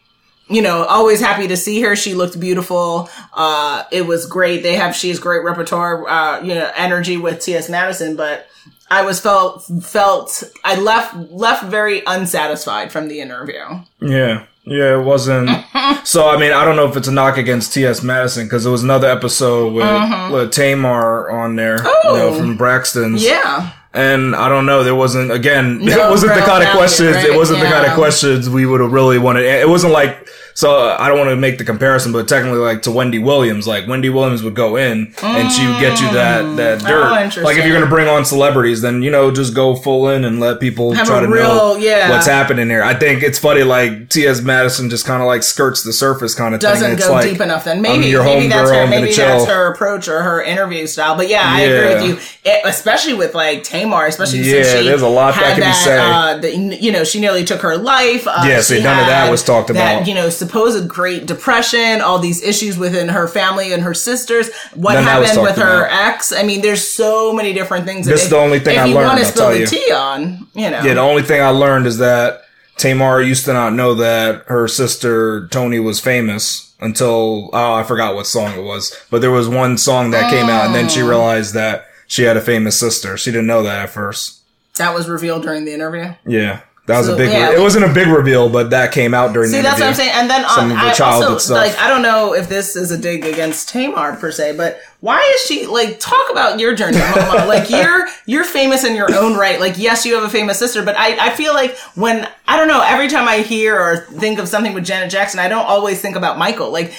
you 0.48 0.62
know 0.62 0.84
always 0.84 1.20
happy 1.20 1.48
to 1.48 1.56
see 1.56 1.80
her. 1.82 1.94
She 1.96 2.14
looked 2.14 2.40
beautiful. 2.40 3.08
Uh 3.34 3.84
it 3.90 4.06
was 4.06 4.26
great. 4.26 4.62
They 4.62 4.76
have 4.76 4.94
she 4.96 5.08
has 5.10 5.18
great 5.18 5.44
repertoire 5.44 6.08
uh 6.08 6.40
you 6.42 6.54
know 6.54 6.70
energy 6.76 7.16
with 7.16 7.40
ts 7.40 7.68
madison 7.68 8.16
but 8.16 8.46
i 8.90 9.02
was 9.02 9.20
felt 9.20 9.64
felt 9.82 10.42
i 10.64 10.74
left 10.78 11.14
left 11.30 11.64
very 11.64 12.02
unsatisfied 12.06 12.90
from 12.92 13.08
the 13.08 13.20
interview 13.20 13.62
Yeah, 14.00 14.44
yeah, 14.64 14.98
it 14.98 15.04
wasn't. 15.04 15.50
so 16.04 16.28
I 16.28 16.38
mean, 16.38 16.52
I 16.52 16.64
don't 16.64 16.76
know 16.76 16.86
if 16.88 16.96
it's 16.96 17.08
a 17.08 17.12
knock 17.12 17.36
against 17.36 17.74
T.S. 17.74 18.02
Madison 18.02 18.46
because 18.46 18.62
there 18.64 18.72
was 18.72 18.82
another 18.82 19.08
episode 19.10 19.74
with, 19.74 20.32
with 20.32 20.52
Tamar 20.52 21.30
on 21.30 21.56
there, 21.56 21.76
you 21.78 21.82
know, 21.84 21.90
Mm-hmm. 22.30 22.34
Oh. 22.34 22.38
from 22.38 22.56
Braxton's. 22.56 23.22
yeah 23.22 23.72
And 23.92 24.34
I 24.34 24.48
don't 24.48 24.64
know, 24.66 24.82
there 24.82 24.94
wasn't 24.94 25.30
again, 25.32 25.80
it 25.82 26.10
wasn't 26.10 26.34
the 26.34 26.40
kind 26.40 26.64
of 26.64 26.70
questions. 26.70 27.14
right? 27.16 27.26
It 27.26 27.36
wasn't 27.36 27.60
the 27.60 27.66
kind 27.66 27.86
of 27.86 27.92
questions 27.94 28.48
we 28.48 28.64
would 28.66 28.80
have 28.80 28.92
really 28.92 29.18
wanted. 29.18 29.44
It 29.44 29.68
wasn't 29.68 29.92
like 29.92 30.28
so. 30.54 30.96
I 30.98 31.08
don't 31.08 31.18
want 31.18 31.30
to 31.30 31.36
make 31.36 31.58
the 31.58 31.64
comparison, 31.64 32.12
but 32.12 32.28
technically, 32.28 32.58
like 32.60 32.82
to 32.82 32.90
Wendy 32.90 33.18
Williams, 33.18 33.66
like 33.66 33.86
Wendy 33.86 34.08
Williams 34.08 34.42
would 34.42 34.54
go 34.54 34.76
in 34.76 35.12
and 35.22 35.52
she 35.52 35.66
would 35.66 35.80
get 35.80 36.00
you 36.00 36.10
that 36.12 36.56
that 36.56 36.80
dirt. 36.80 37.38
Oh, 37.38 37.42
like 37.42 37.56
if 37.58 37.64
you're 37.66 37.74
gonna 37.78 37.90
bring 37.90 38.08
on 38.08 38.24
celebrities, 38.24 38.80
then 38.80 39.02
you 39.02 39.10
know 39.10 39.30
just 39.30 39.54
go 39.54 39.74
full 39.74 40.08
in 40.08 40.24
and 40.24 40.40
let 40.40 40.60
people 40.60 40.92
Have 40.92 41.06
try 41.06 41.20
to 41.20 41.26
real- 41.28 41.42
know 41.42 41.76
yeah. 41.76 42.10
what's 42.10 42.26
happening 42.26 42.68
here. 42.70 42.82
I 42.82 42.94
think 42.94 43.22
it's 43.22 43.38
funny, 43.38 43.62
like 43.64 44.08
T.S. 44.08 44.40
Madison 44.40 44.88
just 44.90 45.04
kind 45.06 45.20
of 45.22 45.26
like 45.26 45.42
skirts 45.42 45.82
the 45.82 45.92
surface 45.92 46.34
kind 46.34 46.54
of 46.54 46.60
doesn't 46.60 46.92
It's 46.92 47.06
go 47.06 47.12
like, 47.14 47.28
deep 47.30 47.40
enough 47.40 47.64
then 47.64 47.82
maybe 47.82 48.06
your 48.06 48.22
maybe 48.24 48.46
that's 48.48 48.70
homegirl, 48.70 48.84
her 48.84 48.86
maybe 48.88 49.12
that's 49.12 49.46
her 49.46 49.72
approach 49.72 50.08
or 50.08 50.22
her 50.22 50.42
interview 50.42 50.86
style 50.86 51.16
but 51.16 51.28
yeah 51.28 51.42
i 51.44 51.60
agree 51.60 51.94
with 51.94 52.04
you 52.44 52.50
it, 52.50 52.60
especially 52.64 53.14
with 53.14 53.34
like 53.34 53.62
tamar 53.64 54.06
especially 54.06 54.38
Yeah, 54.40 54.62
since 54.62 54.80
she 54.80 54.84
there's 54.86 55.02
a 55.02 55.08
lot 55.08 55.34
that 55.34 55.58
can 55.58 55.68
be 55.68 55.74
said. 55.74 55.98
uh, 56.00 56.38
the, 56.38 56.76
you 56.80 56.92
know 56.92 57.04
she 57.04 57.20
nearly 57.20 57.44
took 57.44 57.60
her 57.62 57.76
life 57.76 58.26
uh, 58.26 58.44
Yeah, 58.46 58.60
see, 58.60 58.82
none 58.82 58.98
of 59.00 59.06
that 59.06 59.30
was 59.30 59.42
talked 59.42 59.68
that, 59.68 59.96
about. 59.96 60.06
you 60.08 60.14
know 60.14 60.28
supposed 60.44 60.88
great 60.88 61.26
depression 61.26 62.00
all 62.00 62.18
these 62.18 62.42
issues 62.42 62.76
within 62.78 63.08
her 63.08 63.26
family 63.28 63.72
and 63.72 63.82
her 63.82 63.94
sisters 63.94 64.50
what 64.74 64.92
None 64.94 65.00
of 65.00 65.04
that 65.06 65.18
was 65.20 65.28
happened 65.30 65.44
with 65.46 65.56
her 65.56 65.86
about. 65.86 66.14
ex 66.14 66.32
i 66.32 66.42
mean 66.42 66.60
there's 66.62 66.86
so 66.86 67.32
many 67.32 67.52
different 67.52 67.84
things 67.86 68.06
This 68.06 68.24
is 68.24 68.30
the 68.30 68.36
only 68.38 68.58
thing 68.60 68.78
I 68.78 68.86
you 68.86 68.94
learned, 68.94 69.20
I'll 69.20 69.32
tell 69.32 69.54
you. 69.56 69.66
tea 69.66 69.90
on 69.92 70.46
you 70.54 70.70
know 70.70 70.82
Yeah, 70.82 70.94
the 70.94 71.00
only 71.00 71.22
thing 71.22 71.40
I 71.40 71.48
learned 71.48 71.86
is 71.86 71.98
that 71.98 72.42
Tamar 72.76 73.22
used 73.22 73.44
to 73.44 73.52
not 73.52 73.72
know 73.72 73.94
that 73.94 74.44
her 74.48 74.66
sister 74.68 75.46
Toni 75.48 75.78
was 75.78 76.00
famous 76.00 76.74
until 76.80 77.50
oh, 77.52 77.74
I 77.74 77.82
forgot 77.84 78.14
what 78.16 78.26
song 78.26 78.52
it 78.58 78.62
was. 78.62 78.92
But 79.10 79.20
there 79.20 79.30
was 79.30 79.48
one 79.48 79.78
song 79.78 80.10
that 80.10 80.28
came 80.30 80.48
out, 80.50 80.66
and 80.66 80.74
then 80.74 80.86
Oh. 80.86 80.88
she 80.88 81.00
realized 81.02 81.54
that 81.54 81.86
she 82.08 82.24
had 82.24 82.36
a 82.36 82.40
famous 82.40 82.76
sister. 82.78 83.16
She 83.16 83.30
didn't 83.30 83.46
know 83.46 83.62
that 83.62 83.82
at 83.84 83.90
first. 83.90 84.40
that 84.76 84.92
was 84.92 85.08
revealed 85.08 85.42
during 85.44 85.64
the 85.64 85.72
interview 85.72 86.14
Yeah, 86.26 86.60
that 86.86 86.98
was 86.98 87.06
So, 87.06 87.14
a 87.14 87.16
big. 87.16 87.30
yeah, 87.30 87.50
re- 87.50 87.56
it 87.56 87.60
wasn't 87.60 87.84
a 87.86 87.92
big 87.94 88.08
reveal, 88.08 88.48
but 88.48 88.70
that 88.70 88.92
came 88.92 89.14
out 89.14 89.32
during 89.32 89.50
See, 89.50 89.56
the 89.58 89.62
that's 89.62 89.80
what 89.80 89.88
I'm 89.88 89.94
saying. 89.94 90.12
And 90.14 90.28
then 90.30 90.44
um, 90.44 90.72
I 90.72 90.90
also 91.00 91.38
stuff. 91.38 91.56
like 91.56 91.78
I 91.78 91.88
don't 91.88 92.02
know 92.02 92.34
if 92.34 92.48
this 92.48 92.76
is 92.76 92.90
a 92.90 92.98
dig 92.98 93.24
against 93.24 93.68
Tamar 93.70 94.16
per 94.16 94.30
se, 94.30 94.56
but 94.56 94.80
why 95.00 95.20
is 95.34 95.40
she 95.46 95.66
like 95.66 95.98
talk 96.00 96.30
about 96.30 96.58
your 96.58 96.74
journey, 96.74 96.98
Mama? 96.98 97.46
like 97.46 97.70
you're 97.70 98.06
you're 98.26 98.44
famous 98.44 98.84
in 98.84 98.94
your 98.96 99.14
own 99.14 99.36
right. 99.36 99.58
Like 99.60 99.78
yes, 99.78 100.04
you 100.04 100.14
have 100.14 100.24
a 100.24 100.30
famous 100.30 100.58
sister, 100.58 100.82
but 100.84 100.96
I 100.98 101.28
I 101.28 101.30
feel 101.34 101.54
like 101.54 101.76
when 101.94 102.28
I 102.46 102.58
don't 102.58 102.68
know 102.68 102.82
every 102.86 103.08
time 103.08 103.26
I 103.26 103.38
hear 103.38 103.80
or 103.80 103.96
think 103.96 104.38
of 104.38 104.48
something 104.48 104.74
with 104.74 104.84
Janet 104.84 105.10
Jackson, 105.10 105.40
I 105.40 105.48
don't 105.48 105.64
always 105.64 106.00
think 106.02 106.14
about 106.14 106.36
Michael. 106.36 106.70
Like 106.70 106.92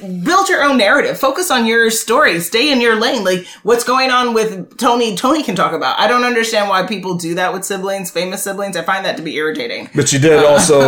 build 0.00 0.48
your 0.48 0.62
own 0.62 0.78
narrative, 0.78 1.18
focus 1.18 1.50
on 1.50 1.66
your 1.66 1.90
story, 1.90 2.38
stay 2.38 2.70
in 2.70 2.80
your 2.80 2.94
lane. 2.94 3.24
Like 3.24 3.44
what's 3.64 3.82
going 3.82 4.10
on 4.12 4.32
with 4.32 4.78
Toni? 4.78 5.16
Toni 5.16 5.42
can 5.42 5.56
talk 5.56 5.72
about. 5.72 5.98
I 5.98 6.06
don't 6.06 6.22
understand 6.22 6.68
why 6.68 6.86
people 6.86 7.16
do 7.16 7.34
that 7.34 7.52
with 7.52 7.64
siblings, 7.64 8.12
famous 8.12 8.44
siblings. 8.44 8.76
I 8.76 8.82
find 8.82 9.04
that 9.04 9.16
to 9.16 9.22
be 9.22 9.34
irritating. 9.36 9.90
But 9.94 10.08
she 10.08 10.18
did 10.20 10.44
also. 10.44 10.80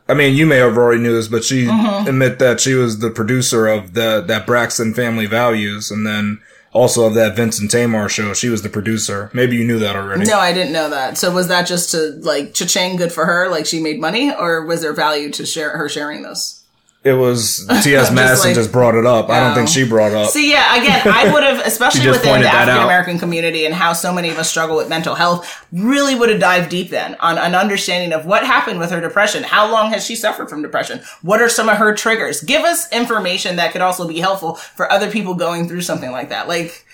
I 0.08 0.14
mean, 0.14 0.36
you 0.36 0.44
may 0.44 0.56
have 0.58 0.76
already 0.76 1.00
knew 1.02 1.14
this, 1.14 1.28
but 1.28 1.42
she 1.42 1.62
Mm-hmm. 1.62 2.08
admit 2.08 2.38
that 2.40 2.60
she 2.60 2.74
was 2.74 2.98
the 2.98 3.10
producer 3.10 3.66
of 3.66 3.94
the 3.94 4.20
that 4.26 4.46
Braxton 4.46 4.92
Family 4.94 5.26
Values, 5.26 5.90
and 5.90 6.06
then 6.06 6.40
also 6.72 7.06
of 7.06 7.14
that 7.14 7.36
Vincent 7.36 7.70
Tamar 7.70 8.08
show. 8.08 8.34
She 8.34 8.48
was 8.48 8.62
the 8.62 8.68
producer. 8.68 9.30
Maybe 9.32 9.56
you 9.56 9.64
knew 9.64 9.78
that 9.78 9.96
already. 9.96 10.24
No, 10.24 10.38
I 10.38 10.52
didn't 10.52 10.72
know 10.72 10.90
that. 10.90 11.18
So 11.18 11.32
was 11.32 11.48
that 11.48 11.66
just 11.66 11.90
to 11.92 12.12
like 12.22 12.54
cha-ching 12.54 12.96
good 12.96 13.12
for 13.12 13.26
her, 13.26 13.48
like 13.50 13.66
she 13.66 13.80
made 13.80 14.00
money, 14.00 14.32
or 14.34 14.64
was 14.64 14.80
there 14.80 14.94
value 14.94 15.30
to 15.32 15.46
share 15.46 15.76
her 15.76 15.88
sharing 15.88 16.22
this? 16.22 16.61
It 17.04 17.14
was 17.14 17.66
T.S. 17.82 18.12
Madison 18.12 18.50
like- 18.50 18.54
just 18.54 18.70
brought 18.70 18.94
it 18.94 19.04
up. 19.06 19.28
I 19.28 19.40
don't 19.40 19.54
think 19.54 19.68
she 19.68 19.84
brought 19.88 20.12
up. 20.12 20.30
See, 20.30 20.50
yeah, 20.52 20.76
again, 20.80 21.02
I 21.06 21.30
would 21.32 21.42
have, 21.42 21.64
especially 21.66 22.08
within 22.08 22.42
the. 22.42 22.48
African 22.48 22.84
American 22.84 23.18
community 23.18 23.66
and 23.66 23.74
how 23.74 23.92
so 23.92 24.12
many 24.12 24.30
of 24.30 24.38
us 24.38 24.48
struggle 24.48 24.76
with 24.76 24.88
mental 24.88 25.14
health, 25.16 25.64
really 25.72 26.14
would 26.14 26.28
have 26.30 26.38
dived 26.40 26.70
deep 26.70 26.90
then 26.90 27.16
on 27.20 27.38
an 27.38 27.54
understanding 27.56 28.12
of 28.12 28.24
what 28.26 28.46
happened 28.46 28.78
with 28.78 28.90
her 28.92 29.00
depression. 29.00 29.42
How 29.42 29.70
long 29.70 29.90
has 29.90 30.04
she 30.06 30.14
suffered 30.14 30.48
from 30.48 30.62
depression? 30.62 31.00
What 31.22 31.40
are 31.42 31.48
some 31.48 31.68
of 31.68 31.78
her 31.78 31.94
triggers? 31.94 32.40
Give 32.42 32.62
us 32.62 32.90
information 32.92 33.56
that 33.56 33.72
could 33.72 33.80
also 33.82 34.06
be 34.06 34.20
helpful 34.20 34.54
for 34.54 34.90
other 34.92 35.10
people 35.10 35.34
going 35.34 35.66
through 35.68 35.80
something 35.82 36.12
like 36.12 36.28
that. 36.28 36.46
Like, 36.46 36.86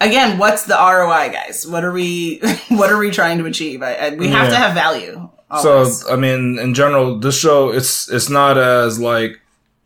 again, 0.00 0.38
what's 0.38 0.64
the 0.64 0.74
ROI, 0.74 1.30
guys? 1.32 1.66
What 1.66 1.82
are 1.84 1.92
we, 1.92 2.38
what 2.68 2.90
are 2.90 2.98
we 2.98 3.10
trying 3.10 3.38
to 3.38 3.46
achieve? 3.46 3.82
I, 3.82 3.94
I, 3.94 4.10
we 4.14 4.28
have 4.28 4.44
Yeah. 4.44 4.50
to 4.50 4.56
have 4.56 4.74
value. 4.74 5.28
Oh, 5.50 5.84
so. 5.84 6.12
I 6.12 6.16
mean, 6.16 6.58
in 6.58 6.74
general, 6.74 7.18
this 7.18 7.38
show 7.38 7.70
it's 7.70 8.10
it's 8.10 8.28
not 8.28 8.58
as 8.58 8.98
like 9.00 9.40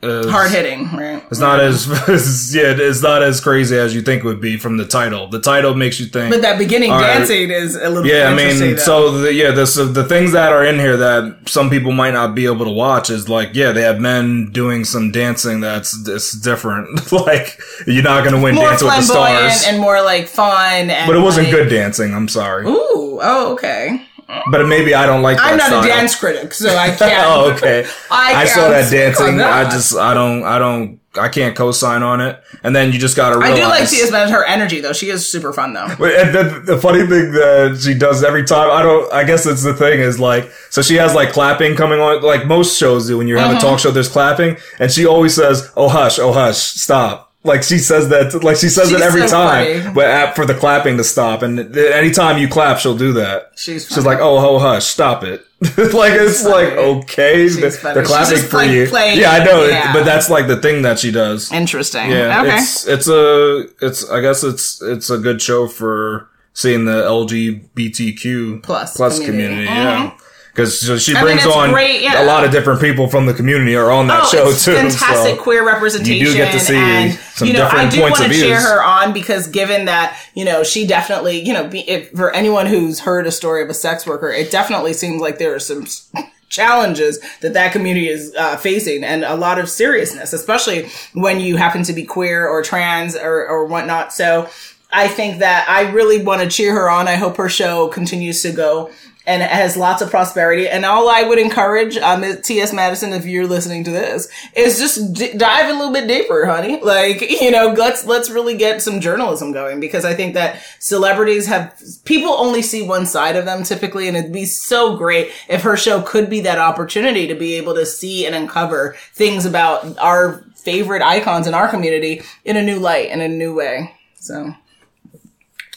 hard 0.05 0.51
hitting, 0.51 0.89
right? 0.93 1.23
It's 1.31 1.41
not 1.41 1.61
as 1.61 1.87
yeah, 2.55 2.75
it's 2.77 3.03
not 3.03 3.23
as 3.23 3.41
crazy 3.41 3.77
as 3.77 3.95
you 3.95 4.03
think 4.03 4.25
it 4.25 4.27
would 4.27 4.41
be 4.41 4.59
from 4.59 4.77
the 4.77 4.87
title. 4.87 5.29
The 5.29 5.41
title 5.41 5.75
makes 5.75 5.99
you 5.99 6.07
think. 6.07 6.33
But 6.33 6.43
that 6.43 6.59
beginning 6.59 6.91
right. 6.91 7.19
dancing 7.19 7.51
is 7.51 7.77
a 7.77 7.89
little 7.89 8.07
yeah, 8.07 8.29
I 8.29 8.35
mean, 8.35 8.79
so 8.79 9.19
the, 9.19 9.33
yeah, 9.33 9.51
the 9.51 9.67
so 9.67 9.87
the 9.87 10.05
things 10.05 10.33
that 10.33 10.53
are 10.53 10.65
in 10.65 10.79
here 10.79 10.97
that 10.97 11.49
some 11.49 11.71
people 11.71 11.93
might 11.93 12.13
not 12.13 12.35
be 12.35 12.47
able 12.47 12.65
to 12.65 12.71
watch 12.71 13.11
is 13.11 13.29
like, 13.29 13.55
yeah, 13.55 13.73
they 13.73 13.83
have 13.83 14.01
men 14.01 14.51
doing 14.51 14.85
some 14.85 15.11
dancing 15.11 15.61
that's 15.61 16.07
it's 16.07 16.33
different. 16.33 17.13
like 17.13 17.59
you're 17.87 18.03
not 18.03 18.25
gonna 18.25 18.41
win 18.41 18.55
more 18.55 18.69
Dance 18.69 18.83
with 18.83 18.95
the 18.97 19.03
Stars, 19.03 19.65
and 19.67 19.81
more 19.81 20.03
like 20.03 20.27
fun. 20.27 20.91
And 20.91 21.07
but 21.07 21.17
it 21.17 21.21
wasn't 21.21 21.49
like- 21.49 21.57
good 21.57 21.69
dancing. 21.69 22.15
I'm 22.15 22.29
sorry, 22.29 22.67
Ooh, 22.67 23.19
oh, 23.23 23.53
okay. 23.55 24.07
But 24.51 24.67
maybe 24.67 24.95
I 24.95 25.07
don't 25.07 25.23
like. 25.23 25.39
I'm 25.41 25.59
that 25.59 25.71
not 25.71 25.85
a 25.85 25.89
dance 25.89 26.15
critic, 26.15 26.53
so 26.55 26.77
I 26.77 26.89
can't. 26.97 27.27
oh, 27.27 27.53
okay. 27.55 27.87
I 28.11 28.35
I, 28.43 28.45
saw 28.47 28.69
that 28.69 28.91
dancing. 28.91 29.27
on 29.27 29.41
I 29.41 29.65
just, 29.65 29.97
I 29.97 30.15
don't, 30.15 30.43
I 30.45 30.59
don't, 30.59 31.01
I 31.19 31.29
can't 31.29 31.55
co-sign 31.57 32.03
on 32.03 32.21
it. 32.21 32.43
And 32.65 32.75
then 32.75 32.93
you 32.93 32.99
just 32.99 33.17
gotta 33.17 33.39
realize. 33.39 33.59
I 33.59 33.63
do 33.63 33.69
like 33.69 33.89
Tia's 33.89 34.11
man, 34.11 34.29
her 34.31 34.45
energy 34.45 34.81
though. 34.81 34.93
She 34.93 35.11
is 35.11 35.29
super 35.29 35.53
fun 35.53 35.73
though. 35.75 35.87
And 35.87 36.35
the, 36.35 36.63
the 36.65 36.79
funny 36.79 37.01
thing 37.07 37.33
that 37.33 37.81
she 37.85 37.95
does 37.95 38.25
every 38.25 38.45
time, 38.45 38.71
I 38.71 38.83
don't, 38.83 39.13
I 39.13 39.25
guess 39.25 39.47
it's 39.47 39.63
the 39.63 39.75
thing 39.75 40.01
is 40.01 40.19
like, 40.19 40.51
so 40.71 40.83
she 40.83 40.95
has 40.97 41.15
like 41.15 41.31
clapping 41.33 41.77
coming 41.77 42.01
on, 42.01 42.23
like 42.23 42.47
most 42.47 42.79
shows 42.79 43.07
do 43.07 43.17
when 43.19 43.29
you 43.29 43.37
have 43.39 43.45
Mm-hmm. 43.49 43.59
a 43.59 43.61
talk 43.61 43.79
show, 43.79 43.91
there's 43.91 44.09
clapping, 44.09 44.57
and 44.81 44.91
she 44.91 45.07
always 45.07 45.35
says, 45.35 45.71
oh 45.77 45.89
hush, 45.89 46.19
oh 46.19 46.33
hush, 46.33 46.57
stop. 46.57 47.24
Like 47.47 47.63
she 47.63 47.77
says 47.79 48.09
that, 48.09 48.43
like 48.43 48.57
she 48.57 48.69
says 48.71 48.89
She's 48.89 48.97
it 48.99 49.03
every 49.03 49.29
so 49.29 49.37
time, 49.37 49.83
funny. 49.83 49.95
but 49.95 50.07
at, 50.07 50.35
for 50.35 50.47
the 50.47 50.55
clapping 50.55 50.97
to 50.97 51.05
stop. 51.05 51.43
And 51.43 51.77
anytime 51.77 52.39
you 52.39 52.49
clap, 52.49 52.79
she'll 52.79 52.97
do 52.97 53.13
that. 53.13 53.53
She's 53.55 53.87
She's 53.87 54.07
like, 54.07 54.19
oh, 54.19 54.39
oh, 54.39 54.59
hush, 54.59 54.87
stop 54.87 55.23
it. 55.25 55.45
like 55.61 56.13
it's 56.15 56.45
like 56.45 56.73
okay, 56.73 57.45
She's 57.47 57.61
they're, 57.61 57.71
funny. 57.71 57.95
they're 57.95 58.05
clapping 58.05 58.39
for 58.43 58.63
you. 58.63 58.87
playing 58.87 59.19
yeah, 59.21 59.31
I 59.33 59.45
know, 59.45 59.63
it, 59.63 59.71
it- 59.75 59.93
but 59.93 60.05
that's 60.05 60.29
like 60.31 60.47
the 60.47 60.57
thing 60.57 60.83
that 60.83 60.99
she 60.99 61.11
does. 61.11 61.53
Interesting. 61.53 62.11
Yeah, 62.11 62.43
okay. 62.43 62.57
it's 62.57 62.87
it's 62.87 63.09
a 63.09 63.67
it's 63.83 64.09
I 64.11 64.21
guess 64.21 64.43
it's 64.43 64.81
it's 64.83 65.11
a 65.11 65.19
good 65.19 65.41
show 65.43 65.69
for 65.69 66.29
seeing 66.55 66.85
the 66.87 67.03
LGBTQ 67.03 68.63
Plus 68.63 68.97
plus 68.97 69.19
community. 69.19 69.67
community. 69.67 69.67
Yeah, 69.67 70.17
because 70.55 71.03
she 71.03 71.13
I 71.13 71.17
mean, 71.17 71.25
brings 71.25 71.45
it's 71.45 71.57
on 71.57 71.73
great, 71.73 72.01
yeah. 72.01 72.25
a 72.25 72.27
lot 72.27 72.45
of 72.45 72.53
different 72.53 72.81
people 72.81 73.09
from 73.09 73.27
the 73.27 73.35
community 73.35 73.75
are 73.75 73.91
on 73.91 74.07
that 74.07 74.23
Oh, 74.23 74.29
show 74.29 74.49
it's 74.51 74.65
too. 74.65 74.75
fantastic 74.75 75.37
so. 75.37 75.43
queer 75.43 75.67
representation. 75.67 76.15
You 76.25 76.27
do 76.27 76.35
get 76.35 76.53
to 76.53 76.61
see 76.61 76.77
and, 76.77 77.13
some 77.35 77.49
you 77.49 77.55
know, 77.55 77.67
I 77.67 77.89
do 77.91 78.01
points 78.01 78.21
want 78.21 78.33
to 78.33 78.39
cheer 78.39 78.61
her 78.61 78.81
on 78.81 79.13
because 79.13 79.49
given 79.49 79.87
that, 79.87 80.17
you 80.35 80.45
know, 80.45 80.63
she 80.63 80.87
definitely, 80.87 81.41
you 81.41 81.53
know, 81.53 81.67
be, 81.67 81.81
if, 81.91 82.11
for 82.13 82.33
anyone 82.33 82.67
who's 82.67 83.01
heard 83.01 83.27
a 83.27 83.33
story 83.33 83.65
of 83.65 83.69
a 83.69 83.75
sex 83.75 84.07
worker, 84.07 84.31
it 84.31 84.53
definitely 84.53 84.93
seems 84.93 85.21
like 85.21 85.39
there 85.39 85.57
are 85.57 85.59
some 85.59 85.87
challenges 86.49 87.19
that 87.41 87.53
that 87.55 87.73
community 87.73 88.07
is 88.09 88.33
uh, 88.37 88.57
facing 88.57 89.03
and 89.03 89.25
a 89.25 89.35
lot 89.35 89.59
of 89.59 89.69
seriousness, 89.69 90.33
especially 90.33 90.89
when 91.15 91.41
you 91.41 91.57
happen 91.57 91.83
to 91.83 91.93
be 91.93 92.05
queer 92.05 92.47
or 92.47 92.63
trans 92.63 93.17
or, 93.17 93.45
or 93.49 93.65
whatnot. 93.67 94.13
So 94.13 94.49
I 94.93 95.09
think 95.09 95.41
that 95.41 95.69
I 95.69 95.91
really 95.91 96.23
want 96.23 96.43
to 96.43 96.49
cheer 96.49 96.73
her 96.75 96.89
on. 96.89 97.09
I 97.09 97.17
hope 97.17 97.39
her 97.39 97.49
show 97.49 97.89
continues 97.89 98.43
to 98.43 98.53
go 98.53 98.93
and 99.27 99.43
it 99.43 99.51
has 99.51 99.77
lots 99.77 100.03
of 100.03 100.11
prosperity. 100.11 100.69
And 100.69 100.85
all 100.85 101.09
I 101.09 101.23
would 101.23 101.39
encourage, 101.39 101.97
um, 101.97 102.25
T.S. 102.43 102.73
Madison, 102.73 103.13
if 103.13 103.25
you're 103.25 103.47
listening 103.47 103.85
to 103.85 103.91
this, 103.91 104.29
is 104.55 104.79
just 104.79 105.15
d- 105.15 105.37
dive 105.37 105.71
a 105.71 105.79
little 105.79 105.93
bit 105.93 106.07
deeper, 106.07 106.47
honey. 106.47 106.81
Like, 106.81 107.21
you 107.41 107.51
know, 107.51 107.69
let's, 107.69 108.05
let's 108.05 108.29
really 108.29 108.57
get 108.57 108.83
some 108.83 109.01
journalism 109.01 109.53
going 109.53 109.81
because 109.81 110.05
I 110.05 110.15
think 110.15 110.35
that 110.35 110.63
celebrities 110.79 111.47
have, 111.47 111.75
people 112.05 112.33
only 112.33 112.61
see 112.61 112.87
one 112.87 113.07
side 113.07 113.37
of 113.37 113.47
them 113.47 113.65
typically. 113.65 114.09
And 114.09 114.17
it'd 114.17 114.33
be 114.33 114.45
so 114.45 114.97
great 114.97 115.33
if 115.49 115.63
her 115.63 115.77
show 115.77 116.03
could 116.03 116.29
be 116.29 116.41
that 116.41 116.59
opportunity 116.59 117.27
to 117.27 117.35
be 117.35 117.55
able 117.55 117.75
to 117.75 117.87
see 117.87 118.27
and 118.27 118.35
uncover 118.35 118.97
things 119.15 119.47
about 119.47 119.99
our 119.99 120.45
favorite 120.57 121.03
icons 121.03 121.47
in 121.47 121.55
our 121.55 121.69
community 121.69 122.23
in 122.45 122.57
a 122.57 122.63
new 122.63 122.79
light, 122.79 123.11
in 123.11 123.21
a 123.21 123.29
new 123.29 123.55
way. 123.55 123.95
So. 124.17 124.55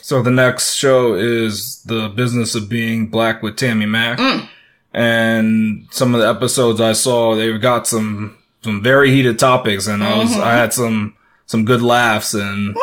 So 0.07 0.21
the 0.21 0.31
next 0.31 0.75
show 0.75 1.15
is 1.15 1.81
the 1.85 2.07
business 2.07 2.55
of 2.55 2.69
being 2.69 3.07
black 3.07 3.43
with 3.43 3.57
Tammy 3.57 3.85
Mack, 3.85 4.17
Mm. 4.17 4.47
and 4.93 5.85
some 5.91 6.15
of 6.15 6.21
the 6.21 6.29
episodes 6.29 6.79
I 6.79 6.93
saw, 6.93 7.35
they've 7.35 7.59
got 7.59 7.87
some 7.87 8.37
some 8.63 8.81
very 8.81 9.11
heated 9.11 9.37
topics, 9.37 9.85
and 9.85 10.01
I 10.01 10.17
was 10.17 10.29
Mm-hmm. 10.31 10.41
I 10.43 10.53
had 10.53 10.71
some 10.73 11.13
some 11.45 11.65
good 11.65 11.81
laughs, 11.81 12.33
and 12.33 12.73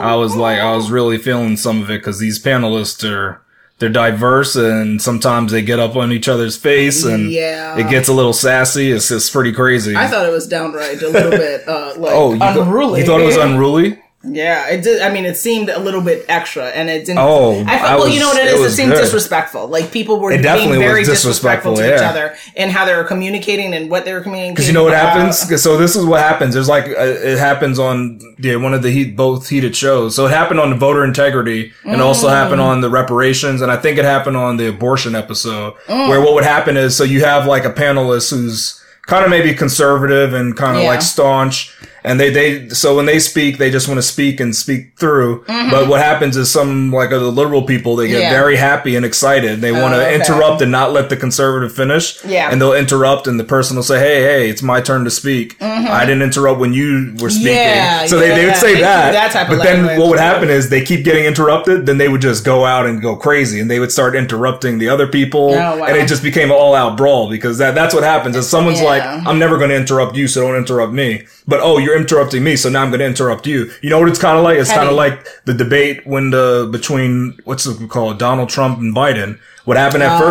I 0.00 0.16
was 0.16 0.34
like 0.34 0.58
I 0.58 0.74
was 0.74 0.90
really 0.90 1.18
feeling 1.18 1.56
some 1.56 1.80
of 1.84 1.88
it 1.88 2.00
because 2.00 2.18
these 2.18 2.42
panelists 2.42 3.08
are 3.08 3.40
they're 3.78 3.88
diverse, 3.88 4.56
and 4.56 5.00
sometimes 5.00 5.52
they 5.52 5.62
get 5.62 5.78
up 5.78 5.94
on 5.94 6.10
each 6.10 6.26
other's 6.28 6.56
face, 6.56 7.04
and 7.04 7.30
Yeah. 7.30 7.78
it 7.78 7.88
gets 7.90 8.08
a 8.08 8.12
little 8.12 8.32
sassy. 8.32 8.90
It's 8.90 9.12
it's 9.12 9.30
pretty 9.30 9.52
crazy. 9.52 9.94
I 9.94 10.08
thought 10.08 10.26
it 10.26 10.32
was 10.32 10.48
downright 10.48 11.00
a 11.00 11.08
little 11.10 11.30
bit 11.30 11.68
uh, 11.68 11.92
like 11.96 12.12
oh, 12.12 12.32
you, 12.32 12.40
unruly. 12.42 13.00
you 13.02 13.06
thought 13.06 13.20
it 13.20 13.26
was 13.26 13.36
unruly? 13.36 14.02
Yeah, 14.28 14.68
it 14.68 14.82
did. 14.82 15.02
I 15.02 15.12
mean, 15.12 15.24
it 15.24 15.36
seemed 15.36 15.68
a 15.68 15.78
little 15.78 16.00
bit 16.00 16.24
extra, 16.28 16.66
and 16.66 16.90
it 16.90 17.06
didn't. 17.06 17.18
Oh, 17.18 17.60
I 17.60 17.64
felt. 17.64 17.68
I 17.68 17.96
well, 17.96 18.04
was- 18.04 18.14
you 18.14 18.20
know 18.20 18.28
what 18.28 18.42
it 18.42 18.46
is. 18.48 18.60
It, 18.60 18.76
seemed 18.76 18.92
good. 18.92 19.00
disrespectful. 19.00 19.68
Like 19.68 19.92
people 19.92 20.20
were 20.20 20.30
being 20.30 20.44
very 20.44 21.04
disrespectful, 21.04 21.74
disrespectful, 21.74 21.76
to 21.76 21.94
each 21.94 22.00
other 22.00 22.36
and 22.56 22.70
how 22.70 22.84
they 22.84 22.94
were 22.94 23.04
communicating 23.04 23.74
and 23.74 23.90
what 23.90 24.04
they 24.04 24.12
were 24.12 24.20
communicating. 24.20 24.54
Because 24.54 24.66
you 24.68 24.74
know 24.74 24.84
what 24.84 24.92
about. 24.92 25.16
happens? 25.16 25.62
So 25.62 25.76
this 25.76 25.96
is 25.96 26.04
what 26.04 26.20
happens. 26.20 26.54
There's 26.54 26.68
like, 26.68 26.86
uh, 26.88 26.92
it 26.96 27.38
happens 27.38 27.78
on 27.78 28.20
yeah, 28.38 28.56
one 28.56 28.74
of 28.74 28.82
the 28.82 28.90
heat, 28.90 29.16
both 29.16 29.48
heated 29.48 29.74
shows. 29.76 30.14
So 30.14 30.26
it 30.26 30.30
happened 30.30 30.60
on 30.60 30.70
the 30.70 30.76
voter 30.76 31.04
integrity 31.04 31.72
and 31.84 32.00
also 32.00 32.28
mm. 32.28 32.30
happened 32.30 32.60
on 32.60 32.80
the 32.80 32.90
reparations. 32.90 33.62
And 33.62 33.70
I 33.70 33.76
think 33.76 33.98
it 33.98 34.04
happened 34.04 34.36
on 34.36 34.56
the 34.56 34.68
abortion 34.68 35.14
episode 35.14 35.74
mm. 35.86 36.08
where 36.08 36.20
what 36.20 36.34
would 36.34 36.44
happen 36.44 36.76
is, 36.76 36.96
so 36.96 37.04
you 37.04 37.24
have 37.24 37.46
like 37.46 37.64
a 37.64 37.72
panelist 37.72 38.30
who's 38.30 38.82
kind 39.06 39.24
of 39.24 39.30
maybe 39.30 39.54
conservative 39.54 40.34
and 40.34 40.56
kind 40.56 40.76
of 40.76 40.82
Yeah. 40.82 40.90
like 40.90 41.02
staunch. 41.02 41.74
And 42.06 42.20
they, 42.20 42.30
they, 42.30 42.68
so 42.68 42.94
when 42.94 43.04
they 43.06 43.18
speak, 43.18 43.58
they 43.58 43.68
just 43.68 43.88
want 43.88 43.98
to 43.98 44.02
speak 44.02 44.38
and 44.38 44.54
speak 44.54 44.96
through. 44.96 45.44
But 45.48 45.88
what 45.88 46.00
happens 46.00 46.36
is 46.36 46.48
some, 46.50 46.92
like 46.92 47.10
the 47.10 47.18
liberal 47.18 47.62
people, 47.64 47.96
they 47.96 48.06
get 48.06 48.20
Yeah. 48.20 48.30
very 48.30 48.54
happy 48.54 48.94
and 48.94 49.04
excited. 49.04 49.60
They 49.60 49.72
want 49.72 49.94
to 49.94 50.00
okay. 50.06 50.14
interrupt 50.14 50.62
and 50.62 50.70
not 50.70 50.92
let 50.92 51.10
the 51.10 51.16
conservative 51.16 51.74
finish. 51.74 52.24
Yeah. 52.24 52.48
And 52.50 52.62
they'll 52.62 52.74
interrupt 52.74 53.26
and 53.26 53.40
the 53.40 53.44
person 53.44 53.74
will 53.74 53.82
say, 53.82 53.98
Hey, 53.98 54.22
hey, 54.22 54.48
it's 54.48 54.62
my 54.62 54.80
turn 54.80 55.02
to 55.02 55.10
speak. 55.10 55.60
I 55.60 56.04
didn't 56.06 56.22
interrupt 56.22 56.60
when 56.60 56.72
you 56.72 57.12
were 57.20 57.28
speaking. 57.28 57.52
Mm-hmm. 57.54 57.76
Yeah, 57.76 58.06
so 58.06 58.20
they, 58.20 58.28
they 58.28 58.46
would 58.46 58.56
say 58.56 58.74
they 58.74 58.80
that. 58.82 59.10
that 59.12 59.32
type 59.32 59.50
of 59.50 59.58
but 59.58 59.64
then 59.64 59.78
language. 59.86 59.98
what 59.98 60.10
would 60.10 60.20
happen 60.20 60.48
is 60.48 60.70
they 60.70 60.84
keep 60.84 61.04
getting 61.04 61.24
interrupted. 61.24 61.86
Then 61.86 61.98
they 61.98 62.08
would 62.08 62.20
just 62.22 62.44
go 62.44 62.64
out 62.64 62.86
and 62.86 63.02
go 63.02 63.16
crazy 63.16 63.58
and 63.58 63.68
they 63.68 63.80
would 63.80 63.90
start 63.90 64.14
interrupting 64.14 64.78
the 64.78 64.88
other 64.88 65.08
people. 65.08 65.50
Oh, 65.54 65.78
wow. 65.78 65.84
And 65.86 65.96
it 65.96 66.06
just 66.06 66.22
became 66.22 66.50
an 66.52 66.56
all 66.56 66.76
out 66.76 66.96
brawl 66.96 67.28
because 67.28 67.58
that, 67.58 67.74
that's 67.74 67.94
what 67.94 68.04
happens 68.04 68.36
is 68.36 68.48
someone's 68.48 68.78
Yeah. 68.80 68.86
like, 68.86 69.02
I'm 69.02 69.40
never 69.40 69.58
going 69.58 69.70
to 69.70 69.76
interrupt 69.76 70.14
you. 70.14 70.28
So 70.28 70.42
don't 70.42 70.54
interrupt 70.56 70.92
me. 70.92 71.26
But 71.48 71.60
oh, 71.60 71.78
you're 71.78 71.96
interrupting 71.96 72.42
me. 72.42 72.56
So 72.56 72.68
now 72.68 72.82
I'm 72.82 72.88
going 72.90 73.00
to 73.00 73.06
interrupt 73.06 73.46
you. 73.46 73.70
You 73.80 73.90
know 73.90 74.00
what 74.00 74.08
it's 74.08 74.18
kind 74.18 74.36
of 74.36 74.42
like? 74.44 74.58
It's 74.58 74.72
kind 74.72 74.88
of 74.88 74.94
like 74.96 75.26
the 75.44 75.54
debate 75.54 76.06
when 76.06 76.30
the, 76.30 76.68
between, 76.72 77.38
what's 77.44 77.66
it 77.66 77.88
called? 77.88 78.18
Donald 78.18 78.48
Trump 78.48 78.78
and 78.78 78.94
Biden. 78.94 79.38
What 79.64 79.76
happened 79.76 80.02
at 80.02 80.20
Oh, 80.20 80.24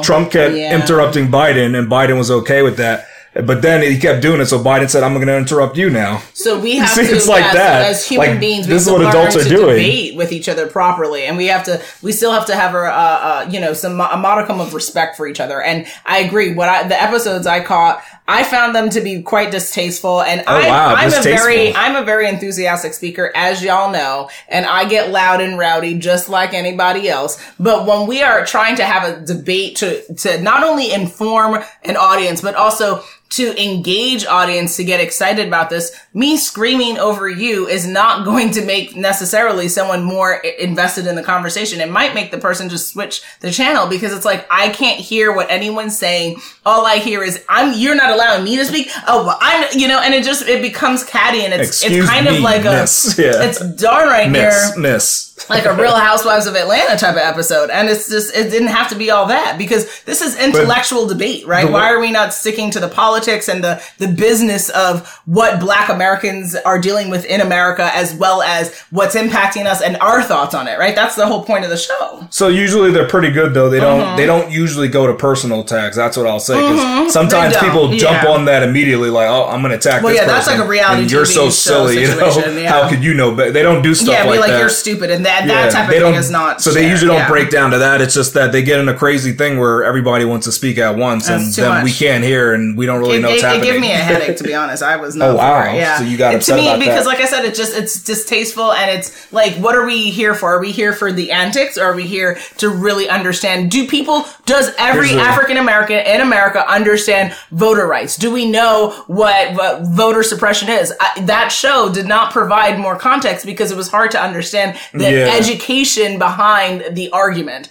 first? 0.00 0.06
Trump 0.06 0.30
kept 0.30 0.54
yeah. 0.54 0.74
interrupting 0.78 1.28
Biden 1.28 1.78
and 1.78 1.90
Biden 1.90 2.18
was 2.18 2.30
okay 2.30 2.62
with 2.62 2.76
that. 2.78 3.06
But 3.34 3.62
then 3.62 3.82
he 3.82 3.98
kept 3.98 4.20
doing 4.22 4.40
it. 4.40 4.46
So 4.46 4.58
Biden 4.58 4.88
said, 4.90 5.02
I'm 5.04 5.14
going 5.14 5.26
to 5.26 5.36
interrupt 5.36 5.76
you 5.76 5.90
now. 5.90 6.22
So 6.32 6.58
we 6.58 6.76
have 6.78 6.88
See, 6.88 7.06
to, 7.06 7.14
it's 7.14 7.28
like 7.28 7.44
as, 7.44 7.54
that. 7.54 7.82
as 7.90 8.08
human 8.08 8.30
Like, 8.30 8.40
beings, 8.40 8.66
we 8.66 8.72
this 8.72 8.86
have 8.86 8.94
is 8.94 8.98
to 9.00 9.04
what 9.04 9.14
adults 9.14 9.36
are 9.36 9.42
to 9.44 9.48
doing. 9.48 9.68
debate 9.76 10.16
with 10.16 10.32
each 10.32 10.48
other 10.48 10.66
properly, 10.66 11.24
and 11.24 11.36
we 11.36 11.46
have 11.46 11.62
to, 11.64 11.80
we 12.02 12.10
still 12.12 12.32
have 12.32 12.46
to 12.46 12.54
have 12.56 12.74
a, 12.74 12.78
uh, 12.78 12.90
uh, 12.90 13.50
you 13.50 13.60
know, 13.60 13.74
some 13.74 14.00
a 14.00 14.16
modicum 14.16 14.60
of 14.60 14.74
respect 14.74 15.16
for 15.16 15.26
each 15.28 15.38
other. 15.40 15.62
And 15.62 15.86
I 16.04 16.18
agree. 16.20 16.54
What 16.54 16.68
I, 16.70 16.88
the 16.88 17.00
episodes 17.00 17.46
I 17.46 17.60
caught, 17.62 18.02
I 18.28 18.44
found 18.44 18.74
them 18.74 18.90
to 18.90 19.00
be 19.00 19.22
quite 19.22 19.50
distasteful. 19.50 20.22
And 20.22 20.42
oh, 20.46 20.54
I, 20.54 20.66
Oh, 20.66 20.68
wow, 20.68 20.94
I'm 20.94 21.12
a 21.12 21.22
very. 21.22 21.74
I'm 21.74 21.96
a 21.96 22.04
very 22.04 22.28
enthusiastic 22.28 22.92
speaker, 22.92 23.32
as 23.34 23.62
y'all 23.62 23.90
know, 23.90 24.28
and 24.48 24.66
I 24.66 24.86
get 24.86 25.10
loud 25.10 25.40
and 25.40 25.58
rowdy 25.58 25.98
just 25.98 26.28
like 26.28 26.52
anybody 26.52 27.08
else. 27.08 27.42
But 27.58 27.86
when 27.86 28.06
we 28.06 28.22
are 28.22 28.44
trying 28.44 28.76
to 28.76 28.84
have 28.84 29.08
a 29.08 29.24
debate 29.24 29.76
to, 29.76 30.14
to 30.16 30.40
not 30.42 30.62
only 30.62 30.92
inform 30.92 31.64
an 31.84 31.96
audience, 31.96 32.42
but 32.42 32.54
also 32.54 33.02
to 33.30 33.62
engage 33.62 34.24
audience 34.24 34.76
to 34.76 34.84
get 34.84 35.00
excited 35.00 35.46
about 35.46 35.68
this, 35.68 35.94
me 36.14 36.36
screaming 36.36 36.98
over 36.98 37.28
you 37.28 37.68
is 37.68 37.86
not 37.86 38.24
going 38.24 38.50
to 38.52 38.64
make 38.64 38.96
necessarily 38.96 39.68
someone 39.68 40.02
more 40.02 40.34
invested 40.58 41.06
in 41.06 41.14
the 41.14 41.22
conversation. 41.22 41.80
It 41.80 41.90
might 41.90 42.14
make 42.14 42.30
the 42.30 42.38
person 42.38 42.68
just 42.68 42.88
switch 42.88 43.22
the 43.40 43.50
channel 43.50 43.86
because 43.86 44.12
it's 44.12 44.24
like, 44.24 44.46
I 44.50 44.70
can't 44.70 44.98
hear 44.98 45.34
what 45.34 45.50
anyone's 45.50 45.98
saying. 45.98 46.40
All 46.64 46.86
I 46.86 46.96
hear 46.96 47.22
is, 47.22 47.44
I'm, 47.48 47.78
you're 47.78 47.94
not 47.94 48.10
allowing 48.18 48.44
me 48.44 48.56
to 48.56 48.64
speak. 48.64 48.88
Oh, 49.06 49.24
well, 49.26 49.38
I'm, 49.40 49.66
you 49.78 49.88
know, 49.88 50.00
and 50.00 50.12
it 50.14 50.24
just, 50.24 50.46
it 50.46 50.60
becomes 50.62 51.04
catty 51.04 51.44
and 51.44 51.54
it's, 51.54 51.68
Excuse 51.82 52.04
it's 52.04 52.10
kind 52.10 52.26
me, 52.26 52.36
of 52.38 52.42
like 52.42 52.64
miss. 52.64 53.18
a, 53.18 53.22
Yeah. 53.22 53.42
it's 53.44 53.60
darn 53.76 54.08
right 54.08 54.30
Miss, 54.30 54.72
here 54.74 54.82
miss. 54.82 55.46
like 55.48 55.64
a 55.64 55.74
Real 55.74 55.94
Housewives 56.08 56.46
of 56.46 56.54
Atlanta 56.56 56.96
type 56.98 57.12
of 57.14 57.22
episode. 57.22 57.70
And 57.70 57.88
it's 57.88 58.08
just, 58.08 58.34
it 58.36 58.50
didn't 58.50 58.68
have 58.68 58.88
to 58.90 58.96
be 58.96 59.10
all 59.10 59.26
that 59.26 59.56
because 59.58 60.02
this 60.02 60.20
is 60.22 60.36
intellectual 60.38 61.06
debate, 61.06 61.46
right? 61.46 61.70
Why 61.70 61.90
are 61.92 62.00
we 62.00 62.10
not 62.10 62.34
sticking 62.34 62.70
to 62.72 62.80
the 62.80 62.88
politics 62.88 63.48
and 63.48 63.62
the, 63.62 63.82
the 63.98 64.08
business 64.08 64.68
of 64.70 65.06
what 65.26 65.60
black 65.60 65.88
Americans 65.88 66.54
are 66.54 66.78
dealing 66.80 67.10
with 67.10 67.24
in 67.24 67.40
America 67.40 67.90
as 67.94 68.14
well 68.14 68.42
as 68.42 68.78
what's 68.90 69.14
impacting 69.14 69.66
us 69.66 69.80
and 69.82 69.96
our 69.98 70.22
thoughts 70.22 70.54
on 70.54 70.66
it, 70.68 70.78
right? 70.78 70.94
That's 70.94 71.14
the 71.16 71.26
whole 71.26 71.44
point 71.44 71.64
of 71.64 71.70
the 71.70 71.76
show. 71.76 72.26
So 72.30 72.48
usually 72.48 72.90
they're 72.90 73.08
pretty 73.08 73.30
good 73.30 73.54
though. 73.54 73.68
They 73.70 73.80
don't 73.80 73.98
Mm-hmm. 73.98 74.16
they 74.16 74.26
don't 74.26 74.50
usually 74.52 74.86
go 74.88 75.06
to 75.06 75.14
personal 75.14 75.60
attacks. 75.62 75.96
That's 75.96 76.16
what 76.16 76.26
I'll 76.26 76.38
say. 76.40 76.54
'cause 76.54 77.12
sometimes 77.12 77.54
don't, 77.54 77.64
people 77.64 77.88
jump 78.08 78.24
yeah. 78.24 78.30
on 78.30 78.44
that 78.46 78.62
immediately, 78.62 79.10
like, 79.10 79.28
oh, 79.28 79.46
I'm 79.46 79.60
going 79.60 79.70
to 79.70 79.76
attack. 79.76 80.02
Well, 80.02 80.12
this 80.12 80.20
yeah, 80.20 80.26
that's 80.26 80.46
like 80.46 80.58
a 80.58 80.66
reality 80.66 81.02
and 81.02 81.10
You're 81.10 81.24
so 81.24 81.50
silly. 81.50 82.00
You 82.00 82.08
know, 82.08 82.36
yeah. 82.36 82.70
how 82.70 82.88
could 82.88 83.02
you 83.02 83.14
know? 83.14 83.34
But 83.34 83.52
they 83.52 83.62
don't 83.62 83.82
do 83.82 83.94
stuff 83.94 84.08
like 84.08 84.18
that. 84.18 84.24
Yeah, 84.24 84.24
be 84.24 84.30
like, 84.30 84.40
like, 84.40 84.50
that. 84.50 84.58
you're 84.60 84.68
stupid. 84.68 85.10
And 85.10 85.24
that, 85.26 85.46
that 85.46 85.72
type 85.72 85.84
of 85.84 85.90
they 85.90 86.00
thing 86.00 86.14
is 86.14 86.30
not. 86.30 86.60
So 86.60 86.70
they 86.70 86.88
usually 86.88 87.16
don't 87.16 87.28
break 87.28 87.50
down 87.50 87.70
to 87.72 87.78
that. 87.78 88.00
It's 88.00 88.14
just 88.14 88.34
that 88.34 88.52
they 88.52 88.62
get 88.62 88.80
in 88.80 88.88
a 88.88 88.94
crazy 88.94 89.32
thing 89.32 89.58
where 89.58 89.84
everybody 89.84 90.24
wants 90.24 90.46
to 90.46 90.52
speak 90.52 90.78
at 90.78 90.96
once, 90.96 91.28
That's 91.28 91.56
and 91.56 91.66
then 91.66 91.84
we 91.84 91.92
can't 91.92 92.24
hear, 92.24 92.54
and 92.54 92.76
we 92.76 92.86
don't 92.86 93.00
really 93.00 93.18
It, 93.18 93.20
know 93.20 93.28
what's 93.28 93.42
it, 93.42 93.46
it 93.46 93.48
happening. 93.48 93.72
gave 93.72 93.80
me 93.80 93.92
a 93.92 93.96
headache, 93.96 94.36
to 94.38 94.44
be 94.44 94.54
honest. 94.54 94.82
I 94.82 94.96
was 94.96 95.16
not. 95.16 95.30
Oh, 95.30 95.36
wow. 95.36 95.72
Yeah. 95.72 95.98
So 95.98 96.04
you 96.04 96.16
got 96.16 96.34
upset 96.34 96.56
to 96.58 96.78
me 96.78 96.84
because, 96.84 97.06
like 97.06 97.20
I 97.20 97.26
said, 97.26 97.44
it 97.44 97.54
just 97.54 97.76
it's 97.76 98.02
distasteful 98.02 98.72
and 98.72 98.90
it's 98.90 99.32
like, 99.32 99.54
what 99.56 99.74
are 99.74 99.84
we 99.84 100.10
here 100.10 100.34
for? 100.34 100.54
Are 100.54 100.60
we 100.60 100.72
here 100.72 100.92
for 100.92 101.12
the 101.12 101.32
antics? 101.32 101.78
Or 101.78 101.84
are 101.84 101.94
we 101.94 102.06
here 102.06 102.38
to 102.58 102.68
really 102.68 103.08
understand? 103.08 103.70
Do 103.70 103.86
people? 103.86 104.24
Does 104.46 104.72
every 104.78 105.10
African 105.12 105.56
American 105.56 105.98
in 105.98 106.20
America 106.20 106.68
understand 106.70 107.34
voter 107.50 107.86
rights? 107.86 107.97
Do 108.06 108.30
we 108.30 108.50
know 108.50 108.90
what 109.06 109.54
what 109.54 109.82
voter 109.82 110.22
suppression 110.22 110.68
is? 110.68 110.92
I, 111.00 111.20
that 111.22 111.48
show 111.48 111.92
did 111.92 112.06
not 112.06 112.32
provide 112.32 112.78
more 112.78 112.96
context 112.98 113.44
because 113.46 113.70
it 113.70 113.76
was 113.76 113.88
hard 113.88 114.10
to 114.12 114.20
understand 114.22 114.78
the 114.92 115.10
Yeah. 115.10 115.34
education 115.36 116.18
behind 116.18 116.96
the 116.96 117.10
argument. 117.10 117.68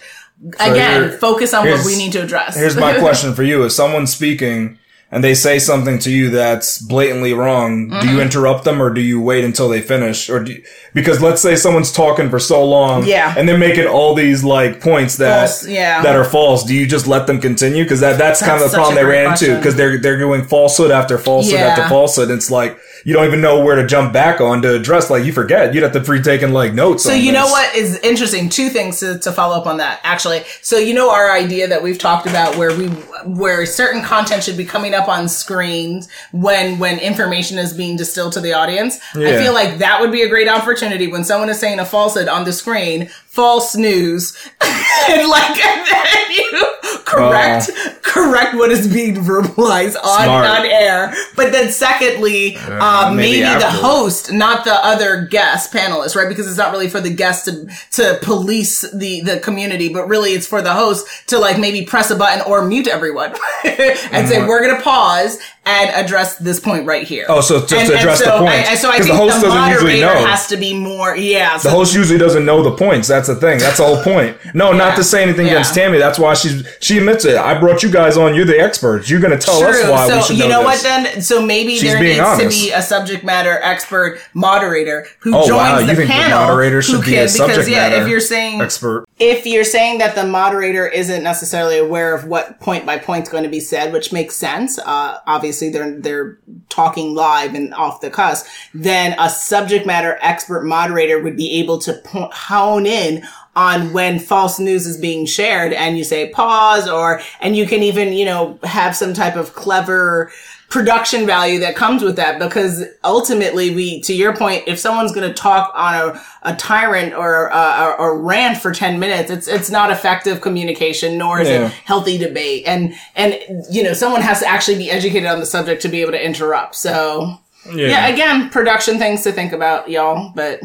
Again, 0.60 1.08
here- 1.08 1.12
focus 1.18 1.52
on 1.52 1.66
what 1.68 1.84
we 1.84 1.96
need 1.96 2.12
to 2.12 2.22
address. 2.22 2.54
Here's 2.56 2.76
my 2.76 2.98
question 3.00 3.34
for 3.34 3.42
you: 3.42 3.64
If 3.64 3.72
someone's 3.72 4.14
speaking 4.14 4.78
and 5.10 5.24
they 5.24 5.34
say 5.34 5.58
something 5.58 5.98
to 6.00 6.10
you 6.10 6.28
that's 6.30 6.78
blatantly 6.82 7.32
wrong, 7.32 7.88
do 7.88 7.94
Mm-hmm. 7.96 8.08
you 8.08 8.20
interrupt 8.20 8.64
them 8.64 8.82
or 8.82 8.90
do 8.92 9.00
you 9.00 9.20
wait 9.20 9.42
until 9.44 9.68
they 9.68 9.80
finish? 9.80 10.28
Or 10.28 10.44
do 10.44 10.52
you, 10.52 10.62
because 10.92 11.22
let's 11.22 11.40
say 11.40 11.56
someone's 11.56 11.90
talking 11.92 12.28
for 12.28 12.38
so 12.38 12.62
long, 12.64 13.04
Yeah. 13.06 13.34
and 13.36 13.48
they're 13.48 13.56
making 13.56 13.86
all 13.86 14.14
these 14.14 14.44
like 14.44 14.80
points 14.82 15.16
that 15.16 15.48
False, 15.48 15.66
yeah. 15.66 16.02
that 16.02 16.14
are 16.14 16.24
false. 16.24 16.62
Do 16.64 16.74
you 16.74 16.86
just 16.86 17.06
let 17.06 17.26
them 17.26 17.40
continue? 17.40 17.84
Because 17.84 18.00
that 18.00 18.18
that's, 18.18 18.40
kind 18.42 18.62
of 18.62 18.70
the 18.70 18.74
problem 18.76 18.96
they 18.96 19.04
ran 19.04 19.28
question. 19.28 19.48
into 19.50 19.60
because 19.60 19.76
they're 19.76 19.98
they're 19.98 20.18
doing 20.18 20.44
falsehood 20.44 20.90
after 20.90 21.16
falsehood 21.16 21.60
Yeah. 21.60 21.66
after 21.68 21.88
falsehood. 21.88 22.30
It's 22.30 22.50
like 22.50 22.78
you 23.08 23.14
don't 23.14 23.24
even 23.24 23.40
know 23.40 23.64
where 23.64 23.74
to 23.76 23.86
jump 23.86 24.12
back 24.12 24.38
on 24.38 24.60
to 24.60 24.74
address. 24.74 25.08
Like 25.08 25.24
you 25.24 25.32
forget, 25.32 25.72
you'd 25.72 25.82
have 25.82 25.92
to 25.92 26.00
pre 26.00 26.20
taking 26.20 26.52
like 26.52 26.74
notes. 26.74 27.02
So 27.02 27.14
you 27.14 27.32
know 27.32 27.46
what 27.46 27.74
is 27.74 27.96
interesting? 28.00 28.50
Two 28.50 28.68
things 28.68 29.00
to, 29.00 29.18
to 29.20 29.32
follow 29.32 29.56
up 29.56 29.66
on 29.66 29.78
that 29.78 30.00
actually. 30.02 30.42
So 30.60 30.76
you 30.76 30.92
know 30.92 31.10
our 31.10 31.32
idea 31.32 31.68
that 31.68 31.82
we've 31.82 31.96
talked 31.96 32.26
about 32.26 32.56
where 32.56 32.76
we 32.76 32.88
where 33.24 33.64
certain 33.64 34.02
content 34.02 34.44
should 34.44 34.58
be 34.58 34.66
coming 34.66 34.92
up 34.92 35.08
on 35.08 35.26
screens 35.26 36.06
when 36.32 36.78
when 36.78 36.98
information 36.98 37.56
is 37.56 37.72
being 37.72 37.96
distilled 37.96 38.34
to 38.34 38.42
the 38.42 38.52
audience. 38.52 38.98
I 39.14 39.38
feel 39.38 39.54
like 39.54 39.78
that 39.78 40.02
would 40.02 40.12
be 40.12 40.20
a 40.20 40.28
great 40.28 40.46
opportunity 40.46 41.06
when 41.06 41.24
someone 41.24 41.48
is 41.48 41.58
saying 41.58 41.78
a 41.78 41.86
falsehood 41.86 42.28
on 42.28 42.44
the 42.44 42.52
screen, 42.52 43.06
false 43.24 43.74
news, 43.74 44.36
and 44.60 45.26
like 45.30 45.58
and 45.66 45.86
then 45.86 46.30
you 46.30 46.66
uh, 46.82 46.98
correct 47.06 47.70
correct 48.08 48.54
what 48.54 48.70
is 48.70 48.88
being 48.92 49.14
verbalized 49.16 49.96
on 50.02 50.24
Smart. 50.24 50.46
on 50.46 50.66
air. 50.66 51.14
But 51.36 51.52
then 51.52 51.70
secondly, 51.70 52.56
uh, 52.56 53.12
maybe 53.14 53.40
maybe, 53.42 53.60
the 53.60 53.70
host, 53.70 54.32
not 54.32 54.64
the 54.64 54.74
other 54.74 55.26
guest 55.26 55.72
panelists, 55.72 56.16
right? 56.16 56.28
Because 56.28 56.46
it's 56.48 56.56
not 56.58 56.72
really 56.72 56.88
for 56.88 57.00
the 57.00 57.10
guests 57.10 57.44
to 57.46 57.66
to 57.92 58.18
police 58.22 58.82
the 58.92 59.20
the 59.22 59.40
community, 59.40 59.88
but 59.92 60.08
really 60.08 60.30
it's 60.32 60.46
for 60.46 60.62
the 60.62 60.72
host 60.72 61.06
to 61.28 61.38
like 61.38 61.58
maybe 61.58 61.84
press 61.84 62.10
a 62.10 62.16
button 62.16 62.42
or 62.46 62.64
mute 62.64 62.88
everyone 62.88 63.34
and 63.64 64.28
say 64.28 64.46
we're 64.46 64.66
gonna 64.66 64.82
pause 64.82 65.38
and 65.66 65.90
address 65.90 66.38
this 66.38 66.58
point 66.60 66.86
right 66.86 67.06
here. 67.06 67.26
Oh, 67.28 67.42
so 67.42 67.60
just 67.66 67.90
to 67.90 67.98
address 67.98 68.20
the 68.20 68.24
so 68.24 68.38
point. 68.38 68.52
I, 68.54 68.74
so 68.74 68.88
I 68.88 68.96
'Cause 68.96 69.06
the 69.06 69.12
think 69.12 69.18
host 69.20 69.40
the, 69.42 69.48
doesn't 69.48 69.70
usually 69.70 70.00
moderator 70.00 70.20
know. 70.20 70.26
has 70.26 70.46
to 70.48 70.56
be 70.56 70.72
more. 70.72 71.14
Yeah, 71.14 71.58
So 71.58 71.68
The 71.68 71.74
host 71.74 71.94
usually 71.94 72.18
doesn't 72.18 72.46
know 72.46 72.62
the 72.62 72.70
points. 72.74 73.06
That's 73.06 73.28
the 73.28 73.34
thing. 73.36 73.58
That's 73.58 73.76
the 73.76 73.84
whole 73.84 74.02
point. 74.02 74.38
No, 74.54 74.72
not 74.72 74.96
to 74.96 75.04
say 75.04 75.22
anything 75.22 75.44
Yeah. 75.46 75.52
against 75.52 75.74
Tammy. 75.74 75.98
That's 75.98 76.18
why 76.18 76.32
she's 76.32 76.66
she 76.80 76.96
admits 76.96 77.26
it. 77.26 77.36
I 77.36 77.58
brought 77.60 77.82
you 77.82 77.90
guys 77.90 77.97
on. 77.98 78.34
You're 78.34 78.44
the 78.44 78.58
experts. 78.60 79.10
You're 79.10 79.20
going 79.20 79.38
to 79.38 79.44
tell 79.44 79.62
us 79.62 79.80
True. 79.80 79.90
why 79.90 80.06
we 80.06 80.12
So 80.12 80.20
should 80.28 80.36
you 80.38 80.44
know, 80.44 80.60
know 80.60 80.62
what 80.62 80.82
then? 80.82 81.20
So 81.22 81.44
maybe 81.44 81.72
She's 81.76 81.92
there 81.92 82.02
needs 82.02 82.20
honest. 82.20 82.58
to 82.58 82.66
be 82.66 82.70
a 82.72 82.80
subject 82.82 83.24
matter 83.24 83.58
expert 83.62 84.20
moderator 84.34 85.06
who 85.20 85.34
Oh 85.34 85.46
joins 85.46 85.50
wow, 85.50 85.80
the 85.84 85.94
you 86.02 86.06
panel. 86.06 86.38
the 86.38 86.44
moderator 86.46 86.76
who 86.76 86.82
should 86.82 87.04
be 87.04 87.12
can, 87.12 87.24
a 87.24 87.28
subject 87.28 87.56
because, 87.58 87.68
yeah, 87.68 87.88
matter 87.88 88.02
if 88.02 88.08
you're 88.08 88.20
saying 88.20 88.60
expert? 88.60 89.04
if 89.18 89.46
you're 89.46 89.64
saying 89.64 89.98
that 89.98 90.14
the 90.14 90.24
moderator 90.24 90.86
isn't 90.86 91.22
necessarily 91.22 91.78
aware 91.78 92.14
of 92.14 92.24
what 92.26 92.60
point 92.60 92.86
by 92.86 92.98
point 92.98 93.24
is 93.24 93.28
going 93.28 93.42
to 93.44 93.50
be 93.50 93.60
said, 93.60 93.92
which 93.92 94.12
makes 94.12 94.36
sense. 94.36 94.78
Uh, 94.78 95.18
obviously, 95.26 95.70
they're 95.70 95.98
they're 96.00 96.38
talking 96.68 97.14
live 97.14 97.54
and 97.54 97.74
off 97.74 98.00
the 98.00 98.10
cuss. 98.10 98.48
Then 98.74 99.14
a 99.18 99.28
subject 99.28 99.86
matter 99.86 100.18
expert 100.20 100.62
moderator 100.64 101.20
would 101.20 101.36
be 101.36 101.58
able 101.60 101.78
to 101.80 102.00
hone 102.06 102.86
in 102.86 103.22
on 103.58 103.92
when 103.92 104.18
false 104.20 104.58
news 104.60 104.86
is 104.86 104.96
being 104.96 105.26
shared, 105.26 105.72
and 105.72 105.98
you 105.98 106.04
say 106.04 106.30
pause, 106.30 106.88
or 106.88 107.20
and 107.40 107.56
you 107.56 107.66
can 107.66 107.82
even 107.82 108.12
you 108.12 108.24
know 108.24 108.58
have 108.62 108.94
some 108.94 109.12
type 109.12 109.36
of 109.36 109.54
clever 109.54 110.30
production 110.68 111.24
value 111.24 111.58
that 111.60 111.74
comes 111.74 112.02
with 112.02 112.16
that 112.16 112.38
because 112.38 112.84
ultimately 113.02 113.74
we 113.74 114.02
to 114.02 114.12
your 114.12 114.36
point 114.36 114.62
if 114.66 114.78
someone's 114.78 115.12
going 115.12 115.26
to 115.26 115.32
talk 115.32 115.72
on 115.74 115.94
a, 115.94 116.22
a 116.42 116.54
tyrant 116.56 117.14
or 117.14 117.46
a, 117.46 117.96
a, 117.98 118.14
rant 118.14 118.58
for 118.58 118.74
10 118.74 118.98
minutes 119.00 119.30
it's 119.30 119.48
it's 119.48 119.70
not 119.70 119.90
effective 119.90 120.42
communication 120.42 121.16
nor 121.16 121.40
is 121.40 121.48
Yeah. 121.48 121.66
it 121.66 121.72
healthy 121.86 122.18
debate. 122.18 122.64
And 122.66 122.94
and 123.16 123.38
you 123.70 123.82
know 123.82 123.94
someone 123.94 124.20
has 124.20 124.40
to 124.40 124.46
actually 124.46 124.76
be 124.76 124.90
educated 124.90 125.26
on 125.26 125.40
the 125.40 125.46
subject 125.46 125.80
to 125.82 125.88
be 125.88 126.02
able 126.02 126.12
to 126.12 126.22
interrupt. 126.22 126.74
So 126.74 127.38
yeah, 127.74 128.06
again 128.08 128.50
production 128.50 128.98
things 128.98 129.22
to 129.22 129.32
think 129.32 129.52
about 129.54 129.88
y'all 129.88 130.32
but 130.34 130.60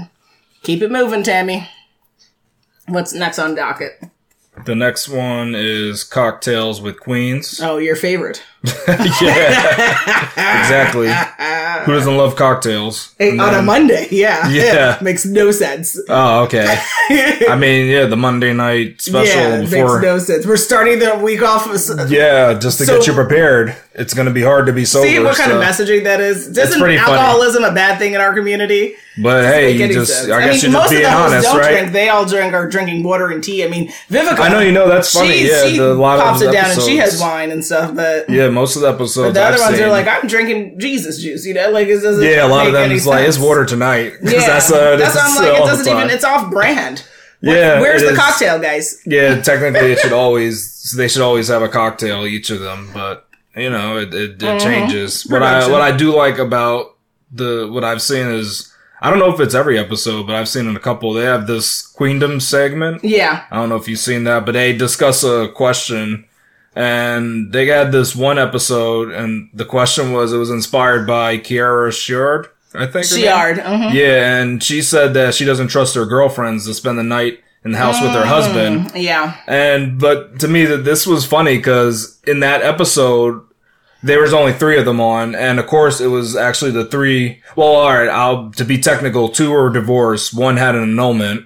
keep 0.64 0.82
it 0.82 0.92
moving 0.92 1.24
tammy 1.24 1.66
what's 2.88 3.14
next 3.14 3.40
on 3.40 3.56
docket 3.56 4.02
The 4.66 4.76
next 4.76 5.10
one 5.10 5.56
is 5.56 6.04
cocktails 6.04 6.82
with 6.82 7.00
queens. 7.00 7.60
oh 7.62 7.78
your 7.78 7.96
favorite 7.96 8.44
yeah, 8.88 10.62
exactly. 10.62 11.08
Who 11.86 11.92
doesn't 11.94 12.16
love 12.16 12.36
cocktails? 12.38 13.14
Hey, 13.20 13.38
on 13.38 13.54
a 13.54 13.62
monday 13.62 14.08
yeah 14.10 14.48
Yeah. 14.52 14.98
makes 15.02 15.26
no 15.26 15.52
sense 15.52 16.00
Oh, 16.08 16.44
okay. 16.46 16.66
I 17.50 17.58
mean, 17.60 17.90
yeah, 17.90 18.06
the 18.06 18.16
Monday 18.16 18.54
night 18.54 19.02
special 19.02 19.42
yeah, 19.42 19.62
before. 19.62 20.00
makes 20.00 20.04
no 20.06 20.18
sense. 20.20 20.46
We're 20.46 20.58
starting 20.58 21.00
the 21.00 21.16
week 21.18 21.42
off. 21.42 21.70
With, 21.70 22.10
yeah, 22.10 22.54
just 22.54 22.78
to 22.80 22.86
So- 22.86 22.98
get 22.98 23.08
you 23.08 23.14
prepared. 23.14 23.76
It's 23.96 24.14
going 24.16 24.28
to 24.28 24.34
be 24.34 24.42
hard 24.42 24.66
to 24.68 24.74
be 24.74 24.86
sober. 24.86 25.08
See 25.08 25.20
what 25.20 25.36
kind 25.38 25.52
so- 25.52 25.58
of 25.60 25.64
messaging 25.64 26.06
that 26.06 26.20
is. 26.22 26.48
Isn't 26.58 26.80
pretty 26.80 26.98
funny. 26.98 27.12
alcoholism 27.18 27.64
a 27.64 27.74
bad 27.74 28.00
thing 28.00 28.14
in 28.14 28.22
our 28.22 28.34
community? 28.34 28.96
But 29.22 29.44
hey, 29.44 29.72
you 29.74 29.88
just, 29.94 30.12
sense. 30.12 30.32
I 30.32 30.40
guess 30.46 30.64
mean, 30.64 30.72
you're 30.72 30.82
most 30.82 30.90
just 30.90 31.02
being 31.02 31.06
of 31.06 31.20
honest, 31.20 31.48
don't 31.48 31.60
right? 31.60 31.72
drink. 31.72 31.92
They 31.94 32.10
all 32.10 32.26
drink 32.26 32.54
are 32.54 32.68
drinking 32.68 33.04
water 33.04 33.30
and 33.30 33.44
tea. 33.44 33.64
I 33.64 33.68
mean, 33.68 33.90
Vivica. 34.10 34.40
I 34.40 34.50
know, 34.50 34.60
you 34.60 34.72
know, 34.72 34.88
that's 34.88 35.14
funny. 35.14 35.34
She, 35.34 35.48
yeah, 35.50 35.66
she 35.68 35.78
the, 35.78 35.92
a 35.92 35.94
lot 35.94 36.20
pops 36.20 36.42
of 36.42 36.50
it 36.50 36.54
down 36.54 36.72
and 36.72 36.82
she 36.82 36.98
has 36.98 37.20
wine 37.22 37.52
and 37.52 37.64
stuff, 37.64 37.94
but. 37.96 38.28
Yeah, 38.30 38.50
most 38.54 38.76
of 38.76 38.82
the 38.84 38.90
episodes. 38.90 39.34
The 39.34 39.44
other 39.44 39.56
I've 39.56 39.62
ones 39.62 39.76
seen, 39.78 39.86
are 39.86 39.90
like, 39.90 40.08
I'm 40.08 40.28
drinking 40.28 40.80
Jesus 40.80 41.22
juice, 41.22 41.46
you 41.46 41.54
know, 41.54 41.72
like 41.72 41.88
it 41.88 42.02
doesn't. 42.02 42.24
yeah, 42.24 42.46
a 42.46 42.48
lot 42.48 42.68
of 42.68 42.74
them 42.74 42.92
is 42.92 43.06
like, 43.08 43.28
it's 43.28 43.38
water 43.40 43.66
tonight. 43.66 44.14
Yeah, 44.22 44.46
that's, 44.48 44.72
uh, 44.72 44.96
that's 44.96 45.16
why 45.16 45.22
I'm 45.26 45.36
like, 45.36 45.62
it 45.62 45.66
doesn't 45.66 45.88
even. 45.94 46.10
It's 46.10 46.24
off 46.24 46.52
brand. 46.52 47.06
yeah, 47.42 47.80
Where's 47.82 48.02
the 48.02 48.10
is. 48.10 48.18
cocktail, 48.18 48.60
guys? 48.60 49.02
Yeah, 49.06 49.42
technically 49.52 49.92
it 49.92 50.00
should 50.00 50.14
always 50.14 50.92
they 50.98 51.08
should 51.08 51.22
always 51.22 51.48
have 51.50 51.62
a 51.62 51.70
cocktail 51.70 52.26
each 52.26 52.50
of 52.50 52.60
them, 52.60 52.90
but 52.94 53.28
you 53.56 53.70
know 53.70 53.98
it 53.98 54.14
it, 54.14 54.42
it 54.42 54.62
changes. 54.62 55.24
What 55.28 55.44
I 55.44 55.62
Mm-hmm. 55.62 55.72
What 55.72 55.82
I 55.82 55.96
do 55.96 56.16
like 56.16 56.38
about 56.38 56.96
the 57.32 57.70
what 57.72 57.84
I've 57.84 58.02
seen 58.02 58.28
is 58.28 58.74
I 59.02 59.10
don't 59.10 59.20
know 59.20 59.34
if 59.34 59.40
it's 59.42 59.54
every 59.54 59.78
episode, 59.78 60.26
but 60.28 60.36
I've 60.38 60.48
seen 60.48 60.66
in 60.66 60.78
a 60.78 60.80
couple. 60.80 61.12
They 61.12 61.26
have 61.26 61.46
this 61.46 61.86
Queendom 61.86 62.40
segment. 62.40 63.04
Yeah. 63.04 63.46
I 63.52 63.58
don't 63.58 63.68
know 63.68 63.76
if 63.76 63.90
you've 63.90 64.00
seen 64.00 64.24
that, 64.24 64.46
but 64.46 64.54
they 64.54 64.72
discuss 64.72 65.26
a 65.26 65.50
question. 65.54 66.26
And 66.76 67.52
they 67.54 67.68
had 67.68 67.92
this 67.92 68.16
one 68.16 68.40
episode, 68.40 69.12
and 69.12 69.50
the 69.54 69.66
question 69.66 70.12
was, 70.12 70.34
it 70.34 70.38
was 70.38 70.50
inspired 70.50 71.06
by 71.06 71.38
Kiara 71.38 71.92
Shard, 71.92 72.48
I 72.74 72.88
think. 72.88 73.06
Shiard. 73.06 73.58
mhm. 73.58 73.94
Yeah, 73.94 74.40
and 74.42 74.64
she 74.64 74.82
said 74.82 75.14
that 75.14 75.36
she 75.36 75.46
doesn't 75.46 75.68
trust 75.68 75.94
her 75.96 76.06
girlfriends 76.06 76.66
to 76.66 76.74
spend 76.74 76.98
the 76.98 77.04
night 77.04 77.40
in 77.64 77.72
the 77.74 77.78
house 77.78 78.02
with 78.02 78.12
her 78.12 78.26
husband. 78.26 78.92
Yeah. 78.96 79.38
And 79.48 80.00
but 80.00 80.40
to 80.40 80.48
me 80.48 80.66
that 80.66 80.84
this 80.84 81.06
was 81.08 81.26
funny 81.26 81.58
because 81.58 82.20
in 82.28 82.40
that 82.42 82.62
episode, 82.62 83.42
there 84.02 84.20
was 84.20 84.34
only 84.34 84.52
three 84.52 84.78
of 84.78 84.84
them 84.86 85.00
on, 85.00 85.34
and 85.36 85.60
of 85.60 85.68
course 85.68 86.02
it 86.02 86.08
was 86.08 86.36
actually 86.36 86.72
the 86.72 86.84
three. 86.86 87.42
Well, 87.56 87.70
all 87.70 87.94
right, 87.94 88.10
I'll 88.10 88.52
to 88.54 88.66
be 88.66 88.80
technical, 88.80 89.30
two 89.30 89.52
were 89.52 89.70
divorced, 89.70 90.34
one 90.34 90.58
had 90.58 90.76
an 90.76 90.84
annulment. 90.84 91.46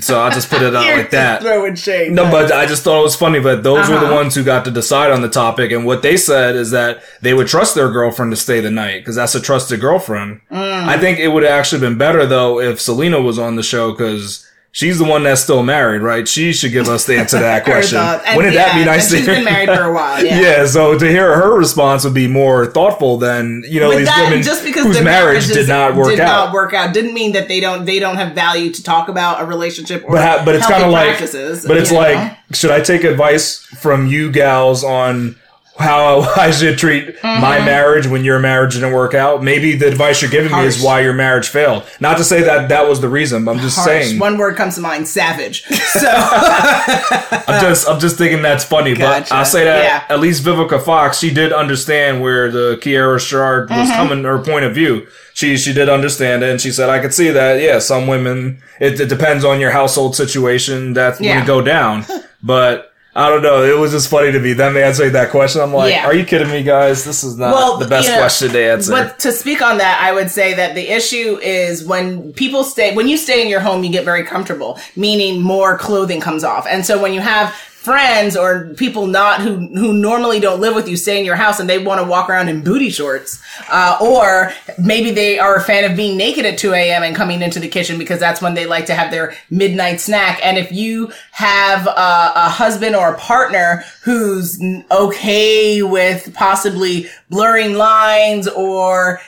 So 0.00 0.20
I'll 0.20 0.30
just 0.30 0.48
put 0.50 0.62
it 0.62 0.74
out 0.74 0.86
like 0.98 1.10
that. 1.10 1.42
throwing 1.42 1.74
shade. 1.74 2.12
No, 2.12 2.30
but 2.30 2.50
I 2.52 2.66
just 2.66 2.82
thought 2.84 3.00
it 3.00 3.02
was 3.02 3.16
funny. 3.16 3.40
But 3.40 3.62
those 3.62 3.88
were 3.88 3.96
the 3.98 4.06
Uh-huh. 4.06 4.14
ones 4.14 4.34
who 4.34 4.42
got 4.44 4.64
to 4.64 4.70
decide 4.70 5.10
on 5.10 5.22
the 5.22 5.28
topic, 5.28 5.70
and 5.72 5.84
what 5.84 6.02
they 6.02 6.16
said 6.16 6.56
is 6.56 6.70
that 6.70 7.02
they 7.20 7.34
would 7.34 7.46
trust 7.48 7.74
their 7.74 7.90
girlfriend 7.90 8.32
to 8.32 8.36
stay 8.36 8.60
the 8.60 8.70
night 8.70 9.00
because 9.00 9.16
that's 9.16 9.34
a 9.34 9.40
trusted 9.40 9.80
girlfriend. 9.80 10.40
Mm. 10.50 10.84
I 10.88 10.98
think 10.98 11.18
it 11.18 11.28
would 11.28 11.42
have 11.42 11.52
actually 11.52 11.80
been 11.80 11.98
better 11.98 12.24
though 12.26 12.60
if 12.60 12.78
Syleena 12.78 13.22
was 13.22 13.38
on 13.38 13.56
the 13.56 13.62
show 13.62 13.90
because 13.92 14.46
she's 14.72 14.98
the 14.98 15.04
one 15.04 15.22
that's 15.22 15.42
still 15.42 15.62
married, 15.62 16.02
right? 16.02 16.26
She 16.26 16.52
should 16.52 16.72
give 16.72 16.88
us 16.88 17.04
the 17.06 17.16
answer 17.18 17.36
to 17.36 17.42
that 17.42 17.64
question. 17.64 17.98
Wouldn't 18.34 18.54
that 18.54 18.74
be 18.74 18.84
nice 18.84 19.10
to 19.10 19.16
she's 19.18 19.26
hear? 19.26 19.36
been 19.36 19.44
married 19.52 19.68
for 19.68 19.84
a 19.84 19.92
while, 19.92 20.24
yeah. 20.24 20.40
yeah, 20.40 20.66
so 20.66 20.98
to 20.98 21.08
hear 21.08 21.34
her 21.36 21.56
response 21.56 22.04
would 22.04 22.14
be 22.14 22.26
more 22.26 22.66
thoughtful 22.66 23.18
than 23.18 23.62
you 23.68 23.78
know 23.80 23.90
But 23.90 23.98
these 23.98 24.06
that, 24.08 24.24
women 24.30 24.42
just 24.42 24.64
because 24.64 24.84
whose 24.86 25.02
marriage 25.02 25.46
did 25.46 25.68
not 25.68 25.94
work 25.94 26.08
did 26.08 26.20
out. 26.20 26.46
not 26.46 26.52
work 26.54 26.74
out 26.74 26.92
didn't 26.94 27.14
mean 27.14 27.32
that 27.32 27.48
they 27.48 27.60
don't 27.60 27.84
they 27.84 27.98
don't 27.98 28.16
have 28.16 28.34
value 28.34 28.70
to 28.72 28.82
talk 28.82 29.08
about 29.08 29.40
a 29.42 29.44
relationship 29.44 30.02
or 30.04 30.12
but 30.16 30.44
but 30.44 30.54
it's 30.54 30.66
kind 30.66 30.82
of 30.82 30.90
like 30.90 31.18
but 31.20 31.76
it's 31.76 31.90
you 31.90 31.96
like 31.96 32.16
know? 32.16 32.36
should 32.52 32.70
I 32.70 32.80
take 32.80 33.04
advice 33.04 33.58
from 33.58 34.06
you 34.06 34.30
gals 34.32 34.82
on 34.84 35.36
how 35.78 36.20
I 36.36 36.50
should 36.50 36.78
treat 36.78 37.06
my 37.22 37.56
Mm-hmm. 37.56 37.64
marriage 37.64 38.06
when 38.06 38.24
your 38.24 38.38
marriage 38.38 38.74
didn't 38.74 38.92
work 38.92 39.14
out? 39.14 39.42
Maybe 39.42 39.74
the 39.74 39.88
advice 39.88 40.20
you're 40.22 40.30
giving 40.30 40.52
me 40.52 40.64
is 40.64 40.82
why 40.82 41.00
your 41.00 41.12
marriage 41.14 41.48
failed. 41.48 41.84
Not 42.00 42.18
to 42.18 42.24
say 42.24 42.42
that 42.42 42.68
that 42.68 42.88
was 42.88 43.00
the 43.00 43.08
reason, 43.08 43.44
but 43.44 43.52
I'm 43.56 43.60
just 43.60 43.76
Harsh. 43.76 43.86
saying. 43.86 44.18
One 44.18 44.36
word 44.38 44.56
comes 44.56 44.74
to 44.76 44.80
mind: 44.80 45.08
savage. 45.08 45.64
So 45.92 46.08
I'm 46.10 47.60
just 47.60 47.88
I'm 47.88 48.00
just 48.00 48.16
thinking 48.18 48.42
that's 48.42 48.64
funny, 48.64 48.94
Gotcha. 48.94 49.24
but 49.30 49.32
I'll 49.32 49.44
say 49.44 49.64
that 49.64 49.84
Yeah. 49.84 50.14
at 50.14 50.20
least 50.20 50.42
Vivica 50.44 50.82
Fox, 50.82 51.18
she 51.18 51.32
did 51.32 51.52
understand 51.52 52.22
where 52.22 52.50
the 52.50 52.78
Kiara 52.82 53.20
Shard 53.20 53.68
was 53.70 53.88
Mm-hmm. 53.88 53.92
coming, 53.96 54.24
her 54.24 54.38
point 54.38 54.64
of 54.64 54.74
view. 54.74 55.06
She 55.34 55.56
she 55.56 55.72
did 55.72 55.88
understand 55.88 56.42
it, 56.42 56.50
and 56.50 56.60
she 56.60 56.70
said, 56.70 56.88
"I 56.90 56.98
could 57.00 57.14
see 57.14 57.30
that. 57.30 57.60
Yeah, 57.60 57.78
some 57.78 58.06
women. 58.06 58.62
It, 58.80 59.00
it 59.00 59.08
depends 59.08 59.44
on 59.44 59.60
your 59.60 59.70
household 59.70 60.16
situation. 60.16 60.92
That's 60.94 61.18
when 61.20 61.28
Yeah. 61.28 61.42
it 61.42 61.46
go 61.46 61.60
down, 61.62 62.04
but." 62.42 62.91
I 63.14 63.28
don't 63.28 63.42
know. 63.42 63.62
It 63.62 63.78
was 63.78 63.90
just 63.90 64.08
funny 64.08 64.32
to 64.32 64.40
me. 64.40 64.54
Them 64.54 64.74
answering 64.76 65.12
that 65.12 65.30
question. 65.30 65.60
I'm 65.60 65.74
like, 65.74 65.92
Yeah. 65.92 66.06
are 66.06 66.14
you 66.14 66.24
kidding 66.24 66.50
me, 66.50 66.62
guys? 66.62 67.04
This 67.04 67.22
is 67.22 67.36
not 67.36 67.54
well, 67.54 67.76
the 67.76 67.86
best 67.86 68.08
you 68.08 68.14
know, 68.14 68.20
question 68.20 68.50
to 68.52 68.58
answer. 68.58 68.90
But 68.90 69.18
to 69.20 69.32
speak 69.32 69.60
on 69.60 69.78
that, 69.78 70.00
I 70.00 70.12
would 70.12 70.30
say 70.30 70.54
that 70.54 70.74
the 70.74 70.88
issue 70.88 71.38
is 71.42 71.84
when 71.84 72.32
people 72.32 72.64
stay, 72.64 72.94
when 72.94 73.08
you 73.08 73.18
stay 73.18 73.42
in 73.42 73.48
your 73.48 73.60
home, 73.60 73.84
you 73.84 73.92
get 73.92 74.06
very 74.06 74.24
comfortable, 74.24 74.78
meaning 74.96 75.42
more 75.42 75.76
clothing 75.76 76.22
comes 76.22 76.42
off. 76.42 76.66
And 76.66 76.86
so 76.86 77.00
when 77.00 77.12
you 77.12 77.20
have 77.20 77.54
friends 77.82 78.36
or 78.36 78.72
people 78.74 79.06
not 79.06 79.40
who 79.40 79.56
who 79.74 79.92
normally 79.92 80.40
don't 80.40 80.60
live 80.60 80.74
with 80.74 80.88
you 80.88 80.96
stay 80.96 81.18
in 81.18 81.24
your 81.24 81.36
house 81.36 81.58
and 81.60 81.68
they 81.68 81.78
want 81.78 82.00
to 82.00 82.06
walk 82.06 82.30
around 82.30 82.48
in 82.48 82.62
booty 82.62 82.90
shorts 82.90 83.42
uh, 83.70 83.98
or 84.00 84.52
maybe 84.78 85.10
they 85.10 85.38
are 85.38 85.56
a 85.56 85.60
fan 85.60 85.88
of 85.88 85.96
being 85.96 86.16
naked 86.16 86.44
at 86.44 86.56
2 86.58 86.72
a.m 86.72 87.02
and 87.02 87.16
coming 87.16 87.42
into 87.42 87.60
the 87.60 87.68
kitchen 87.68 87.98
because 87.98 88.20
that's 88.20 88.40
when 88.40 88.54
they 88.54 88.66
like 88.66 88.86
to 88.86 88.94
have 88.94 89.10
their 89.10 89.34
midnight 89.50 90.00
snack. 90.00 90.40
And 90.42 90.58
if 90.58 90.70
you 90.72 91.12
have 91.32 91.86
a, 91.86 92.32
a 92.36 92.48
husband 92.48 92.94
or 92.94 93.14
a 93.14 93.18
partner 93.18 93.84
who's 94.02 94.60
okay 94.90 95.82
with 95.82 96.32
possibly 96.34 97.06
blurring 97.30 97.74
lines 97.74 98.48
or 98.48 99.20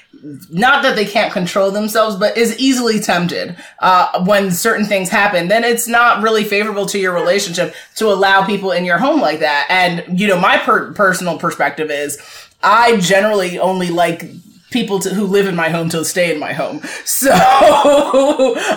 not 0.51 0.83
that 0.83 0.97
they 0.97 1.05
can't 1.05 1.33
control 1.33 1.71
themselves, 1.71 2.17
but 2.17 2.37
is 2.37 2.59
easily 2.59 2.99
tempted 2.99 3.57
uh, 3.81 4.25
when 4.25 4.51
certain 4.51 4.87
things 4.87 5.11
happen, 5.11 5.49
then 5.49 5.65
it's 5.65 5.87
not 5.87 6.23
really 6.23 6.45
favorable 6.45 6.87
to 6.87 6.99
your 6.99 7.13
relationship 7.13 7.75
to 7.97 8.07
allow 8.07 8.45
people 8.47 8.73
in 8.73 8.85
your 8.85 8.99
home 8.99 9.21
like 9.21 9.41
that. 9.41 9.67
And, 9.69 10.19
you 10.19 10.27
know, 10.27 10.41
my 10.41 10.57
per- 10.59 10.93
personal 10.93 11.39
perspective 11.39 11.91
is 11.91 12.19
I 12.63 12.99
generally 13.01 13.59
only 13.59 13.91
like 13.91 14.31
people 14.75 14.99
to, 14.99 15.09
who 15.15 15.25
live 15.25 15.47
in 15.47 15.55
my 15.57 15.71
home 15.71 15.89
to 15.89 16.05
stay 16.05 16.31
in 16.35 16.39
my 16.39 16.53
home. 16.53 16.83
So 17.25 17.31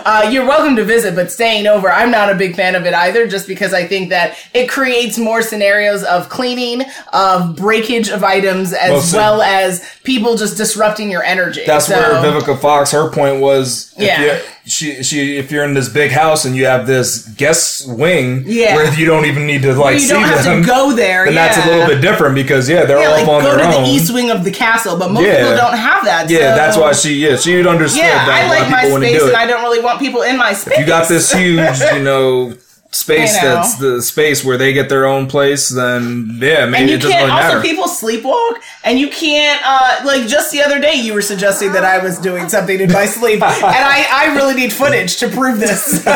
uh, 0.06 0.30
you're 0.32 0.46
welcome 0.46 0.76
to 0.78 0.84
visit, 0.86 1.16
but 1.16 1.32
staying 1.32 1.68
over, 1.68 1.92
I'm 1.92 2.12
not 2.12 2.32
a 2.32 2.36
big 2.36 2.56
fan 2.56 2.76
of 2.76 2.86
it 2.86 2.94
either, 2.94 3.28
just 3.28 3.48
because 3.48 3.74
I 3.74 3.86
think 3.86 4.10
that 4.10 4.38
it 4.54 4.70
creates 4.70 5.18
more 5.18 5.42
scenarios 5.42 6.04
of 6.04 6.30
cleaning, 6.30 6.84
of 7.12 7.56
breakage 7.58 8.10
of 8.10 8.24
items, 8.24 8.72
as 8.74 8.90
Well, 8.92 9.02
so- 9.02 9.18
well 9.18 9.42
as 9.42 9.86
people 10.04 10.36
just 10.38 10.56
disrupting 10.56 11.10
your 11.12 11.24
energy. 11.24 11.64
That's 11.66 11.88
So- 11.88 11.96
where 12.00 12.22
Vivica 12.24 12.58
Fox, 12.60 12.92
her 12.92 13.10
point 13.12 13.42
was, 13.42 13.94
Yeah. 13.98 14.22
you 14.22 14.40
she, 14.68 15.02
she, 15.04 15.38
if 15.38 15.52
you're 15.52 15.64
in 15.64 15.74
this 15.74 15.90
big 15.90 16.12
house 16.12 16.46
and 16.46 16.56
you 16.56 16.66
have 16.66 16.86
this 16.88 17.26
guest 17.38 17.88
wing 17.88 18.44
Yeah. 18.46 18.76
where 18.76 18.94
you 18.94 19.06
don't 19.06 19.26
even 19.26 19.46
need 19.48 19.62
to 19.64 19.74
like 19.74 19.94
you 19.96 20.00
see 20.02 20.10
don't 20.14 20.24
have 20.24 20.44
them, 20.44 20.62
to 20.62 20.68
go 20.68 20.94
there. 20.96 21.26
then 21.26 21.34
yeah. 21.36 21.48
that's 21.48 21.66
a 21.66 21.70
little 21.70 21.88
bit 21.88 22.02
different 22.02 22.36
because 22.36 22.68
yeah, 22.70 22.84
they're 22.86 23.00
Yeah, 23.00 23.08
all 23.08 23.14
like 23.20 23.28
on 23.28 23.42
go 23.44 23.56
their 23.56 23.60
to 23.72 23.78
own. 23.78 23.84
the 23.84 23.90
east 23.90 24.14
wing 24.14 24.30
of 24.30 24.44
the 24.44 24.52
castle, 24.52 24.98
but 24.98 25.12
most 25.12 25.24
Yeah. 25.26 25.38
people 25.40 25.56
don't 25.56 25.78
have 25.78 26.04
that. 26.06 26.30
yeah, 26.30 26.52
so- 26.52 26.56
that's 26.58 26.78
why 26.78 26.92
she, 26.94 27.14
yeah, 27.16 27.36
she 27.38 27.56
would 27.56 27.68
understand 27.68 28.08
Yeah, 28.08 28.26
that 28.26 28.44
I 28.46 28.60
like 28.60 28.70
my 28.70 28.84
space, 29.08 29.24
and 29.24 29.36
I 29.36 29.46
don't 29.48 29.62
really 29.64 29.80
want 29.82 30.00
people 30.00 30.22
in 30.24 30.38
my 30.38 30.54
space. 30.54 30.78
you 30.80 30.86
got 30.86 31.08
this 31.08 31.32
huge, 31.32 31.80
you 31.94 32.04
know, 32.10 32.54
space 32.90 33.34
that's 33.40 33.76
the 33.78 34.02
space 34.02 34.44
where 34.46 34.58
they 34.58 34.72
get 34.74 34.88
their 34.90 35.06
own 35.06 35.28
place, 35.28 35.70
then 35.70 36.38
yeah, 36.42 36.66
maybe 36.66 36.82
and 36.82 36.90
you 36.90 36.96
it 36.96 37.02
doesn't 37.02 37.12
can't 37.12 37.30
really 37.30 37.42
also 37.44 37.62
people 37.62 37.84
sleepwalk 37.84 38.62
and 38.84 38.98
you 38.98 39.10
can't 39.10 39.62
uh 39.66 40.00
like 40.06 40.26
just 40.28 40.52
the 40.52 40.62
other 40.62 40.80
day 40.80 40.94
you 40.96 41.14
were 41.14 41.22
suggesting 41.22 41.72
that 41.74 41.84
i 41.84 41.98
was 41.98 42.18
doing 42.20 42.48
something 42.48 42.80
in 42.80 42.92
my 42.92 43.06
sleep 43.06 43.42
and 43.42 43.44
i 43.44 44.06
i 44.12 44.36
really 44.36 44.54
need 44.54 44.72
footage 44.72 45.18
to 45.18 45.28
prove 45.28 45.60
this 45.60 46.06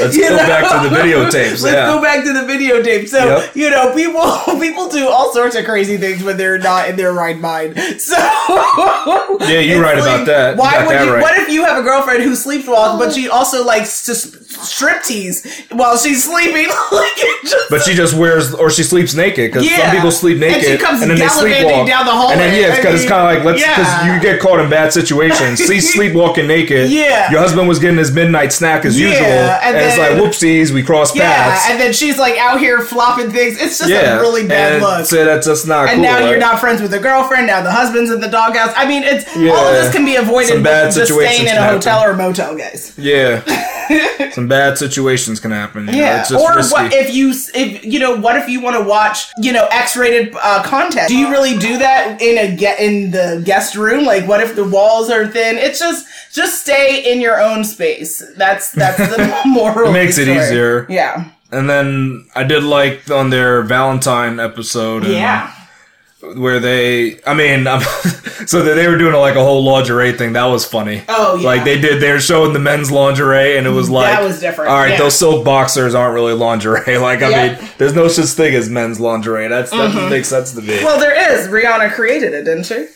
Let's 0.00 0.16
you 0.16 0.28
go 0.28 0.36
know? 0.36 0.46
back 0.46 0.82
to 0.82 0.88
the 0.88 0.94
videotapes. 0.96 1.62
Let's 1.62 1.64
yeah. 1.64 1.86
go 1.86 2.02
back 2.02 2.24
to 2.24 2.32
the 2.32 2.40
videotape. 2.40 3.08
So 3.08 3.18
Yep. 3.24 3.56
you 3.56 3.70
know, 3.70 3.94
people 3.94 4.22
people 4.60 4.88
do 4.88 5.08
all 5.08 5.32
sorts 5.32 5.54
of 5.56 5.64
crazy 5.64 5.96
things 5.96 6.22
when 6.22 6.36
they're 6.36 6.58
not 6.58 6.88
in 6.88 6.96
their 6.96 7.12
right 7.12 7.38
mind. 7.38 7.76
So 8.00 8.16
Yeah, 9.40 9.60
you're 9.60 9.82
right 9.82 9.98
about 9.98 10.26
that. 10.26 10.56
Why 10.56 10.84
would 10.84 10.94
that 10.94 11.06
you? 11.06 11.12
right. 11.14 11.22
What 11.22 11.38
if 11.38 11.48
you 11.48 11.64
have 11.64 11.78
a 11.78 11.82
girlfriend 11.82 12.22
who 12.22 12.32
sleepwalks, 12.32 12.98
but 12.98 13.12
she 13.12 13.28
also 13.28 13.64
likes 13.64 14.04
to 14.06 14.14
strip 14.14 15.02
tease 15.02 15.23
while 15.70 15.96
she's 15.96 16.24
sleeping? 16.24 16.68
like 16.92 17.16
just 17.44 17.70
But 17.70 17.82
she 17.82 17.94
just 17.94 18.14
wears, 18.16 18.54
or 18.54 18.70
she 18.70 18.82
sleeps 18.82 19.14
naked 19.14 19.50
because 19.50 19.64
Yeah. 19.68 19.82
some 19.86 19.96
people 19.96 20.10
sleep 20.10 20.38
naked, 20.38 20.56
And 20.56 20.64
she 20.64 20.78
comes 20.78 21.00
then 21.00 21.08
they 21.10 21.26
sleepwalk 21.26 21.86
down 21.86 22.06
the 22.06 22.12
hallway. 22.12 22.32
And 22.34 22.40
then 22.40 22.60
yeah, 22.60 22.76
because 22.76 23.00
it's 23.00 23.08
kind 23.10 23.22
of 23.22 23.34
like 23.34 23.44
let's 23.44 23.62
because 23.62 23.86
yeah. 23.86 24.14
you 24.14 24.20
get 24.20 24.40
caught 24.40 24.60
in 24.60 24.68
bad 24.70 24.92
situations. 24.92 25.58
See, 25.60 25.80
sleepwalking 25.94 26.46
naked. 26.46 26.90
Yeah. 26.90 27.30
your 27.30 27.40
husband 27.40 27.68
was 27.68 27.78
getting 27.78 27.98
his 27.98 28.12
midnight 28.12 28.52
snack 28.52 28.84
as 28.84 28.98
Yeah, 28.98 29.08
usual, 29.08 29.26
and 29.26 29.76
and, 29.76 29.86
it's 29.86 29.98
like 29.98 30.12
whoopsies, 30.12 30.70
we 30.70 30.82
crossed 30.82 31.14
yeah, 31.16 31.32
paths. 31.50 31.70
and 31.70 31.80
then 31.80 31.92
she's 31.92 32.18
like 32.18 32.36
out 32.38 32.58
here 32.60 32.80
flopping 32.80 33.30
things. 33.30 33.60
It's 33.60 33.78
just 33.78 33.90
yeah, 33.90 34.18
a 34.18 34.20
really 34.20 34.46
bad 34.46 34.74
and 34.74 34.82
look. 34.82 35.06
So 35.06 35.24
that's 35.24 35.46
just 35.46 35.66
not 35.66 35.88
and 35.88 35.96
cool. 35.96 36.04
now 36.04 36.18
you're 36.28 36.38
not 36.38 36.58
friends 36.60 36.80
with 36.82 36.90
the 36.90 36.98
girlfriend. 37.00 37.46
Now 37.46 37.62
the 37.62 37.70
husband's 37.72 38.10
in 38.10 38.20
the 38.20 38.28
doghouse. 38.28 38.72
I 38.76 38.86
mean, 38.86 39.02
it's 39.04 39.24
all 39.36 39.66
of 39.68 39.74
this 39.74 39.92
can 39.92 40.04
be 40.04 40.16
avoided 40.16 40.48
Some 40.48 40.62
bad 40.62 40.92
situations 40.92 41.34
staying 41.36 41.48
in 41.50 41.56
a 41.56 41.60
happen. 41.60 41.76
hotel 41.76 42.00
or 42.02 42.10
a 42.10 42.16
motel, 42.16 42.56
guys. 42.56 42.92
Yeah, 42.98 43.42
some 44.32 44.48
bad 44.48 44.78
situations 44.78 45.13
can 45.40 45.50
happen. 45.50 45.86
know, 45.86 45.92
Yeah. 45.92 46.20
it's 46.20 46.30
just 46.30 46.42
Or 46.44 46.54
risky. 46.56 46.72
what 46.74 46.92
if 46.92 47.14
you 47.14 47.32
if 47.54 47.84
you 47.84 47.98
know 47.98 48.16
what 48.16 48.36
if 48.36 48.48
you 48.48 48.60
want 48.60 48.76
to 48.76 48.82
watch 48.82 49.28
you 49.38 49.52
know 49.52 49.66
X-rated 49.70 50.34
uh, 50.42 50.62
content? 50.64 51.08
Do 51.08 51.16
you 51.16 51.30
really 51.30 51.56
do 51.58 51.78
that 51.78 52.20
in 52.20 52.36
a 52.38 52.54
get 52.56 52.80
in 52.80 53.10
the 53.10 53.42
guest 53.44 53.76
room? 53.76 54.04
Like, 54.04 54.26
what 54.26 54.40
if 54.40 54.54
the 54.56 54.64
walls 54.64 55.10
are 55.10 55.26
thin? 55.26 55.56
It's 55.58 55.78
just 55.78 56.06
just 56.32 56.62
stay 56.62 57.10
in 57.12 57.20
your 57.20 57.40
own 57.40 57.64
space. 57.64 58.22
That's 58.36 58.72
that's 58.72 58.98
the 58.98 59.40
moral. 59.46 59.90
It 59.90 59.92
makes 59.92 60.18
it 60.18 60.28
easier. 60.28 60.86
Yeah. 60.88 61.24
and 61.52 61.70
then 61.70 62.26
I 62.34 62.42
did 62.42 62.64
like 62.64 63.08
on 63.10 63.30
their 63.30 63.62
Valentine 63.62 64.40
episode. 64.40 65.04
and- 65.04 65.12
Yeah. 65.12 65.50
Where 66.34 66.58
they 66.60 67.20
i 67.26 67.34
mean 67.34 67.66
um, 67.66 67.80
so 68.46 68.62
that 68.62 68.74
they 68.74 68.88
were 68.88 68.96
doing 68.98 69.14
like 69.14 69.36
a 69.36 69.42
whole 69.44 69.62
lingerie 69.62 70.12
thing 70.12 70.32
that 70.32 70.44
was 70.46 70.64
funny 70.64 71.02
Oh, 71.08 71.36
yeah. 71.36 71.46
like 71.46 71.64
they 71.64 71.80
did 71.80 72.00
they 72.02 72.10
were 72.12 72.20
showing 72.20 72.52
the 72.52 72.58
men's 72.58 72.90
lingerie 72.90 73.56
and 73.56 73.66
it 73.66 73.70
was 73.70 73.88
like 73.90 74.12
that 74.12 74.22
was 74.24 74.40
different, 74.40 74.70
all 74.70 74.78
right 74.78 74.90
yeah. 74.92 74.98
those 74.98 75.18
silk 75.18 75.44
boxers 75.44 75.94
aren't 75.94 76.14
really 76.14 76.32
lingerie 76.34 76.98
like 76.98 77.22
i 77.22 77.28
Yeah. 77.30 77.58
mean 77.60 77.70
there's 77.78 77.94
no 77.94 78.08
such 78.08 78.26
thing 78.36 78.54
as 78.54 78.68
men's 78.68 78.98
lingerie 79.00 79.48
that's 79.48 79.70
that 79.70 79.76
doesn't 79.92 80.10
make 80.10 80.24
sense 80.24 80.52
to 80.52 80.60
me 80.62 80.82
Well, 80.82 80.98
there 80.98 81.14
is. 81.32 81.48
Rihanna 81.48 81.92
created 81.94 82.32
it, 82.34 82.44
didn't 82.44 82.64
she? 82.64 82.86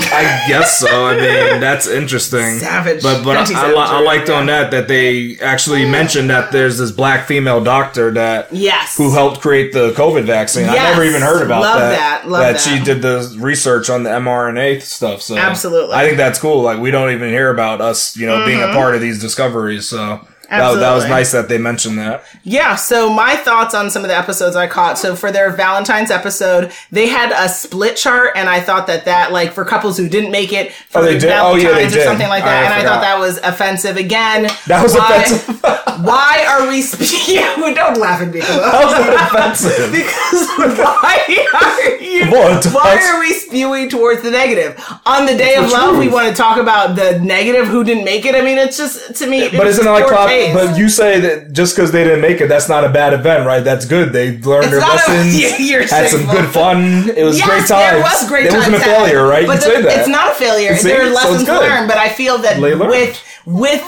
I 0.00 0.44
guess 0.48 0.78
so 0.78 1.06
i 1.06 1.14
mean 1.16 1.60
that's 1.60 1.86
interesting 1.86 2.58
Savage. 2.58 3.02
but 3.02 3.24
but 3.24 3.36
I, 3.50 3.70
I, 3.70 3.98
I 3.98 4.00
liked 4.00 4.30
on 4.30 4.46
that 4.46 4.70
that 4.70 4.88
they 4.88 5.38
actually 5.40 5.88
mentioned 5.88 6.30
that 6.30 6.52
there's 6.52 6.78
this 6.78 6.90
black 6.90 7.26
female 7.26 7.62
doctor 7.62 8.10
that 8.12 8.52
Yes. 8.52 8.96
who 8.96 9.12
helped 9.12 9.40
create 9.40 9.72
the 9.72 9.92
COVID 9.92 10.24
vaccine. 10.24 10.68
I 10.68 10.74
never 10.74 11.04
even 11.04 11.20
heard 11.22 11.44
about 11.44 11.60
Love 11.62 11.78
that. 11.80 12.22
that. 12.22 12.28
Love 12.28 12.40
that. 12.54 12.60
she 12.60 12.82
did 12.82 13.02
the 13.02 13.36
research 13.38 13.90
on 13.90 14.02
the 14.02 14.10
mRNA 14.10 14.82
stuff. 14.82 15.22
So 15.22 15.36
Absolutely. 15.36 15.94
I 15.94 16.04
think 16.04 16.16
that's 16.16 16.38
cool. 16.38 16.62
Like 16.62 16.78
we 16.80 16.90
don't 16.90 17.10
even 17.12 17.28
hear 17.30 17.50
about 17.50 17.80
us, 17.80 18.16
you 18.16 18.26
know, 18.26 18.44
being 18.46 18.58
Mm-hmm. 18.58 18.70
a 18.70 18.74
part 18.74 18.94
of 18.94 19.00
these 19.00 19.20
discoveries. 19.20 19.86
So 19.88 20.26
That, 20.48 20.74
that 20.76 20.94
was 20.94 21.04
nice 21.06 21.32
that 21.32 21.48
they 21.50 21.58
mentioned 21.58 21.98
that. 21.98 22.24
Yeah, 22.42 22.74
so 22.74 23.12
my 23.12 23.36
thoughts 23.36 23.74
on 23.74 23.90
some 23.90 24.02
of 24.02 24.08
the 24.08 24.16
episodes 24.16 24.56
I 24.56 24.66
caught. 24.66 24.96
So 24.96 25.14
for 25.14 25.30
their 25.30 25.50
Valentine's 25.50 26.10
episode, 26.10 26.72
they 26.90 27.06
had 27.06 27.32
a 27.32 27.50
split 27.50 27.96
chart, 27.96 28.32
and 28.34 28.48
I 28.48 28.60
thought 28.60 28.86
that 28.86 29.04
that, 29.04 29.30
like, 29.30 29.52
for 29.52 29.64
couples 29.66 29.98
who 29.98 30.08
didn't 30.08 30.30
make 30.30 30.52
it 30.54 30.72
for 30.72 31.00
Oh, 31.00 31.02
they 31.04 31.18
did? 31.18 31.24
Oh, 31.24 31.28
Valentine's 31.54 31.62
yeah, 31.64 31.74
they 31.74 31.86
or 31.86 31.90
did. 31.90 32.04
something 32.04 32.28
like 32.28 32.44
I 32.44 32.46
that, 32.46 32.64
and 32.64 32.74
I 32.74 32.90
thought 32.90 33.02
that 33.02 33.18
was 33.18 33.36
offensive. 33.38 33.96
Again, 33.98 34.44
That 34.66 34.82
was 34.82 34.94
why, 34.94 35.16
offensive. 35.16 35.60
why 36.06 36.46
are 36.48 36.68
we 36.68 36.80
speaking? 36.82 37.18
Yeah, 37.38 37.54
don't 37.74 37.98
laugh 38.00 38.22
at 38.22 38.32
me. 38.32 38.40
That 38.40 38.84
was 38.84 39.64
offensive. 39.68 39.92
Because 39.98 40.48
why 40.78 41.24
are 41.28 42.00
you? 42.00 42.30
What? 42.30 42.64
Why 42.66 42.98
are 43.12 43.20
we 43.20 43.32
spewing 43.32 43.88
towards 43.88 44.22
the 44.22 44.30
negative 44.30 44.82
on 45.04 45.26
the 45.26 45.36
day 45.36 45.56
of 45.56 45.66
the 45.68 45.72
love? 45.72 45.98
We 45.98 46.08
want 46.08 46.28
to 46.28 46.34
talk 46.34 46.58
about 46.58 46.96
the 46.96 47.18
negative 47.20 47.66
who 47.68 47.84
didn't 47.84 48.04
make 48.04 48.24
it. 48.24 48.34
I 48.34 48.40
mean, 48.42 48.58
it's 48.58 48.76
just 48.76 49.14
to 49.16 49.26
me. 49.26 49.48
But 49.50 49.66
isn't 49.66 49.86
it 49.86 49.90
like 49.90 50.06
But 50.54 50.78
you 50.78 50.88
say 50.88 51.20
that 51.20 51.52
just 51.52 51.74
because 51.76 51.92
they 51.92 52.04
didn't 52.04 52.20
make 52.20 52.40
it, 52.40 52.48
that's 52.48 52.68
not 52.68 52.84
a 52.84 52.88
bad 52.88 53.12
event, 53.12 53.46
right? 53.46 53.60
That's 53.64 53.84
good. 53.84 54.12
They 54.12 54.38
learned 54.38 54.64
It's 54.64 54.70
their 54.72 54.80
a- 54.80 54.86
lessons. 54.86 55.60
You're 55.70 55.86
had 55.86 56.08
some 56.08 56.26
good 56.26 56.48
fun. 56.50 57.10
It 57.10 57.24
was 57.24 57.38
Yes, 57.38 57.48
great 57.48 57.66
times. 57.66 57.68
there 57.68 58.00
was 58.02 58.28
great 58.28 58.46
It 58.46 58.52
wasn't 58.54 58.76
a 58.76 58.80
failure, 58.80 59.26
right? 59.26 59.46
But 59.46 59.54
you 59.54 59.60
the- 59.60 59.66
say 59.76 59.82
that. 59.82 59.98
it's 60.00 60.08
not 60.08 60.32
a 60.32 60.34
failure. 60.34 60.76
See? 60.76 60.88
There 60.88 61.02
are 61.02 61.06
it's 61.06 61.14
lessons 61.14 61.44
good. 61.44 61.60
learned, 61.60 61.88
but 61.88 61.98
I 61.98 62.08
feel 62.08 62.38
that 62.38 62.60
with 62.60 63.22
with 63.48 63.80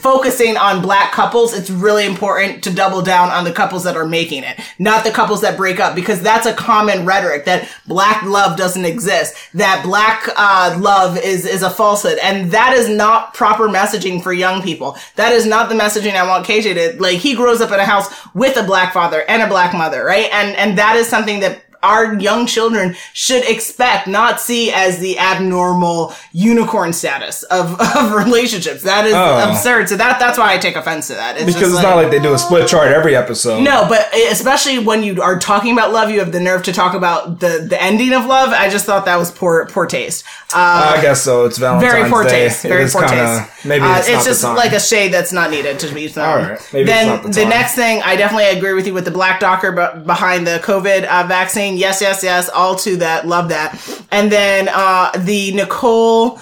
focusing 0.00 0.56
on 0.56 0.82
black 0.82 1.12
couples, 1.12 1.56
it's 1.56 1.70
really 1.70 2.04
important 2.04 2.64
to 2.64 2.74
double 2.74 3.02
down 3.02 3.30
on 3.30 3.44
the 3.44 3.52
couples 3.52 3.84
that 3.84 3.96
are 3.96 4.04
making 4.04 4.42
it, 4.42 4.58
not 4.80 5.04
the 5.04 5.12
couples 5.12 5.42
that 5.42 5.56
break 5.56 5.78
up, 5.78 5.94
because 5.94 6.20
that's 6.20 6.44
a 6.44 6.52
common 6.52 7.06
rhetoric 7.06 7.44
that 7.44 7.70
black 7.86 8.24
love 8.24 8.56
doesn't 8.56 8.84
exist, 8.84 9.36
that 9.54 9.84
black 9.84 10.28
uh, 10.36 10.76
love 10.80 11.16
is 11.18 11.46
is 11.46 11.62
a 11.62 11.70
falsehood, 11.70 12.18
and 12.20 12.50
that 12.50 12.72
is 12.72 12.88
not 12.88 13.32
proper 13.32 13.68
messaging 13.68 14.20
for 14.20 14.32
young 14.32 14.60
people. 14.60 14.96
That 15.14 15.32
is 15.32 15.46
not 15.46 15.68
the 15.68 15.76
messaging 15.76 16.16
I 16.16 16.26
want 16.26 16.44
KJ 16.44 16.74
to 16.74 17.00
like. 17.00 17.18
He 17.18 17.36
grows 17.36 17.60
up 17.60 17.70
in 17.70 17.78
a 17.78 17.84
house 17.84 18.12
with 18.34 18.56
a 18.56 18.64
black 18.64 18.92
father 18.92 19.22
and 19.28 19.40
a 19.40 19.46
black 19.46 19.72
mother, 19.72 20.04
right? 20.04 20.28
And 20.32 20.56
and 20.56 20.76
that 20.78 20.96
is 20.96 21.06
something 21.06 21.38
that 21.40 21.62
our 21.86 22.14
young 22.18 22.46
children 22.46 22.96
should 23.12 23.44
expect, 23.44 24.06
not 24.08 24.40
see 24.40 24.72
as 24.72 24.98
the 24.98 25.18
abnormal 25.18 26.12
unicorn 26.32 26.92
status 26.92 27.42
of, 27.44 27.80
of 27.96 28.12
relationships. 28.12 28.82
That 28.82 29.06
is 29.06 29.14
Oh. 29.14 29.50
absurd. 29.50 29.88
So 29.88 29.96
that 29.96 30.18
that's 30.18 30.38
why 30.38 30.52
I 30.54 30.58
take 30.58 30.76
offense 30.76 31.06
to 31.08 31.14
that. 31.14 31.36
It's 31.36 31.46
because 31.46 31.72
it's 31.72 31.82
not 31.82 31.96
like 31.96 32.10
they 32.10 32.18
do 32.18 32.34
a 32.34 32.38
split 32.38 32.68
chart 32.68 32.88
every 32.92 33.14
episode. 33.16 33.62
no, 33.62 33.86
but 33.88 34.08
especially 34.30 34.78
when 34.78 35.02
you 35.02 35.22
are 35.22 35.38
talking 35.38 35.72
about 35.72 35.92
love, 35.92 36.10
you 36.10 36.18
have 36.18 36.32
the 36.32 36.40
nerve 36.40 36.62
to 36.64 36.72
talk 36.72 36.94
about 36.94 37.40
the 37.40 37.66
the 37.68 37.80
ending 37.82 38.12
of 38.12 38.26
love. 38.26 38.50
I 38.50 38.68
just 38.68 38.84
thought 38.84 39.04
that 39.06 39.16
was 39.16 39.30
poor 39.30 39.66
poor 39.66 39.86
taste. 39.86 40.24
Uh, 40.54 40.94
I 40.96 41.02
guess 41.02 41.22
so. 41.22 41.44
It's 41.46 41.58
Valentine's 41.58 41.92
very 41.92 42.10
poor 42.10 42.22
Day. 42.24 42.30
taste. 42.48 42.62
Very 42.62 42.84
is 42.84 42.92
poor 42.92 43.02
kinda- 43.06 43.46
taste. 43.46 43.64
Maybe 43.66 43.84
Uh, 43.84 43.98
it's, 43.98 44.08
not 44.08 44.24
just 44.24 44.42
the 44.42 44.52
like 44.52 44.72
a 44.72 44.80
shade 44.80 45.12
that's 45.12 45.32
not 45.32 45.50
needed 45.50 45.78
to 45.80 45.92
be 45.92 46.06
thrown. 46.08 46.28
All 46.28 46.36
right. 46.50 46.70
Maybe 46.72 46.90
it's 46.90 46.90
then 46.90 47.30
the 47.32 47.40
time. 47.40 47.48
next 47.48 47.74
thing, 47.74 48.00
I 48.02 48.14
definitely 48.16 48.56
agree 48.56 48.72
with 48.74 48.86
you 48.86 48.94
with 48.94 49.04
the 49.04 49.10
black 49.10 49.40
doctor 49.40 49.72
behind 49.72 50.46
the 50.46 50.60
COVID 50.62 51.04
uh, 51.04 51.24
vaccine. 51.26 51.75
Yes, 51.76 52.00
yes, 52.00 52.22
yes. 52.22 52.48
All 52.48 52.76
to 52.76 52.96
that. 52.96 53.26
Love 53.26 53.48
that. 53.50 53.78
And 54.10 54.30
then 54.30 54.68
uh, 54.68 55.10
the 55.18 55.52
Nicole 55.52 56.40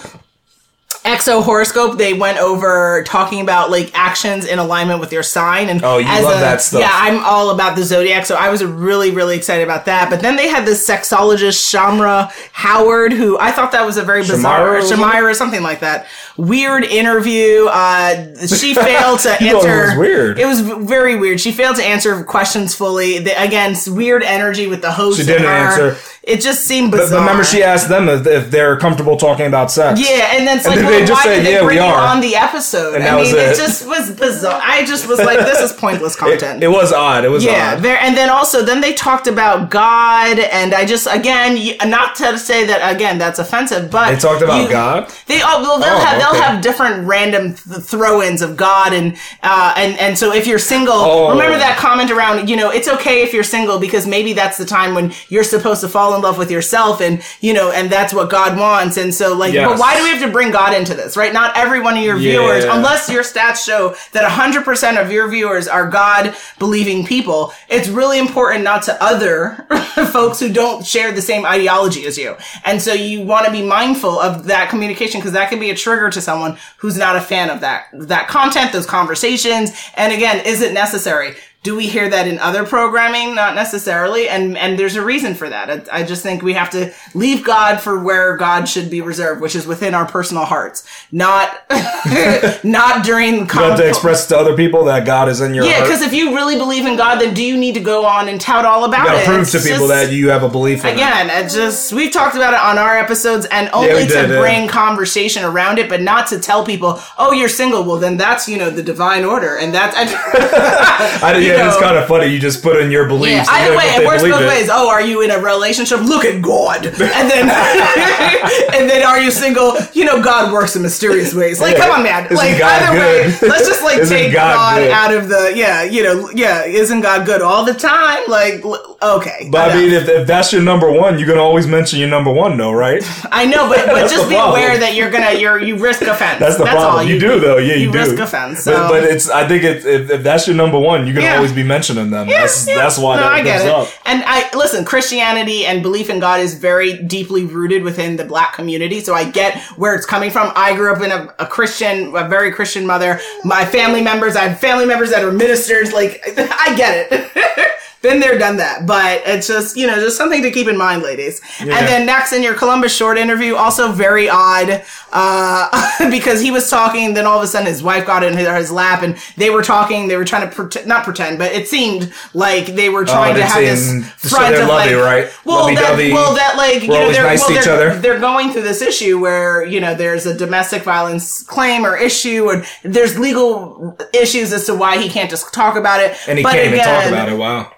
exo 1.05 1.43
horoscope 1.43 1.99
they 1.99 2.15
went 2.15 2.39
over 2.39 3.03
talking 3.07 3.41
about 3.43 3.71
like 3.71 3.91
actions 3.93 4.47
in 4.47 4.59
alignment 4.59 5.01
with 5.01 5.13
your 5.13 5.23
sign 5.23 5.69
and 5.69 5.85
Oh, 5.85 5.99
you 5.99 6.07
as 6.09 6.25
love 6.25 6.39
a- 6.39 6.41
that 6.41 6.63
stuff. 6.63 6.81
yeah 6.81 6.91
i'm 6.93 7.23
all 7.23 7.51
about 7.51 7.77
the 7.77 7.83
zodiac 7.85 8.25
so 8.25 8.37
i 8.37 8.49
was 8.49 8.65
really 8.65 9.11
really 9.11 9.37
excited 9.37 9.63
about 9.63 9.85
that 9.85 10.09
but 10.09 10.21
then 10.23 10.37
they 10.37 10.49
had 10.49 10.65
this 10.65 10.89
sexologist 10.89 11.61
shamyra 11.71 12.33
howard 12.53 13.13
who 13.13 13.39
i 13.39 13.53
thought 13.53 13.73
that 13.73 13.85
was 13.85 13.99
a 13.99 14.03
very 14.03 14.23
bizarre 14.23 14.61
Shamyra, 14.71 14.77
was 14.81 14.91
it? 14.91 14.99
shamyra 14.99 15.31
or 15.31 15.35
something 15.35 15.63
like 15.63 15.81
that 15.81 16.07
weird 16.39 16.85
interview 16.85 17.67
uh 17.71 18.47
she 18.47 18.73
failed 18.75 19.19
to 19.21 19.29
thought 19.29 19.43
it 19.43 19.55
answer 19.55 19.89
was 19.91 19.99
weird. 19.99 20.39
it 20.39 20.47
was 20.47 20.61
very 20.63 21.17
weird 21.17 21.39
she 21.39 21.53
failed 21.53 21.77
to 21.77 21.85
answer 21.85 22.25
questions 22.25 22.75
fully 22.75 23.19
the, 23.19 23.31
again 23.43 23.75
weird 23.89 24.23
energy 24.23 24.67
with 24.67 24.81
the 24.81 24.91
host 24.93 25.19
She 25.21 25.27
didn't 25.27 25.47
answer. 25.47 25.97
It 26.27 26.41
just 26.41 26.65
seemed 26.65 26.91
But 26.91 26.99
bizarre 26.99 27.21
remember, 27.21 27.45
she 27.45 27.63
asked 27.63 27.89
them 27.89 28.09
if, 28.09 28.51
they're 28.51 28.77
comfortable 28.79 29.17
talking 29.17 29.47
about 29.47 29.71
sex. 29.71 30.01
yeah, 30.01 30.35
and 30.37 30.47
then 30.47 30.57
it's 30.59 30.67
And 30.67 30.75
like, 30.77 30.83
then 30.85 30.91
well, 30.91 31.01
they 31.01 31.07
just 31.07 31.23
said, 31.23 31.45
"Yeah, 31.45 31.65
we 31.67 31.79
are." 31.79 31.95
on 32.09 32.21
the 32.21 32.35
episode? 32.37 32.95
And 32.95 33.05
I 33.05 33.11
mean, 33.13 33.21
was 33.21 33.33
it. 33.33 33.39
it. 33.53 33.57
just 33.57 33.87
was 33.87 34.11
bizarre. 34.11 34.61
I 34.63 34.85
just 34.85 35.07
was 35.09 35.19
like, 35.19 35.39
this 35.41 35.61
is 35.61 35.73
pointless 35.73 36.17
content. 36.25 36.63
it 36.63 36.69
was 36.69 36.93
odd. 36.93 37.25
It 37.25 37.29
was 37.29 37.45
yeah, 37.45 37.75
odd. 37.77 37.83
there, 37.83 37.99
and 38.01 38.17
then 38.17 38.31
also 38.31 38.63
then 38.65 38.81
they 38.81 38.93
talked 38.95 39.27
about 39.27 39.71
God, 39.71 40.39
and 40.39 40.75
I 40.75 40.85
just 40.87 41.07
again, 41.11 41.77
not 41.87 42.15
to 42.17 42.39
say 42.39 42.65
that 42.67 42.95
again 42.95 43.19
that's 43.19 43.39
offensive, 43.39 43.91
but 43.91 44.11
They 44.11 44.17
talked 44.19 44.43
about 44.43 44.63
you- 44.63 44.69
God? 44.71 45.13
They 45.27 45.41
oh, 45.43 45.61
well, 45.63 45.79
they'll 45.79 45.95
Oh, 45.95 45.99
have 46.05 46.19
they'll 46.21 46.43
have 46.43 46.63
different 46.63 47.07
random 47.07 47.55
th- 47.55 47.83
throw-ins 47.85 48.41
of 48.43 48.57
God, 48.57 48.93
and 48.93 49.17
uh, 49.43 49.75
and 49.77 49.99
and 49.99 50.19
so 50.19 50.33
if 50.33 50.47
you're 50.47 50.59
single, 50.59 50.95
Oh. 50.95 51.31
remember 51.31 51.59
that 51.59 51.77
comment 51.79 52.11
around 52.11 52.49
you 52.49 52.57
know 52.57 52.71
it's 52.71 52.89
okay 52.89 53.23
if 53.23 53.33
you're 53.35 53.45
single 53.45 53.79
because 53.79 54.07
maybe 54.07 54.33
that's 54.33 54.57
the 54.59 54.65
time 54.65 54.95
when 54.95 55.13
you're 55.29 55.45
supposed 55.45 55.81
to 55.83 55.89
fall 56.15 56.21
in 56.21 56.23
love 56.23 56.39
with 56.39 56.51
yourself, 56.51 57.01
and 57.01 57.23
you 57.41 57.53
know, 57.53 57.71
and 57.71 57.91
that's 57.91 58.15
what 58.15 58.31
God 58.31 58.59
wants, 58.59 58.97
and 58.97 59.15
so 59.15 59.35
like, 59.37 59.53
Yes. 59.53 59.69
but 59.69 59.79
why 59.79 59.97
do 59.97 60.03
we 60.05 60.11
have 60.11 60.23
to 60.23 60.31
bring 60.31 60.51
God 60.51 60.75
into 60.75 60.95
this, 60.95 61.17
right? 61.17 61.33
Not 61.33 61.57
every 61.57 61.81
one 61.81 61.97
of 61.97 62.03
your 62.03 62.17
viewers, 62.17 62.65
unless 62.65 63.09
your 63.09 63.23
stats 63.23 63.65
show 63.65 63.95
that 64.13 64.25
100% 64.29 65.01
of 65.01 65.11
your 65.13 65.29
viewers 65.29 65.69
are 65.69 65.89
God 65.89 66.35
believing 66.59 67.05
people, 67.07 67.53
it's 67.69 67.89
really 67.89 68.19
important 68.19 68.65
not 68.65 68.83
to 68.85 69.03
other 69.03 69.67
folks 70.13 70.41
who 70.41 70.53
don't 70.53 70.85
share 70.87 71.13
the 71.13 71.23
same 71.23 71.45
ideology 71.45 72.07
as 72.07 72.17
you. 72.19 72.37
And 72.65 72.81
so 72.81 72.93
you 72.93 73.23
want 73.25 73.47
to 73.47 73.53
be 73.53 73.63
mindful 73.63 74.19
of 74.19 74.45
that 74.45 74.71
communication 74.71 75.21
because 75.21 75.33
that 75.33 75.51
can 75.51 75.61
be 75.61 75.71
a 75.71 75.75
trigger 75.77 76.11
to 76.11 76.21
someone 76.21 76.57
who's 76.79 76.97
not 76.97 77.17
a 77.17 77.21
fan 77.21 77.51
of 77.51 77.61
that, 77.61 77.87
that 77.93 78.29
content, 78.29 78.73
those 78.73 78.87
conversations. 78.87 79.71
And 79.97 80.13
again, 80.13 80.45
is 80.45 80.63
it 80.63 80.73
necessary? 80.73 81.35
Do 81.65 81.75
we 81.75 81.87
hear 81.87 82.11
that 82.11 82.29
in 82.29 82.39
other 82.39 82.67
programming? 82.67 83.35
Not 83.35 83.55
necessarily. 83.55 84.29
And, 84.29 84.57
and 84.59 84.79
there's 84.79 84.97
a 84.97 85.03
reason 85.03 85.35
for 85.35 85.49
that. 85.49 85.89
I, 85.91 86.01
I 86.01 86.03
just 86.03 86.23
think 86.23 86.43
we 86.43 86.53
have 86.53 86.69
to 86.71 86.93
leave 87.15 87.43
God 87.43 87.81
for 87.81 87.99
where 87.99 88.37
God 88.37 88.69
should 88.69 88.91
be 88.91 89.01
reserved, 89.01 89.41
which 89.41 89.57
is 89.57 89.67
within 89.67 89.95
our 89.95 90.05
personal 90.05 90.45
hearts, 90.45 90.87
not, 91.11 91.65
not 92.65 93.03
during 93.03 93.37
You 93.37 93.47
have 93.47 93.79
to 93.79 93.89
express 93.89 94.27
to 94.27 94.37
other 94.37 94.55
people 94.55 94.85
that 94.85 95.07
God 95.07 95.31
is 95.31 95.41
in 95.41 95.55
your 95.55 95.65
yeah, 95.65 95.81
because 95.81 96.03
if 96.03 96.13
you 96.13 96.35
really 96.35 96.57
believe 96.57 96.85
in 96.85 96.99
God, 96.99 97.19
then 97.19 97.33
do 97.33 97.43
you 97.43 97.57
need 97.57 97.73
to 97.75 97.81
go 97.81 98.05
on 98.05 98.29
and 98.29 98.39
tout 98.39 98.67
all 98.67 98.85
about 98.85 99.09
You 99.09 99.17
it? 99.23 99.25
prove 99.25 99.41
It's 99.41 99.53
to 99.53 99.61
people 99.61 99.87
that 99.87 100.13
you 100.13 100.29
have 100.29 100.43
a 100.43 100.51
belief 100.51 100.85
in. 100.85 100.93
Again, 100.93 101.31
it 101.31 101.49
just 101.49 101.95
we've 101.95 102.13
talked 102.13 102.37
about 102.37 102.53
it 102.53 102.61
on 102.61 102.77
our 102.77 102.99
episodes, 102.99 103.47
and 103.47 103.71
only 103.73 104.03
to 104.03 104.07
did, 104.07 104.31
yeah. 104.31 104.39
bring 104.39 104.69
conversation 104.69 105.45
around 105.45 105.79
it, 105.79 105.89
but 105.89 106.03
not 106.03 106.27
to 106.27 106.39
tell 106.39 106.63
people, 106.63 107.01
"Oh, 107.17 107.33
you're 107.33 107.49
single." 107.49 107.85
Well, 107.85 107.97
then 107.97 108.19
that's 108.19 108.47
you 108.49 108.59
know 108.59 108.69
the 108.69 108.83
divine 108.83 109.25
order, 109.25 109.57
and 109.57 109.73
that's 109.73 109.97
I, 111.25 111.39
you 111.39 111.54
yeah, 111.54 111.54
it's 111.57 111.79
kind 111.79 111.97
of 111.97 112.07
funny. 112.07 112.27
You 112.27 112.39
just 112.39 112.63
put 112.63 112.77
in 112.81 112.91
your 112.91 113.03
yeah. 113.05 113.09
beliefs. 113.09 113.49
Either 113.51 113.65
even 113.73 113.79
way, 113.79 113.85
it 113.97 114.07
works 114.07 114.23
both 114.23 114.41
it. 114.43 114.49
ways. 114.49 114.69
Oh, 114.71 114.89
are 114.91 115.03
you 115.03 115.23
in 115.23 115.31
a 115.31 115.39
relationship? 115.39 116.01
Look 116.01 116.25
at 116.25 116.43
God, 116.43 116.87
and 116.87 116.95
then 117.31 117.49
and 118.75 118.89
then 118.91 119.03
are 119.07 119.21
you 119.21 119.31
single? 119.31 119.77
You 119.93 120.05
know, 120.05 120.23
God 120.23 120.53
works 120.53 120.77
in 120.77 120.83
mysterious 120.83 121.35
ways. 121.35 121.61
Like, 121.61 121.77
Yeah. 121.77 121.87
come 121.87 121.91
on, 121.99 122.03
man. 122.03 122.25
Isn't 122.25 122.37
like 122.37 122.59
God 122.59 122.83
either 122.83 122.97
good? 122.97 123.43
way, 123.43 123.49
let's 123.49 123.67
just 123.69 123.83
like 123.83 123.99
Isn't 124.05 124.17
take 124.17 124.33
God 124.33 124.55
God, 124.79 124.91
out 124.91 125.15
of 125.15 125.29
the 125.29 125.53
yeah, 125.55 125.83
you 125.83 126.03
know, 126.03 126.31
yeah. 126.35 126.65
Isn't 126.65 127.01
God 127.01 127.27
good 127.27 127.43
all 127.43 127.65
the 127.65 127.75
time? 127.75 128.23
Like, 128.29 128.65
okay, 129.03 129.49
But 129.51 129.71
I 129.71 129.75
mean, 129.77 129.93
if, 129.93 130.09
if 130.09 130.27
that's 130.27 130.53
your 130.53 130.63
number 130.63 130.91
one, 130.91 131.19
you're 131.19 131.29
gonna 131.29 131.41
always 131.43 131.67
mention 131.67 131.99
your 131.99 132.09
number 132.09 132.33
one, 132.33 132.57
though, 132.57 132.73
right? 132.73 133.03
I 133.31 133.45
know, 133.47 133.69
but 133.69 133.87
but 133.87 134.09
just 134.11 134.29
be 134.29 134.35
problem. 134.35 134.61
aware 134.61 134.79
that 134.79 134.95
you're 134.95 135.11
gonna 135.11 135.33
you're 135.33 135.61
you 135.61 135.77
risk 135.79 136.03
offense. 136.03 136.39
That's 136.41 136.57
the 136.57 136.65
problem. 136.65 136.95
all 136.97 137.03
you, 137.03 137.19
do 137.21 137.39
though, 137.41 137.59
yeah, 137.59 137.75
you, 137.75 137.87
you 137.87 137.93
do. 137.93 137.99
risk 137.99 138.19
offense. 138.19 138.61
So. 138.61 138.73
But, 138.73 138.89
but 138.89 139.05
it's 139.05 139.29
I 139.29 139.47
think 139.47 139.65
it's 139.65 139.85
if, 139.85 140.11
if 140.11 140.23
that's 140.23 140.47
your 140.47 140.57
number 140.57 140.79
one, 140.79 141.07
you're 141.07 141.15
gonna 141.15 141.27
Yeah. 141.27 141.37
always 141.37 141.44
be 141.53 141.63
mentioning 141.63 142.11
them. 142.11 142.29
that's 142.29 142.67
Yeah, 142.67 142.77
that's 142.77 142.99
why 142.99 143.17
no, 143.17 143.23
that 143.23 143.33
I 143.33 143.43
get 143.43 143.67
it. 143.67 143.69
up. 143.69 143.89
And 144.05 144.23
I 144.27 144.49
listen, 144.57 144.85
Christianity 144.85 145.67
and 145.67 145.83
belief 145.83 146.11
in 146.11 146.21
God 146.21 146.41
is 146.41 146.55
very 146.55 147.03
deeply 147.03 147.45
rooted 147.45 147.83
within 147.83 148.17
the 148.17 148.25
black 148.25 148.55
community. 148.55 149.01
So 149.01 149.15
I 149.15 149.25
get 149.31 149.61
where 149.77 149.95
it's 149.95 150.07
coming 150.07 150.31
from. 150.31 150.53
I 150.55 150.75
grew 150.75 150.93
up 150.95 151.03
in 151.03 151.11
a, 151.11 151.35
a 151.39 151.47
Christian, 151.47 152.15
a 152.17 152.29
very 152.29 152.53
Christian 152.53 152.87
mother. 152.87 153.21
My 153.45 153.65
family 153.65 154.03
members, 154.03 154.37
I 154.37 154.49
have 154.49 154.61
family 154.61 154.87
members 154.87 155.11
that 155.11 155.25
are 155.25 155.33
ministers. 155.33 155.93
Like 155.93 156.23
I 156.37 156.75
get 156.77 157.09
it. 157.11 157.71
Been 158.05 158.21
there, 158.21 158.37
done 158.39 158.59
that. 158.59 158.87
But 158.87 159.23
it's 159.25 159.49
just, 159.49 159.79
you 159.79 159.87
know, 159.87 159.95
just 159.95 160.19
something 160.19 160.43
to 160.43 160.51
keep 160.51 160.69
in 160.69 160.77
mind, 160.77 161.03
ladies. 161.03 161.41
And 161.59 161.71
then 161.71 162.05
next 162.05 162.35
in 162.35 162.43
your 162.43 162.53
Columbus 162.53 162.95
short 162.95 163.17
interview, 163.17 163.55
also 163.55 163.93
very 163.93 164.29
odd, 164.29 164.85
uh, 165.11 166.11
because 166.11 166.43
he 166.43 166.51
was 166.51 166.69
talking, 166.69 167.15
then 167.15 167.25
all 167.25 167.39
of 167.39 167.45
a 167.45 167.47
sudden 167.47 167.67
his 167.67 167.83
wife 167.83 168.05
got 168.05 168.23
in 168.23 168.37
his, 168.37 168.71
lap 168.71 169.03
and 169.03 169.17
they 169.39 169.49
were 169.49 169.63
talking, 169.63 170.09
they 170.09 170.19
were 170.19 170.25
trying 170.27 170.47
to 170.47 170.55
pretend, 170.55 170.87
not 170.87 171.05
pretend, 171.05 171.39
but 171.39 171.53
it 171.53 171.67
seemed 171.67 172.13
like 172.35 172.67
they 172.67 172.91
were 172.91 173.07
trying 173.07 173.37
to 173.37 173.43
have 173.43 173.63
this 173.63 173.89
so 174.19 174.29
front 174.29 174.55
they're 174.55 174.65
of 174.65 174.69
lovey, 174.69 174.97
like, 174.97 175.05
right? 175.05 175.33
well, 175.47 175.75
that, 175.75 175.97
well, 176.13 176.35
that 176.35 176.59
like, 176.59 176.83
you 176.83 176.89
know, 176.89 177.11
they're, 177.11 177.23
nice 177.23 177.41
well, 177.41 177.65
they're, 177.65 177.73
other. 177.73 177.99
they're 178.01 178.21
going 178.21 178.51
through 178.51 178.63
this 178.63 178.83
issue 178.83 179.19
where, 179.19 179.65
you 179.65 179.81
know, 179.81 179.95
there's 179.95 180.27
a 180.27 180.37
domestic 180.37 180.83
violence 180.83 181.43
claim 181.43 181.87
or 181.87 181.97
issue 181.97 182.51
and 182.51 182.67
there's 182.83 183.19
legal 183.19 183.97
issues 184.13 184.53
as 184.53 184.67
to 184.67 184.75
why 184.75 184.99
he 184.99 185.09
can't 185.09 185.31
just 185.31 185.55
talk 185.55 185.77
about 185.77 186.01
it. 186.01 186.19
And 186.29 186.37
he 186.37 186.43
But 186.43 186.53
can't 186.53 186.67
even 186.67 186.81
talk 186.81 187.07
about 187.07 187.29
it. 187.31 187.39
Wow. 187.39 187.73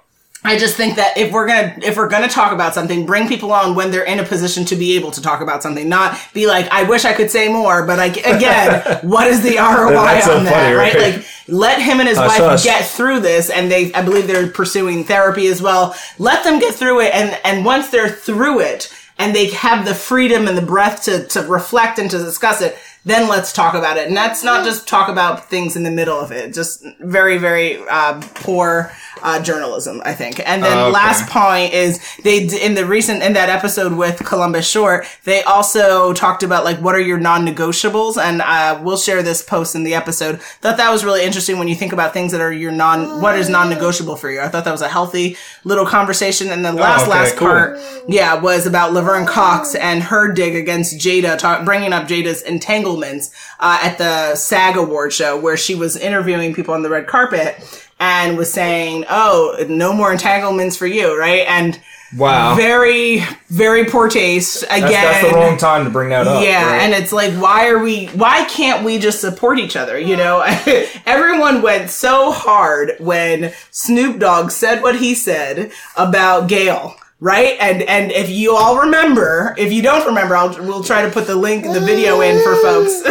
I 0.47 0.57
just 0.59 0.77
think 0.77 0.97
that 0.97 1.19
if 1.19 1.33
we're 1.33 1.47
gonna 1.47 1.77
if 1.83 1.97
we're 1.97 2.09
gonna 2.09 2.29
talk 2.29 2.53
about 2.53 2.73
something, 2.73 3.05
bring 3.05 3.29
people 3.29 3.53
on 3.53 3.75
when 3.75 3.91
they're 3.91 4.05
in 4.05 4.21
a 4.21 4.25
position 4.25 4.65
to 4.67 4.77
be 4.77 4.97
able 4.97 5.11
to 5.11 5.21
talk 5.21 5.41
about 5.41 5.63
something, 5.63 5.89
not 5.89 6.19
be 6.33 6.47
like, 6.47 6.69
I 6.71 6.85
wish 6.85 7.05
I 7.05 7.13
could 7.13 7.31
say 7.31 7.49
more, 7.53 7.85
but 7.87 7.99
I, 7.99 8.07
again, 8.07 9.01
what 9.03 9.27
is 9.27 9.43
the 9.43 9.57
ROI 9.57 9.91
That's 9.93 10.27
so 10.27 10.39
on 10.39 10.45
that, 10.45 10.53
funny, 10.53 10.75
right? 10.75 10.95
right? 10.95 11.15
Like, 11.17 11.27
let 11.49 11.81
him 11.83 12.01
and 12.01 12.09
his 12.09 12.19
Hush, 12.19 12.29
wife 12.29 12.39
hush. 12.39 12.65
get 12.65 12.85
through 12.87 13.21
this, 13.21 13.51
and 13.51 13.71
they, 13.71 13.93
I 13.93 14.03
believe 14.03 14.27
they're 14.27 14.49
pursuing 14.49 15.05
therapy 15.05 15.47
as 15.49 15.61
well. 15.63 15.95
Let 16.19 16.43
them 16.45 16.59
get 16.59 16.75
through 16.75 17.01
it, 17.03 17.15
and 17.15 17.39
and 17.45 17.65
once 17.65 17.91
they're 17.91 18.09
through 18.09 18.61
it, 18.61 18.93
and 19.19 19.35
they 19.35 19.49
have 19.51 19.85
the 19.85 19.95
freedom 19.95 20.47
and 20.49 20.57
the 20.57 20.63
breath 20.63 21.03
to 21.05 21.27
to 21.29 21.43
reflect 21.43 21.99
and 21.99 22.11
to 22.11 22.19
discuss 22.19 22.61
it, 22.61 22.77
then 23.05 23.29
let's 23.29 23.53
talk 23.53 23.75
about 23.75 23.97
it. 23.97 24.09
And 24.09 24.17
that's 24.17 24.43
not 24.45 24.65
just 24.65 24.87
talk 24.89 25.09
about 25.09 25.49
things 25.49 25.77
in 25.77 25.83
the 25.85 25.91
middle 25.91 26.19
of 26.19 26.33
it. 26.33 26.53
Just 26.55 26.85
very 27.01 27.39
very 27.39 27.79
uh, 27.89 28.21
poor. 28.35 28.93
Uh, 29.23 29.43
journalism, 29.43 30.03
I 30.05 30.13
think. 30.13 30.41
And 30.47 30.63
then 30.63 30.77
Okay. 30.77 30.91
last 30.93 31.31
point 31.31 31.73
is 31.73 31.99
they 32.23 32.47
in 32.63 32.75
the 32.75 32.85
recent 32.85 33.23
in 33.23 33.33
that 33.33 33.49
episode 33.49 33.95
with 33.95 34.23
Columbus 34.23 34.69
Short, 34.69 35.07
they 35.25 35.43
also 35.45 36.13
talked 36.13 36.43
about 36.43 36.65
like 36.65 36.79
what 36.81 36.95
are 36.95 37.01
your 37.01 37.19
non-negotiables, 37.19 38.19
and 38.19 38.43
uh, 38.43 38.79
we'll 38.85 38.99
share 38.99 39.23
this 39.23 39.41
post 39.41 39.75
in 39.75 39.85
the 39.85 39.95
episode. 39.95 40.43
Thought 40.61 40.77
that 40.77 40.91
was 40.91 41.03
really 41.03 41.25
interesting 41.25 41.59
when 41.59 41.67
you 41.67 41.75
think 41.75 41.95
about 41.95 42.13
things 42.13 42.31
that 42.33 42.43
are 42.43 42.53
your 42.53 42.73
non 42.73 43.23
what 43.23 43.37
is 43.39 43.49
non-negotiable 43.49 44.17
for 44.17 44.31
you. 44.31 44.39
I 44.43 44.49
thought 44.49 44.67
that 44.67 44.71
was 44.71 44.83
a 44.83 44.89
healthy 44.89 45.39
little 45.65 45.87
conversation. 45.87 46.51
And 46.51 46.63
then 46.63 46.77
last 46.77 47.05
okay, 47.05 47.11
last 47.11 47.37
cool. 47.37 47.49
part, 47.49 47.81
yeah, 48.07 48.35
was 48.35 48.67
about 48.67 48.93
Laverne 49.07 49.25
Cox 49.27 49.77
and 49.77 50.03
her 50.03 50.33
dig 50.33 50.57
against 50.57 50.99
Jada, 50.99 51.39
talk, 51.39 51.65
bringing 51.65 51.93
up 51.93 52.09
Jada's 52.09 52.43
entanglements 52.43 53.31
uh, 53.61 53.79
at 53.81 53.99
the 53.99 54.35
SAG 54.35 54.77
award 54.77 55.13
show 55.13 55.39
where 55.39 55.57
she 55.57 55.77
was 55.77 55.97
interviewing 55.97 56.53
people 56.53 56.75
on 56.75 56.83
the 56.83 56.91
red 56.91 57.07
carpet 57.07 57.57
and 58.01 58.37
was 58.37 58.53
saying, 58.53 59.05
"Oh, 59.09 59.65
no 59.69 59.93
more 59.93 60.11
entanglements 60.11 60.77
for 60.77 60.89
you," 60.89 61.17
right? 61.17 61.45
And 61.47 61.81
Wow. 62.17 62.55
very, 62.57 63.25
very 63.49 63.85
poor 63.85 64.09
taste. 64.09 64.63
Again, 64.65 64.81
That's, 64.83 64.93
that's 64.93 65.29
the 65.29 65.35
wrong 65.35 65.57
time 65.57 65.85
to 65.85 65.91
bring 65.91 66.09
that 66.11 66.27
up. 66.27 66.43
yeah, 66.45 66.65
right? 66.65 66.83
and 66.83 66.93
it's 66.95 67.13
like, 67.13 67.33
why 67.35 67.69
are 67.69 67.79
we? 67.81 68.07
Why 68.09 68.45
can't 68.45 68.85
we 68.85 68.99
just 68.99 69.21
support 69.21 69.59
each 69.59 69.77
other? 69.77 69.99
You 69.99 70.17
know, 70.17 70.41
everyone 71.07 71.63
went 71.63 71.91
so 71.91 72.33
hard 72.33 72.97
when 72.99 73.53
Snoop 73.71 74.19
Dogg 74.19 74.51
said 74.51 74.83
what 74.83 74.97
he 74.97 75.15
said 75.15 75.71
about 75.97 76.49
Gayle. 76.49 76.97
Right, 77.19 77.57
and 77.61 77.83
and 77.83 78.13
if 78.13 78.29
you 78.29 78.55
all 78.57 78.81
remember, 78.81 79.55
if 79.57 79.73
you 79.73 79.81
don't 79.81 80.05
remember, 80.07 80.37
I'll 80.37 80.51
we'll 80.51 80.85
try 80.85 81.03
to 81.03 81.11
put 81.11 81.27
the 81.27 81.35
link, 81.35 81.65
the 81.65 81.81
video 81.81 82.21
in 82.21 82.43
for 82.43 82.57
folks, 82.57 83.03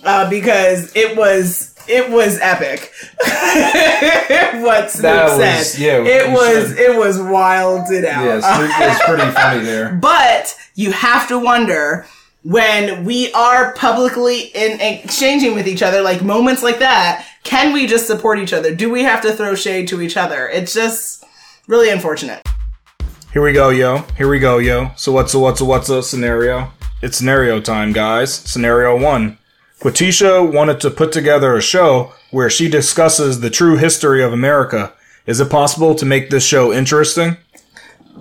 uh, 0.04 0.30
because 0.30 0.96
it 0.96 1.14
was 1.16 1.74
it 1.88 2.10
was 2.10 2.38
epic. 2.40 2.90
what 4.62 4.90
Snoop 4.90 5.02
That 5.02 5.36
said, 5.36 5.58
was- 5.58 5.78
yeah, 5.78 6.02
it 6.02 6.30
was 6.32 6.72
it 6.78 6.96
was 6.96 7.20
wilded 7.20 8.04
out. 8.06 8.24
yeah, 8.24 8.40
Snoop 8.40 8.90
is 8.90 8.98
pretty 9.04 9.30
funny 9.32 9.60
there. 9.64 9.94
But 9.94 10.56
you 10.74 10.92
have 10.92 11.28
to 11.28 11.38
wonder 11.38 12.06
when 12.44 13.04
we 13.04 13.30
are 13.34 13.74
publicly 13.74 14.44
in 14.54 14.80
exchanging 14.80 15.54
with 15.54 15.68
each 15.68 15.82
other, 15.82 16.00
like 16.00 16.22
moments 16.22 16.62
like 16.62 16.78
that, 16.78 17.26
can 17.44 17.72
we 17.74 17.86
just 17.86 18.06
support 18.06 18.38
each 18.38 18.52
other? 18.54 18.74
Do 18.74 18.90
we 18.90 19.02
have 19.02 19.20
to 19.22 19.32
throw 19.32 19.54
shade 19.54 19.86
to 19.88 20.00
each 20.00 20.16
other? 20.16 20.48
It's 20.48 20.72
just 20.72 21.24
really 21.68 21.90
unfortunate. 21.90 22.42
Here 23.32 23.40
we 23.40 23.54
go, 23.54 23.70
yo. 23.70 24.04
Here 24.18 24.28
we 24.28 24.38
go, 24.38 24.58
yo. 24.58 24.90
So 24.94 25.10
what's 25.10 25.32
a 25.32 25.38
what's 25.38 25.62
a 25.62 25.64
what's 25.64 25.88
a 25.88 26.02
scenario? 26.02 26.70
It's 27.00 27.16
scenario 27.16 27.62
time, 27.62 27.94
guys. 27.94 28.34
Scenario 28.34 28.94
one. 29.00 29.38
Quatisha 29.80 30.52
wanted 30.52 30.80
to 30.80 30.90
put 30.90 31.12
together 31.12 31.56
a 31.56 31.62
show 31.62 32.12
where 32.30 32.50
she 32.50 32.68
discusses 32.68 33.40
the 33.40 33.48
true 33.48 33.78
history 33.78 34.22
of 34.22 34.34
America. 34.34 34.92
Is 35.24 35.40
it 35.40 35.48
possible 35.48 35.94
to 35.94 36.04
make 36.04 36.28
this 36.28 36.44
show 36.44 36.74
interesting? 36.74 37.38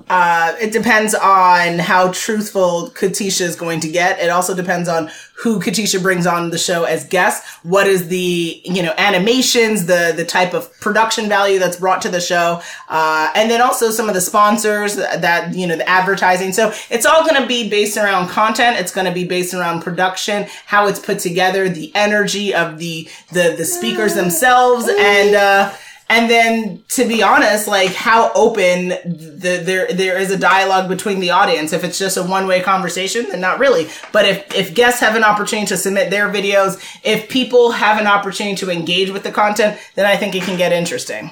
Uh, 0.10 0.56
it 0.60 0.72
depends 0.72 1.14
on 1.14 1.80
how 1.80 2.12
truthful 2.12 2.92
Katisha 2.94 3.42
is 3.42 3.56
going 3.56 3.80
to 3.82 3.90
get. 3.90 4.20
It 4.20 4.30
also 4.30 4.56
depends 4.56 4.90
on 4.90 5.10
who 5.36 5.60
Katisha 5.60 6.02
brings 6.02 6.28
on 6.28 6.50
the 6.50 6.58
show 6.58 6.84
as 6.84 7.06
guests. 7.06 7.58
What 7.64 7.88
is 7.88 8.08
the, 8.08 8.62
you 8.64 8.84
know, 8.84 8.94
animations, 8.98 9.86
the, 9.86 10.14
the 10.16 10.26
type 10.26 10.54
of 10.54 10.72
production 10.80 11.28
value 11.28 11.60
that's 11.60 11.78
brought 11.78 12.02
to 12.04 12.10
the 12.10 12.22
show. 12.22 12.62
Uh, 12.90 13.32
and 13.36 13.50
then 13.50 13.62
also 13.62 13.90
some 13.90 14.08
of 14.08 14.14
the 14.14 14.22
sponsors 14.22 14.96
that, 14.96 15.54
you 15.54 15.68
know, 15.68 15.76
the 15.76 15.88
advertising. 15.88 16.54
So 16.54 16.74
it's 16.90 17.06
all 17.06 17.28
going 17.28 17.42
to 17.42 17.48
be 17.48 17.70
based 17.70 17.98
around 17.98 18.30
content. 18.30 18.78
It's 18.80 18.92
going 18.94 19.08
to 19.08 19.14
be 19.14 19.26
based 19.26 19.54
around 19.54 19.82
production, 19.82 20.48
how 20.66 20.88
it's 20.88 21.00
put 21.00 21.20
together, 21.20 21.70
the 21.70 21.92
energy 21.96 22.54
of 22.54 22.80
the, 22.80 23.10
the, 23.32 23.56
the 23.58 23.66
speakers 23.66 24.16
themselves. 24.16 24.88
And, 24.88 25.36
uh, 25.36 25.74
and 26.14 26.30
then 26.30 26.84
to 26.90 27.08
be 27.08 27.24
honest 27.24 27.68
like 27.68 27.94
how 27.94 28.32
open 28.34 28.90
the, 28.90 29.62
there 29.64 29.88
there 29.94 30.18
is 30.20 30.30
a 30.32 30.38
dialogue 30.38 30.88
between 30.90 31.20
the 31.22 31.32
audience. 31.32 31.72
If 31.74 31.84
it's 31.84 31.98
just 31.98 32.18
a 32.18 32.24
one-way 32.24 32.62
conversation 32.62 33.28
then 33.30 33.40
not 33.42 33.60
really. 33.60 33.88
But 34.12 34.26
if 34.26 34.54
if 34.54 34.74
guests 34.76 35.00
have 35.00 35.16
an 35.16 35.24
opportunity 35.24 35.68
to 35.68 35.78
submit 35.78 36.10
their 36.10 36.28
videos 36.30 36.74
if 37.04 37.30
people 37.30 37.72
have 37.72 38.00
an 38.00 38.08
opportunity 38.08 38.56
to 38.58 38.70
engage 38.70 39.10
with 39.10 39.24
the 39.24 39.32
content 39.32 39.80
then 39.96 40.06
i 40.06 40.16
think 40.18 40.36
it 40.36 40.44
can 40.44 40.58
get 40.58 40.72
interesting. 40.74 41.32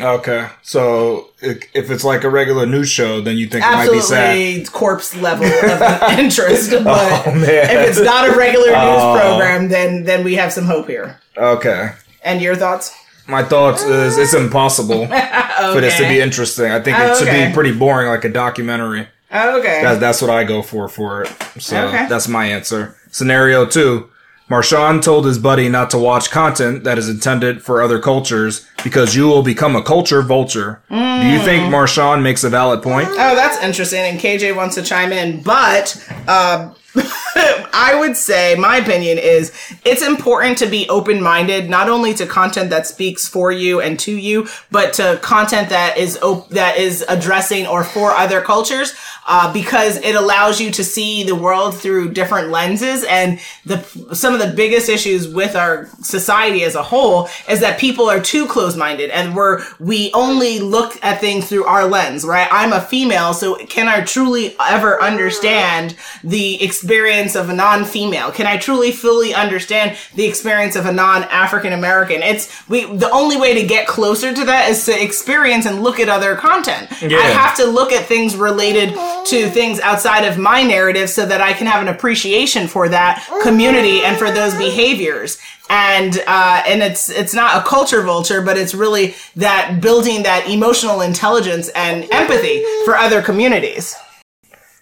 Okay, 0.00 0.48
so 0.62 1.28
if 1.42 1.90
it's 1.90 2.04
like 2.04 2.24
a 2.24 2.30
regular 2.30 2.64
news 2.64 2.88
show, 2.88 3.20
then 3.20 3.36
you 3.36 3.46
think 3.46 3.62
it 3.62 3.68
might 3.70 3.90
be 3.92 4.00
sad. 4.00 4.30
absolutely 4.34 4.64
corpse 4.66 5.14
level 5.16 5.44
of 5.44 6.18
interest 6.18 6.70
but 6.84 6.86
Oh, 6.86 7.32
if 7.36 7.88
it's 7.88 8.00
not 8.00 8.26
a 8.26 8.32
regular 8.34 8.68
news 8.68 8.76
Oh. 8.78 9.18
program 9.20 9.68
then 9.68 10.04
then 10.04 10.24
we 10.24 10.36
have 10.36 10.52
some 10.52 10.64
hope 10.64 10.86
here. 10.86 11.18
Okay, 11.36 11.90
and 12.22 12.40
your 12.40 12.56
thoughts 12.56 12.94
my 13.30 13.42
thoughts 13.44 13.82
is 13.82 14.18
it's 14.18 14.34
impossible 14.34 15.06
for 15.06 15.80
this 15.80 15.96
to 15.98 16.08
be 16.08 16.20
interesting. 16.20 16.70
I 16.70 16.80
think 16.80 16.98
it 16.98 17.16
should 17.16 17.28
Okay. 17.28 17.48
be 17.48 17.54
pretty 17.54 17.72
boring, 17.72 18.08
like 18.08 18.24
a 18.24 18.28
documentary. 18.28 19.08
okay 19.32 19.80
That, 19.82 20.00
that's 20.00 20.20
what 20.20 20.30
I 20.30 20.44
go 20.44 20.62
for 20.62 20.88
for 20.88 21.22
it. 21.22 21.30
So 21.58 21.76
Okay. 21.88 22.06
that's 22.08 22.28
my 22.28 22.46
answer. 22.46 22.96
Scenario 23.10 23.64
two. 23.66 24.08
Marshawn 24.50 25.00
told 25.00 25.26
his 25.26 25.38
buddy 25.38 25.68
not 25.68 25.90
to 25.90 25.98
watch 25.98 26.32
content 26.32 26.82
that 26.82 26.98
is 26.98 27.08
intended 27.08 27.62
for 27.62 27.80
other 27.80 28.00
cultures 28.00 28.66
because 28.82 29.14
you 29.14 29.28
will 29.28 29.42
become 29.44 29.76
a 29.76 29.82
culture 29.82 30.22
vulture. 30.22 30.80
Do 30.90 30.96
you 30.96 31.38
think 31.44 31.62
Mm. 31.64 31.70
Marshawn 31.70 32.22
makes 32.22 32.42
a 32.42 32.48
valid 32.50 32.82
point? 32.82 33.06
Oh, 33.12 33.36
that's 33.36 33.62
interesting. 33.62 34.00
And 34.00 34.18
KJ 34.18 34.56
wants 34.56 34.74
to 34.74 34.82
chime 34.82 35.12
in, 35.12 35.40
but 35.42 35.96
um, 36.26 36.74
I 36.96 37.96
would 37.98 38.16
say 38.16 38.56
my 38.56 38.78
opinion 38.78 39.18
is 39.18 39.52
it's 39.84 40.02
important 40.02 40.58
to 40.58 40.66
be 40.66 40.88
open 40.88 41.22
minded, 41.22 41.70
not 41.70 41.88
only 41.88 42.14
to 42.14 42.26
content 42.26 42.70
that 42.70 42.86
speaks 42.86 43.28
for 43.28 43.52
you 43.52 43.80
and 43.80 43.98
to 44.00 44.12
you, 44.12 44.48
but 44.70 44.92
to 44.94 45.18
content 45.22 45.68
that 45.68 45.96
is 45.96 46.18
op- 46.22 46.48
that 46.50 46.78
is 46.78 47.04
addressing 47.08 47.66
or 47.66 47.84
for 47.84 48.10
other 48.10 48.40
cultures. 48.40 48.94
Uh, 49.32 49.52
because 49.52 49.96
it 49.98 50.16
allows 50.16 50.60
you 50.60 50.72
to 50.72 50.82
see 50.82 51.22
the 51.22 51.34
world 51.34 51.76
through 51.76 52.10
different 52.10 52.48
lenses, 52.48 53.04
and 53.04 53.38
the 53.64 53.78
some 54.12 54.34
of 54.34 54.40
the 54.40 54.52
biggest 54.56 54.88
issues 54.88 55.28
with 55.28 55.54
our 55.54 55.88
society 56.00 56.64
as 56.64 56.74
a 56.74 56.82
whole 56.82 57.28
is 57.48 57.60
that 57.60 57.78
people 57.78 58.10
are 58.10 58.20
too 58.20 58.46
close-minded, 58.46 59.10
and 59.10 59.36
we're 59.36 59.62
we 59.78 60.10
only 60.14 60.58
look 60.58 60.98
at 61.04 61.20
things 61.20 61.48
through 61.48 61.64
our 61.64 61.86
lens, 61.86 62.24
right? 62.24 62.48
I'm 62.50 62.72
a 62.72 62.80
female, 62.80 63.32
so 63.32 63.64
can 63.66 63.86
I 63.86 64.00
truly 64.00 64.56
ever 64.58 65.00
understand 65.00 65.94
the 66.24 66.60
experience 66.80 67.34
of 67.34 67.50
a 67.50 67.52
non-female? 67.52 68.32
Can 68.32 68.46
I 68.46 68.56
truly 68.56 68.90
fully 68.90 69.34
understand 69.34 69.98
the 70.14 70.24
experience 70.24 70.76
of 70.76 70.86
a 70.86 70.92
non-African 70.92 71.74
American? 71.74 72.22
It's 72.22 72.48
we 72.70 72.86
the 72.86 73.10
only 73.10 73.36
way 73.36 73.52
to 73.60 73.66
get 73.66 73.86
closer 73.86 74.32
to 74.32 74.44
that 74.46 74.70
is 74.70 74.86
to 74.86 75.02
experience 75.02 75.66
and 75.66 75.82
look 75.82 76.00
at 76.00 76.08
other 76.08 76.36
content. 76.36 76.88
I 77.02 77.26
have 77.32 77.54
to 77.56 77.66
look 77.66 77.92
at 77.92 78.06
things 78.06 78.34
related 78.34 78.94
to 79.26 79.50
things 79.50 79.78
outside 79.80 80.24
of 80.24 80.38
my 80.38 80.62
narrative 80.62 81.10
so 81.10 81.26
that 81.26 81.42
I 81.42 81.52
can 81.52 81.66
have 81.66 81.82
an 81.82 81.88
appreciation 81.88 82.66
for 82.66 82.88
that 82.88 83.26
community 83.42 84.02
and 84.02 84.16
for 84.16 84.30
those 84.30 84.54
behaviors. 84.54 85.38
And 85.68 86.18
uh, 86.26 86.62
and 86.66 86.82
it's 86.82 87.10
it's 87.10 87.34
not 87.34 87.62
a 87.62 87.68
culture 87.68 88.02
vulture, 88.02 88.40
but 88.40 88.56
it's 88.56 88.74
really 88.74 89.14
that 89.36 89.80
building 89.82 90.22
that 90.22 90.48
emotional 90.48 91.02
intelligence 91.02 91.68
and 91.74 92.10
empathy 92.10 92.64
for 92.84 92.96
other 92.96 93.20
communities. 93.20 93.94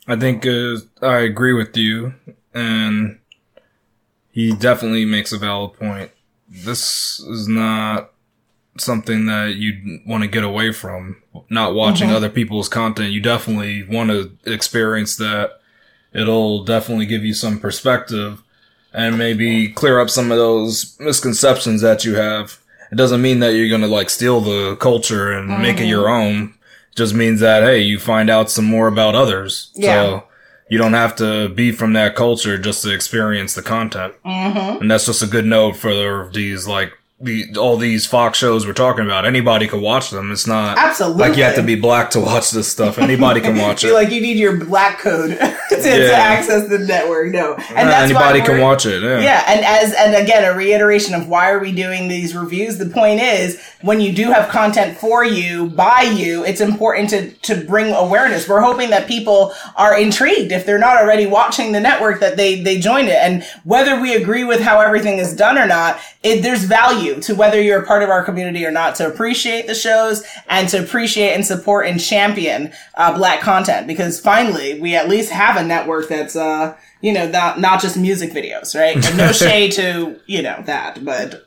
I 0.09 0.17
think 0.17 0.47
uh, 0.47 0.77
I 1.03 1.19
agree 1.19 1.53
with 1.53 1.77
you, 1.77 2.15
and 2.55 3.19
he 4.31 4.55
definitely 4.55 5.05
makes 5.05 5.33
a 5.33 5.39
valid 5.39 5.75
point. 5.75 6.11
This 6.49 7.21
is 7.21 7.47
not 7.47 8.11
something 8.79 9.27
that 9.27 9.57
you 9.57 10.01
want 10.07 10.23
to 10.23 10.29
get 10.29 10.45
away 10.45 10.73
from. 10.73 11.23
Not 11.51 11.75
watching 11.75 12.11
other 12.11 12.31
people's 12.31 12.69
content, 12.69 13.13
you 13.13 13.21
definitely 13.21 13.83
want 13.83 14.11
to 14.11 14.33
experience 14.51 15.17
that. 15.17 15.61
It'll 16.15 16.65
definitely 16.65 17.07
give 17.07 17.25
you 17.25 17.35
some 17.35 17.61
perspective 17.61 18.43
and 18.93 19.19
maybe 19.19 19.69
clear 19.69 20.01
up 20.01 20.09
some 20.09 20.31
of 20.31 20.39
those 20.39 20.97
misconceptions 20.99 21.83
that 21.83 22.05
you 22.05 22.15
have. 22.15 22.59
It 22.91 22.97
doesn't 22.97 23.21
mean 23.21 23.41
that 23.41 23.51
you're 23.51 23.69
going 23.69 23.83
to 23.83 23.87
like 23.87 24.09
steal 24.09 24.41
the 24.41 24.77
culture 24.77 25.31
and 25.33 25.61
make 25.61 25.81
it 25.81 25.87
your 25.87 26.09
own. 26.09 26.55
Just 26.99 27.15
means 27.15 27.41
that, 27.41 27.63
hey, 27.63 27.81
you 27.81 27.99
find 27.99 28.29
out 28.29 28.51
some 28.51 28.65
more 28.65 28.89
about 28.89 29.15
others. 29.15 29.71
Yeah. 29.75 29.93
So 29.95 30.25
you 30.69 30.79
don't 30.79 30.93
have 30.93 31.17
to 31.17 31.49
be 31.49 31.73
from 31.73 31.95
that 31.95 32.15
culture 32.15 32.59
just 32.59 32.83
to 32.83 32.93
experience 32.93 33.55
the 33.55 33.63
content. 33.63 34.15
Mm-hmm. 34.25 34.83
And 34.83 34.91
that's 34.91 35.07
just 35.07 35.23
a 35.23 35.27
good 35.27 35.47
note 35.47 35.77
for 35.77 36.29
these 36.33 36.67
like 36.67 36.93
the 37.21 37.57
all 37.59 37.77
these 37.77 38.07
Fox 38.07 38.39
shows 38.39 38.65
we're 38.65 38.73
talking 38.73 39.05
about. 39.05 39.27
Anybody 39.27 39.67
could 39.67 39.81
watch 39.81 40.11
them. 40.11 40.31
It's 40.31 40.47
not 40.47 40.79
Absolutely. 40.79 41.29
like 41.29 41.37
you 41.37 41.43
have 41.43 41.57
to 41.57 41.65
be 41.65 41.75
black 41.75 42.11
to 42.11 42.21
watch 42.21 42.53
this 42.53 42.69
stuff. 42.71 42.97
Anybody 42.97 43.41
can 43.41 43.59
watch 43.59 43.83
it. 43.83 43.93
like 43.93 44.11
you 44.13 44.21
need 44.21 44.37
your 44.39 44.57
black 44.65 45.01
code 45.01 45.31
to, 45.71 45.77
to 45.83 46.15
access 46.15 46.69
the 46.69 46.79
network. 46.79 47.33
No, 47.33 47.55
and 47.55 47.61
Uh, 47.89 47.91
that's 47.91 48.13
why 48.13 48.31
anybody 48.31 48.43
can 48.43 48.61
watch 48.61 48.87
it. 48.87 49.03
Yeah. 49.03 49.19
Yeah, 49.19 49.45
and 49.49 49.65
as 49.65 49.93
and 49.95 50.15
again 50.15 50.45
a 50.45 50.57
reiteration 50.57 51.13
of 51.15 51.27
why 51.29 51.51
are 51.51 51.59
we 51.59 51.73
doing 51.73 52.07
these 52.07 52.37
reviews? 52.37 52.79
The 52.79 52.87
point 52.87 53.21
is 53.21 53.61
when 53.83 54.01
you 54.01 54.13
do 54.13 54.31
have 54.31 54.49
content 54.49 54.97
for 54.97 55.25
you 55.25 55.71
by 55.71 56.03
you, 56.03 56.45
it's 56.45 56.61
important 56.61 57.11
to 57.11 57.31
to 57.33 57.65
bring 57.65 57.93
awareness. 57.93 58.49
We're 58.49 58.61
hoping 58.61 58.91
that 58.91 59.09
people 59.09 59.53
are 59.75 59.99
intrigued 59.99 60.53
if 60.53 60.65
they're 60.67 60.79
not 60.79 60.97
already 61.03 61.27
watching 61.27 61.73
the 61.73 61.81
network 61.81 62.21
that 62.21 62.37
they 62.37 62.63
they 62.63 62.79
join 62.79 63.07
it. 63.07 63.17
And 63.21 63.43
whether 63.65 64.01
we 64.01 64.15
agree 64.15 64.45
with 64.45 64.61
how 64.61 64.79
everything 64.81 65.19
is 65.19 65.35
done 65.35 65.59
or 65.59 65.67
not, 65.67 65.99
it, 66.23 66.43
there's 66.43 66.63
value 66.63 67.08
to 67.17 67.35
whether 67.35 67.61
you're 67.61 67.81
a 67.83 67.87
part 67.87 68.03
of 68.03 68.11
our 68.11 68.23
community 68.25 68.65
or 68.65 68.71
not 68.71 68.95
to 68.97 69.07
appreciate 69.07 69.67
the 69.67 69.75
shows 69.75 70.25
and 70.49 70.69
to 70.69 70.83
appreciate 70.83 71.33
and 71.35 71.45
support 71.47 71.87
and 71.87 72.01
champion 72.01 72.73
uh, 72.97 73.17
black 73.17 73.41
content 73.41 73.87
because 73.87 74.21
finally 74.21 74.81
we 74.81 74.95
at 74.95 75.09
least 75.09 75.31
have 75.33 75.57
a 75.57 75.65
network 75.65 76.09
that's 76.09 76.37
uh 76.37 76.77
you 77.01 77.13
know 77.13 77.29
not 77.29 77.61
not 77.61 77.81
just 77.81 77.97
music 77.97 78.31
videos 78.33 78.75
right 78.75 78.97
and 79.05 79.17
no 79.17 79.33
shade 79.45 79.73
to 79.73 80.19
you 80.27 80.43
know 80.43 80.61
that 80.67 81.05
but 81.05 81.45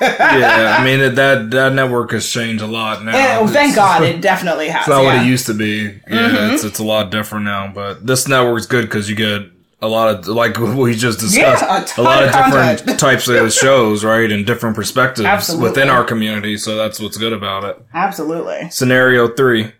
yeah. 0.00 0.76
I 0.78 0.84
mean 0.84 1.14
that 1.14 1.50
that 1.50 1.72
network 1.72 2.10
has 2.12 2.28
changed 2.28 2.62
a 2.62 2.66
lot 2.66 3.04
now. 3.04 3.46
thank 3.46 3.74
god 3.76 4.02
it 4.02 4.20
definitely 4.30 4.68
has 4.68 4.80
It's 4.82 4.88
not 4.88 5.02
yeah. 5.02 5.16
what 5.18 5.26
it 5.26 5.28
used 5.28 5.46
to 5.46 5.54
be. 5.54 6.00
Yeah, 6.08 6.28
Mm-hmm. 6.28 6.54
it's 6.54 6.64
it's 6.64 6.78
a 6.78 6.84
lot 6.84 7.10
different 7.10 7.44
now. 7.44 7.70
But 7.72 8.06
this 8.06 8.26
network's 8.28 8.66
good 8.66 8.82
because 8.82 9.08
you 9.08 9.16
get 9.16 9.42
a 9.82 9.88
lot 9.88 10.14
of 10.14 10.28
like 10.28 10.58
we 10.58 10.94
just 10.94 11.20
discussed 11.20 11.62
Yeah, 11.62 11.84
a 11.98 12.00
a, 12.00 12.02
lot 12.02 12.22
of 12.22 12.30
of 12.30 12.44
different 12.76 12.98
types 13.00 13.28
of 13.28 13.52
shows, 13.64 14.04
right, 14.04 14.30
and 14.30 14.46
different 14.46 14.76
perspectives 14.76 15.26
Absolutely. 15.26 15.68
within 15.70 15.90
our 15.90 16.04
community. 16.04 16.56
So 16.56 16.76
that's 16.76 16.98
what's 17.00 17.18
good 17.18 17.32
about 17.34 17.64
it. 17.64 17.76
absolutely 17.92 18.70
Scenario 18.70 19.28
three: 19.28 19.72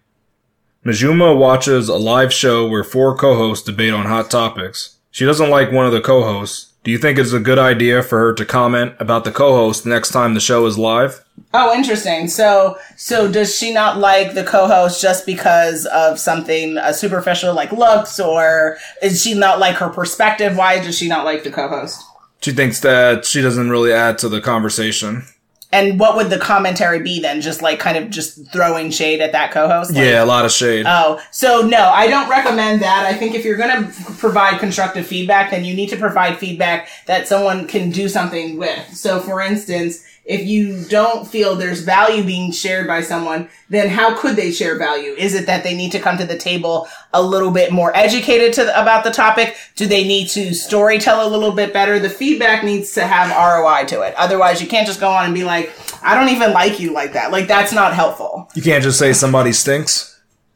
Majuma 0.84 1.36
watches 1.38 1.88
a 1.88 1.96
live 1.96 2.32
show 2.32 2.68
where 2.68 2.84
four 2.84 3.16
co-hosts 3.16 3.64
debate 3.64 3.92
on 3.94 4.06
hot 4.06 4.30
topics. 4.30 4.96
She 5.10 5.24
doesn't 5.24 5.50
like 5.50 5.70
one 5.70 5.86
of 5.86 5.92
the 5.92 6.00
co-hosts. 6.00 6.72
Do 6.84 6.90
you 6.90 6.98
think 6.98 7.18
it's 7.18 7.32
a 7.32 7.38
good 7.38 7.58
idea 7.60 8.02
for 8.02 8.18
her 8.18 8.34
to 8.34 8.44
comment 8.44 8.94
about 8.98 9.22
the 9.24 9.30
co-host 9.30 9.86
next 9.86 10.10
time 10.10 10.34
the 10.34 10.40
show 10.40 10.66
is 10.66 10.76
live? 10.76 11.24
Oh 11.54 11.74
interesting 11.74 12.28
so 12.28 12.76
so 12.96 13.30
does 13.30 13.56
she 13.56 13.72
not 13.72 13.98
like 13.98 14.34
the 14.34 14.44
co-host 14.44 15.00
just 15.02 15.26
because 15.26 15.86
of 15.86 16.18
something 16.18 16.78
uh, 16.78 16.92
superficial 16.92 17.54
like 17.54 17.72
looks 17.72 18.18
or 18.20 18.76
is 19.02 19.22
she 19.22 19.34
not 19.34 19.58
like 19.58 19.76
her 19.76 19.88
perspective 19.88 20.56
why 20.56 20.78
does 20.82 20.96
she 20.96 21.08
not 21.08 21.24
like 21.24 21.42
the 21.44 21.50
co-host 21.50 22.02
She 22.40 22.52
thinks 22.52 22.80
that 22.80 23.24
she 23.24 23.40
doesn't 23.42 23.70
really 23.70 23.92
add 23.92 24.18
to 24.18 24.28
the 24.28 24.40
conversation. 24.40 25.24
and 25.72 25.98
what 25.98 26.16
would 26.16 26.28
the 26.28 26.38
commentary 26.38 27.00
be 27.00 27.20
then 27.20 27.40
just 27.40 27.62
like 27.62 27.78
kind 27.78 27.96
of 27.96 28.10
just 28.10 28.50
throwing 28.52 28.90
shade 28.90 29.20
at 29.20 29.32
that 29.32 29.52
co-host 29.52 29.92
Like, 29.92 30.04
Yeah, 30.04 30.22
a 30.22 30.26
lot 30.26 30.44
of 30.44 30.50
shade. 30.52 30.84
Oh, 30.86 31.20
so 31.30 31.62
no, 31.62 31.88
I 31.88 32.08
don't 32.08 32.28
recommend 32.28 32.82
that. 32.82 33.06
I 33.06 33.14
think 33.14 33.34
if 33.34 33.44
you're 33.44 33.56
going 33.56 33.84
to 33.84 34.12
provide 34.18 34.60
constructive 34.60 35.06
feedback, 35.06 35.50
then 35.50 35.64
you 35.64 35.74
need 35.74 35.88
to 35.90 35.96
provide 35.96 36.36
feedback 36.38 36.88
that 37.06 37.26
someone 37.26 37.66
can 37.66 37.90
do 37.90 38.06
something 38.08 38.58
with. 38.58 38.94
So, 38.94 39.18
for 39.20 39.40
instance, 39.40 40.04
if 40.32 40.46
you 40.46 40.84
don't 40.88 41.26
feel 41.26 41.54
there's 41.54 41.80
value 41.82 42.24
being 42.24 42.52
shared 42.52 42.86
by 42.86 43.02
someone, 43.02 43.48
then 43.68 43.88
how 43.88 44.18
could 44.18 44.36
they 44.36 44.50
share 44.50 44.78
value? 44.78 45.12
Is 45.12 45.34
it 45.34 45.46
that 45.46 45.62
they 45.62 45.74
need 45.74 45.92
to 45.92 46.00
come 46.00 46.18
to 46.18 46.24
the 46.24 46.36
table 46.36 46.88
a 47.12 47.22
little 47.22 47.50
bit 47.50 47.72
more 47.72 47.96
educated 47.96 48.52
to 48.54 48.80
about 48.80 49.04
the 49.04 49.10
topic? 49.10 49.56
Do 49.76 49.86
they 49.86 50.04
need 50.04 50.28
to 50.30 50.50
storytell 50.50 51.24
a 51.24 51.28
little 51.28 51.52
bit 51.52 51.72
better? 51.72 51.98
The 51.98 52.10
feedback 52.10 52.64
needs 52.64 52.92
to 52.94 53.06
have 53.06 53.30
ROI 53.30 53.86
to 53.86 54.02
it. 54.02 54.14
Otherwise, 54.16 54.60
you 54.60 54.68
can't 54.68 54.86
just 54.86 55.00
go 55.00 55.10
on 55.10 55.24
and 55.24 55.34
be 55.34 55.44
like, 55.44 55.72
I 56.02 56.14
don't 56.14 56.34
even 56.34 56.52
like 56.52 56.80
you 56.80 56.92
like 56.92 57.12
that. 57.12 57.30
Like, 57.30 57.46
that's 57.46 57.72
not 57.72 57.94
helpful 57.94 58.48
You 58.54 58.62
can't 58.62 58.82
just 58.82 58.98
say 58.98 59.12
somebody 59.12 59.52
stinks. 59.52 60.11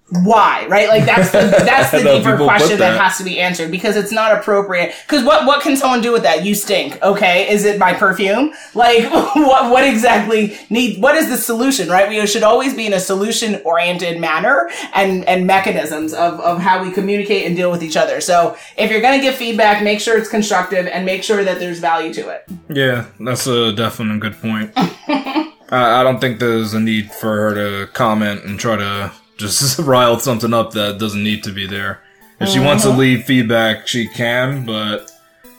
Why 0.09 0.66
right? 0.68 0.88
Like 0.88 1.04
that's 1.04 1.32
the 1.32 1.38
that's 1.64 1.90
the 1.90 1.98
deeper 1.98 2.36
question 2.36 2.78
that. 2.78 2.92
that. 2.92 3.00
has 3.00 3.18
to 3.18 3.24
be 3.24 3.40
answered 3.40 3.72
because 3.72 3.96
it's 3.96 4.12
not 4.12 4.32
appropriate. 4.32 4.94
Because 5.02 5.24
what 5.24 5.46
what 5.46 5.62
can 5.62 5.76
someone 5.76 6.00
do 6.00 6.12
with 6.12 6.22
that? 6.22 6.44
You 6.44 6.54
stink 6.54 7.02
okay? 7.02 7.50
Is 7.50 7.64
it 7.64 7.78
my 7.78 7.92
perfume? 7.92 8.52
Like 8.74 9.11
what 9.11 9.70
what 9.70 9.84
exactly 9.84 10.59
need 10.70 11.02
what 11.02 11.16
is 11.16 11.28
the 11.28 11.36
solution 11.36 11.88
right? 11.88 12.09
We 12.09 12.24
should 12.26 12.44
always 12.44 12.74
be 12.74 12.86
in 12.86 12.92
a 12.92 13.00
solution 13.00 13.61
oriented 13.64 14.20
manner 14.20 14.70
and 14.94 15.24
and 15.24 15.44
mechanisms 15.46 16.12
of 16.12 16.40
of 16.40 16.61
how 16.61 16.82
we 16.82 16.92
communicate 16.92 17.44
and 17.46 17.57
deal 17.57 17.72
with 17.72 17.82
each 17.82 17.96
other. 17.96 18.20
So 18.20 18.57
if 18.78 18.92
you're 18.92 19.00
going 19.00 19.18
to 19.18 19.22
give 19.22 19.34
feedback 19.34 19.82
make 19.82 19.98
sure 19.98 20.16
it's 20.16 20.28
constructive 20.28 20.86
and 20.86 21.04
make 21.04 21.24
sure 21.24 21.42
that 21.42 21.59
there's 21.59 21.80
value 21.80 22.14
to 22.14 22.28
it. 22.28 22.44
Yeah, 22.68 23.07
that's 23.18 23.48
a 23.48 23.72
definite 23.72 24.20
good 24.20 24.34
point. 24.34 24.72
I, 24.76 26.00
I 26.00 26.02
don't 26.04 26.20
think 26.20 26.38
there's 26.38 26.74
a 26.74 26.80
need 26.80 27.11
for 27.11 27.36
her 27.36 27.54
to 27.54 27.92
comment 27.92 28.44
and 28.44 28.59
try 28.61 28.76
to 28.76 29.12
just 29.37 29.78
rile 29.80 30.18
something 30.18 30.53
up 30.55 30.72
that 30.72 30.99
doesn't 30.99 31.22
need 31.22 31.45
to 31.45 31.53
be 31.53 31.66
there. 31.66 32.03
If 32.39 32.51
she 32.51 32.61
wants 32.61 32.82
to 32.82 32.91
uh-huh. 32.91 32.99
leave 32.99 33.24
feedback, 33.24 33.89
she 33.89 34.09
can, 34.09 34.66
but 34.66 35.11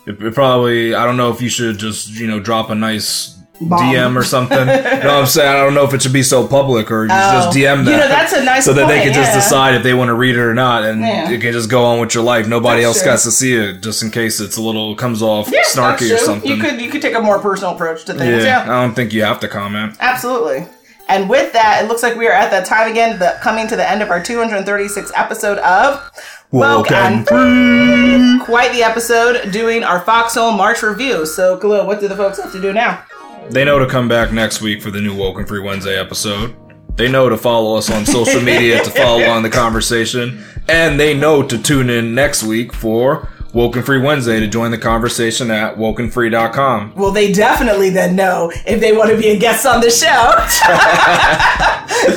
it, 0.06 0.22
it 0.22 0.36
probably, 0.36 0.94
I 0.94 1.06
don't 1.06 1.18
know 1.18 1.32
if 1.32 1.42
you 1.42 1.50
should 1.50 1.80
just, 1.80 2.10
you 2.12 2.28
know, 2.28 2.40
drop 2.40 2.70
a 2.70 2.76
nice 2.76 3.36
Bomb. 3.60 3.80
DM 3.80 4.16
or 4.16 4.24
something. 4.24 4.60
you 4.60 4.66
know 4.66 4.72
what 4.72 5.06
I'm 5.08 5.26
saying? 5.26 5.50
I 5.50 5.60
don't 5.60 5.74
know 5.74 5.84
if 5.84 5.94
it 5.96 6.04
should 6.04 6.14
be 6.14 6.22
so 6.22 6.48
public 6.48 6.92
or 6.92 7.08
just 7.08 7.48
Oh. 7.48 7.52
DM 7.52 7.84
that. 7.86 7.92
You 7.92 7.98
know, 7.98 8.08
that's 8.08 8.34
a 8.34 8.44
nice 8.44 8.64
So 8.66 8.74
that 8.74 8.88
they 8.88 9.02
can 9.02 9.14
just 9.14 9.34
decide 9.34 9.74
if 9.74 9.82
they 9.82 9.96
want 9.96 10.10
to 10.10 10.14
read 10.14 10.36
it 10.36 10.40
or 10.42 10.54
not 10.54 10.84
and 10.84 11.02
Yeah. 11.02 11.30
you 11.32 11.40
can 11.40 11.52
just 11.52 11.68
go 11.68 11.84
on 11.84 12.00
with 12.00 12.14
your 12.14 12.24
life. 12.24 12.48
Nobody 12.48 12.84
That's 12.84 12.98
else 12.98 13.02
true. 13.02 13.12
gets 13.12 13.24
to 13.24 13.32
see 13.32 13.56
it 13.56 13.82
just 13.82 14.04
in 14.04 14.12
case 14.12 14.40
it's 14.40 14.58
a 14.58 14.62
little, 14.62 14.96
comes 14.96 15.24
off 15.24 15.50
yeah, 15.52 15.62
snarky 15.68 16.14
or 16.14 16.20
something. 16.20 16.50
you 16.50 16.62
could 16.62 16.80
you 16.80 16.92
could 16.92 17.02
take 17.02 17.16
a 17.16 17.20
more 17.20 17.40
personal 17.40 17.74
approach 17.74 18.06
to 18.06 18.14
things 18.14 18.44
Yeah, 18.44 18.64
yeah. 18.66 18.72
I 18.72 18.82
don't 18.84 18.94
think 18.94 19.12
you 19.12 19.24
have 19.24 19.40
to 19.40 19.48
comment. 19.48 19.96
Absolutely. 20.00 20.68
And 21.10 21.30
with 21.30 21.53
that, 21.53 21.84
it 21.84 21.88
looks 21.88 22.03
like 22.03 22.16
we 22.16 22.28
are 22.28 22.34
at 22.34 22.51
that 22.51 22.66
time 22.66 22.91
again, 22.91 23.18
the, 23.18 23.39
coming 23.41 23.68
to 23.68 23.78
the 23.78 23.89
end 23.89 24.01
of 24.01 24.10
our 24.10 24.20
236th 24.20 25.12
episode 25.16 25.58
of 25.60 26.12
Welcome 26.51 27.24
Free. 27.24 28.39
Quite 28.45 28.74
the 28.74 28.84
episode 28.84 29.51
doing 29.53 29.84
our 29.84 30.01
Fox 30.01 30.34
Soul 30.34 30.51
March 30.51 30.84
review. 30.84 31.26
So, 31.26 31.58
Khalil, 31.58 31.88
what 31.88 32.01
do 32.01 32.10
the 32.10 32.16
folks 32.16 32.41
have 32.41 32.51
to 32.51 32.62
do 32.62 32.74
now? 32.74 33.05
They 33.49 33.64
know 33.64 33.80
to 33.80 33.88
come 33.88 34.10
back 34.10 34.34
next 34.34 34.62
week 34.62 34.82
for 34.82 34.91
the 34.91 34.99
new 34.99 35.16
Woken 35.16 35.45
Free 35.45 35.62
Wednesday 35.62 35.97
episode. 35.97 36.55
They 36.97 37.10
know 37.10 37.30
to 37.30 37.38
follow 37.38 37.78
us 37.78 37.89
on 37.89 38.05
social 38.05 38.41
media 38.41 38.84
to 38.84 38.89
follow 38.89 39.24
on 39.30 39.43
the 39.43 39.49
conversation. 39.49 40.43
And 40.68 40.99
they 40.99 41.14
know 41.14 41.41
to 41.41 41.58
tune 41.62 41.89
in 41.89 42.16
next 42.16 42.43
week 42.43 42.74
for 42.74 43.30
Woken 43.54 43.82
Free 43.84 44.00
Wednesday 44.00 44.39
to 44.39 44.48
join 44.48 44.72
the 44.72 44.78
conversation 44.78 45.50
at 45.52 45.78
wokenfree.com. 45.78 46.93
Well, 46.95 47.12
they 47.12 47.32
definitely 47.32 47.89
then 47.89 48.16
know 48.16 48.52
if 48.66 48.80
they 48.80 48.95
want 48.95 49.10
to 49.10 49.18
be 49.18 49.30
a 49.30 49.38
guest 49.38 49.66
on 49.66 49.82
the 49.82 49.89
show 49.89 50.06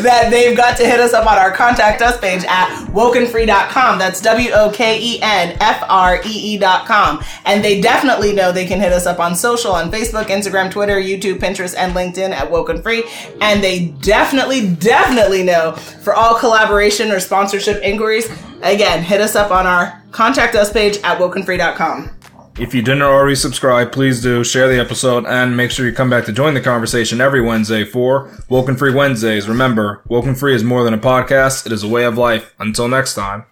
that 0.03 0.29
they've 0.31 0.57
got 0.57 0.77
to 0.79 0.85
hit 0.85 1.01
us 1.01 1.13
up 1.13 1.27
on 1.27 1.39
our 1.39 1.51
contact 1.53 2.03
us 2.03 2.19
page 2.21 2.45
at 2.49 2.69
wokenfree.com. 2.89 3.99
That's 3.99 4.21
W 4.21 4.51
O 4.53 4.71
K 4.71 5.01
E 5.01 5.19
N 5.23 5.57
F 5.61 5.83
R 5.89 6.21
E 6.25 6.55
E.com. 6.55 7.23
And 7.45 7.65
they 7.65 7.81
definitely 7.81 8.33
know 8.33 8.53
they 8.53 8.67
can 8.67 8.81
hit 8.81 8.93
us 8.93 9.07
up 9.07 9.21
on 9.21 9.35
social 9.35 9.73
on 9.73 9.91
Facebook, 9.91 10.25
Instagram, 10.27 10.71
Twitter, 10.71 11.01
YouTube, 11.01 11.39
Pinterest, 11.39 11.75
and 11.77 11.95
LinkedIn 11.95 12.31
at 12.31 12.51
Woken 12.51 12.83
Free. 12.83 13.05
And 13.41 13.63
they 13.63 13.87
definitely, 14.01 14.75
definitely 14.75 15.43
know 15.43 15.73
for 15.73 16.15
all 16.15 16.35
collaboration 16.35 17.11
or 17.11 17.21
sponsorship 17.21 17.83
inquiries, 17.83 18.29
again, 18.63 19.03
hit 19.03 19.21
us 19.21 19.37
up 19.37 19.51
on 19.51 19.67
our 19.67 20.03
contact 20.11 20.55
us 20.55 20.73
page 20.73 20.99
at 20.99 21.19
wokenfree.com. 21.19 22.11
If 22.59 22.75
you 22.75 22.83
didn't 22.83 23.03
already 23.03 23.37
subscribe, 23.37 23.93
please 23.93 24.21
do 24.21 24.45
share 24.45 24.69
the 24.69 24.79
episode 24.79 25.25
and 25.25 25.57
make 25.57 25.71
sure 25.71 25.87
you 25.87 25.93
come 25.93 26.11
back 26.11 26.27
to 26.27 26.33
join 26.33 26.53
the 26.53 26.61
conversation 26.61 27.21
every 27.21 27.41
Wednesday 27.41 27.85
for 27.85 28.31
Woken 28.49 28.77
Free 28.77 28.93
Wednesdays. 28.93 29.49
Remember, 29.49 30.03
Woken 30.09 30.35
Free 30.35 30.55
is 30.55 30.65
more 30.65 30.85
than 30.85 30.93
a 30.93 30.99
podcast, 30.99 31.65
it 31.65 31.73
is 31.73 31.83
a 31.83 31.89
way 31.89 32.05
of 32.05 32.19
life. 32.19 32.55
Until 32.59 32.89
next 32.89 33.15
time. 33.15 33.45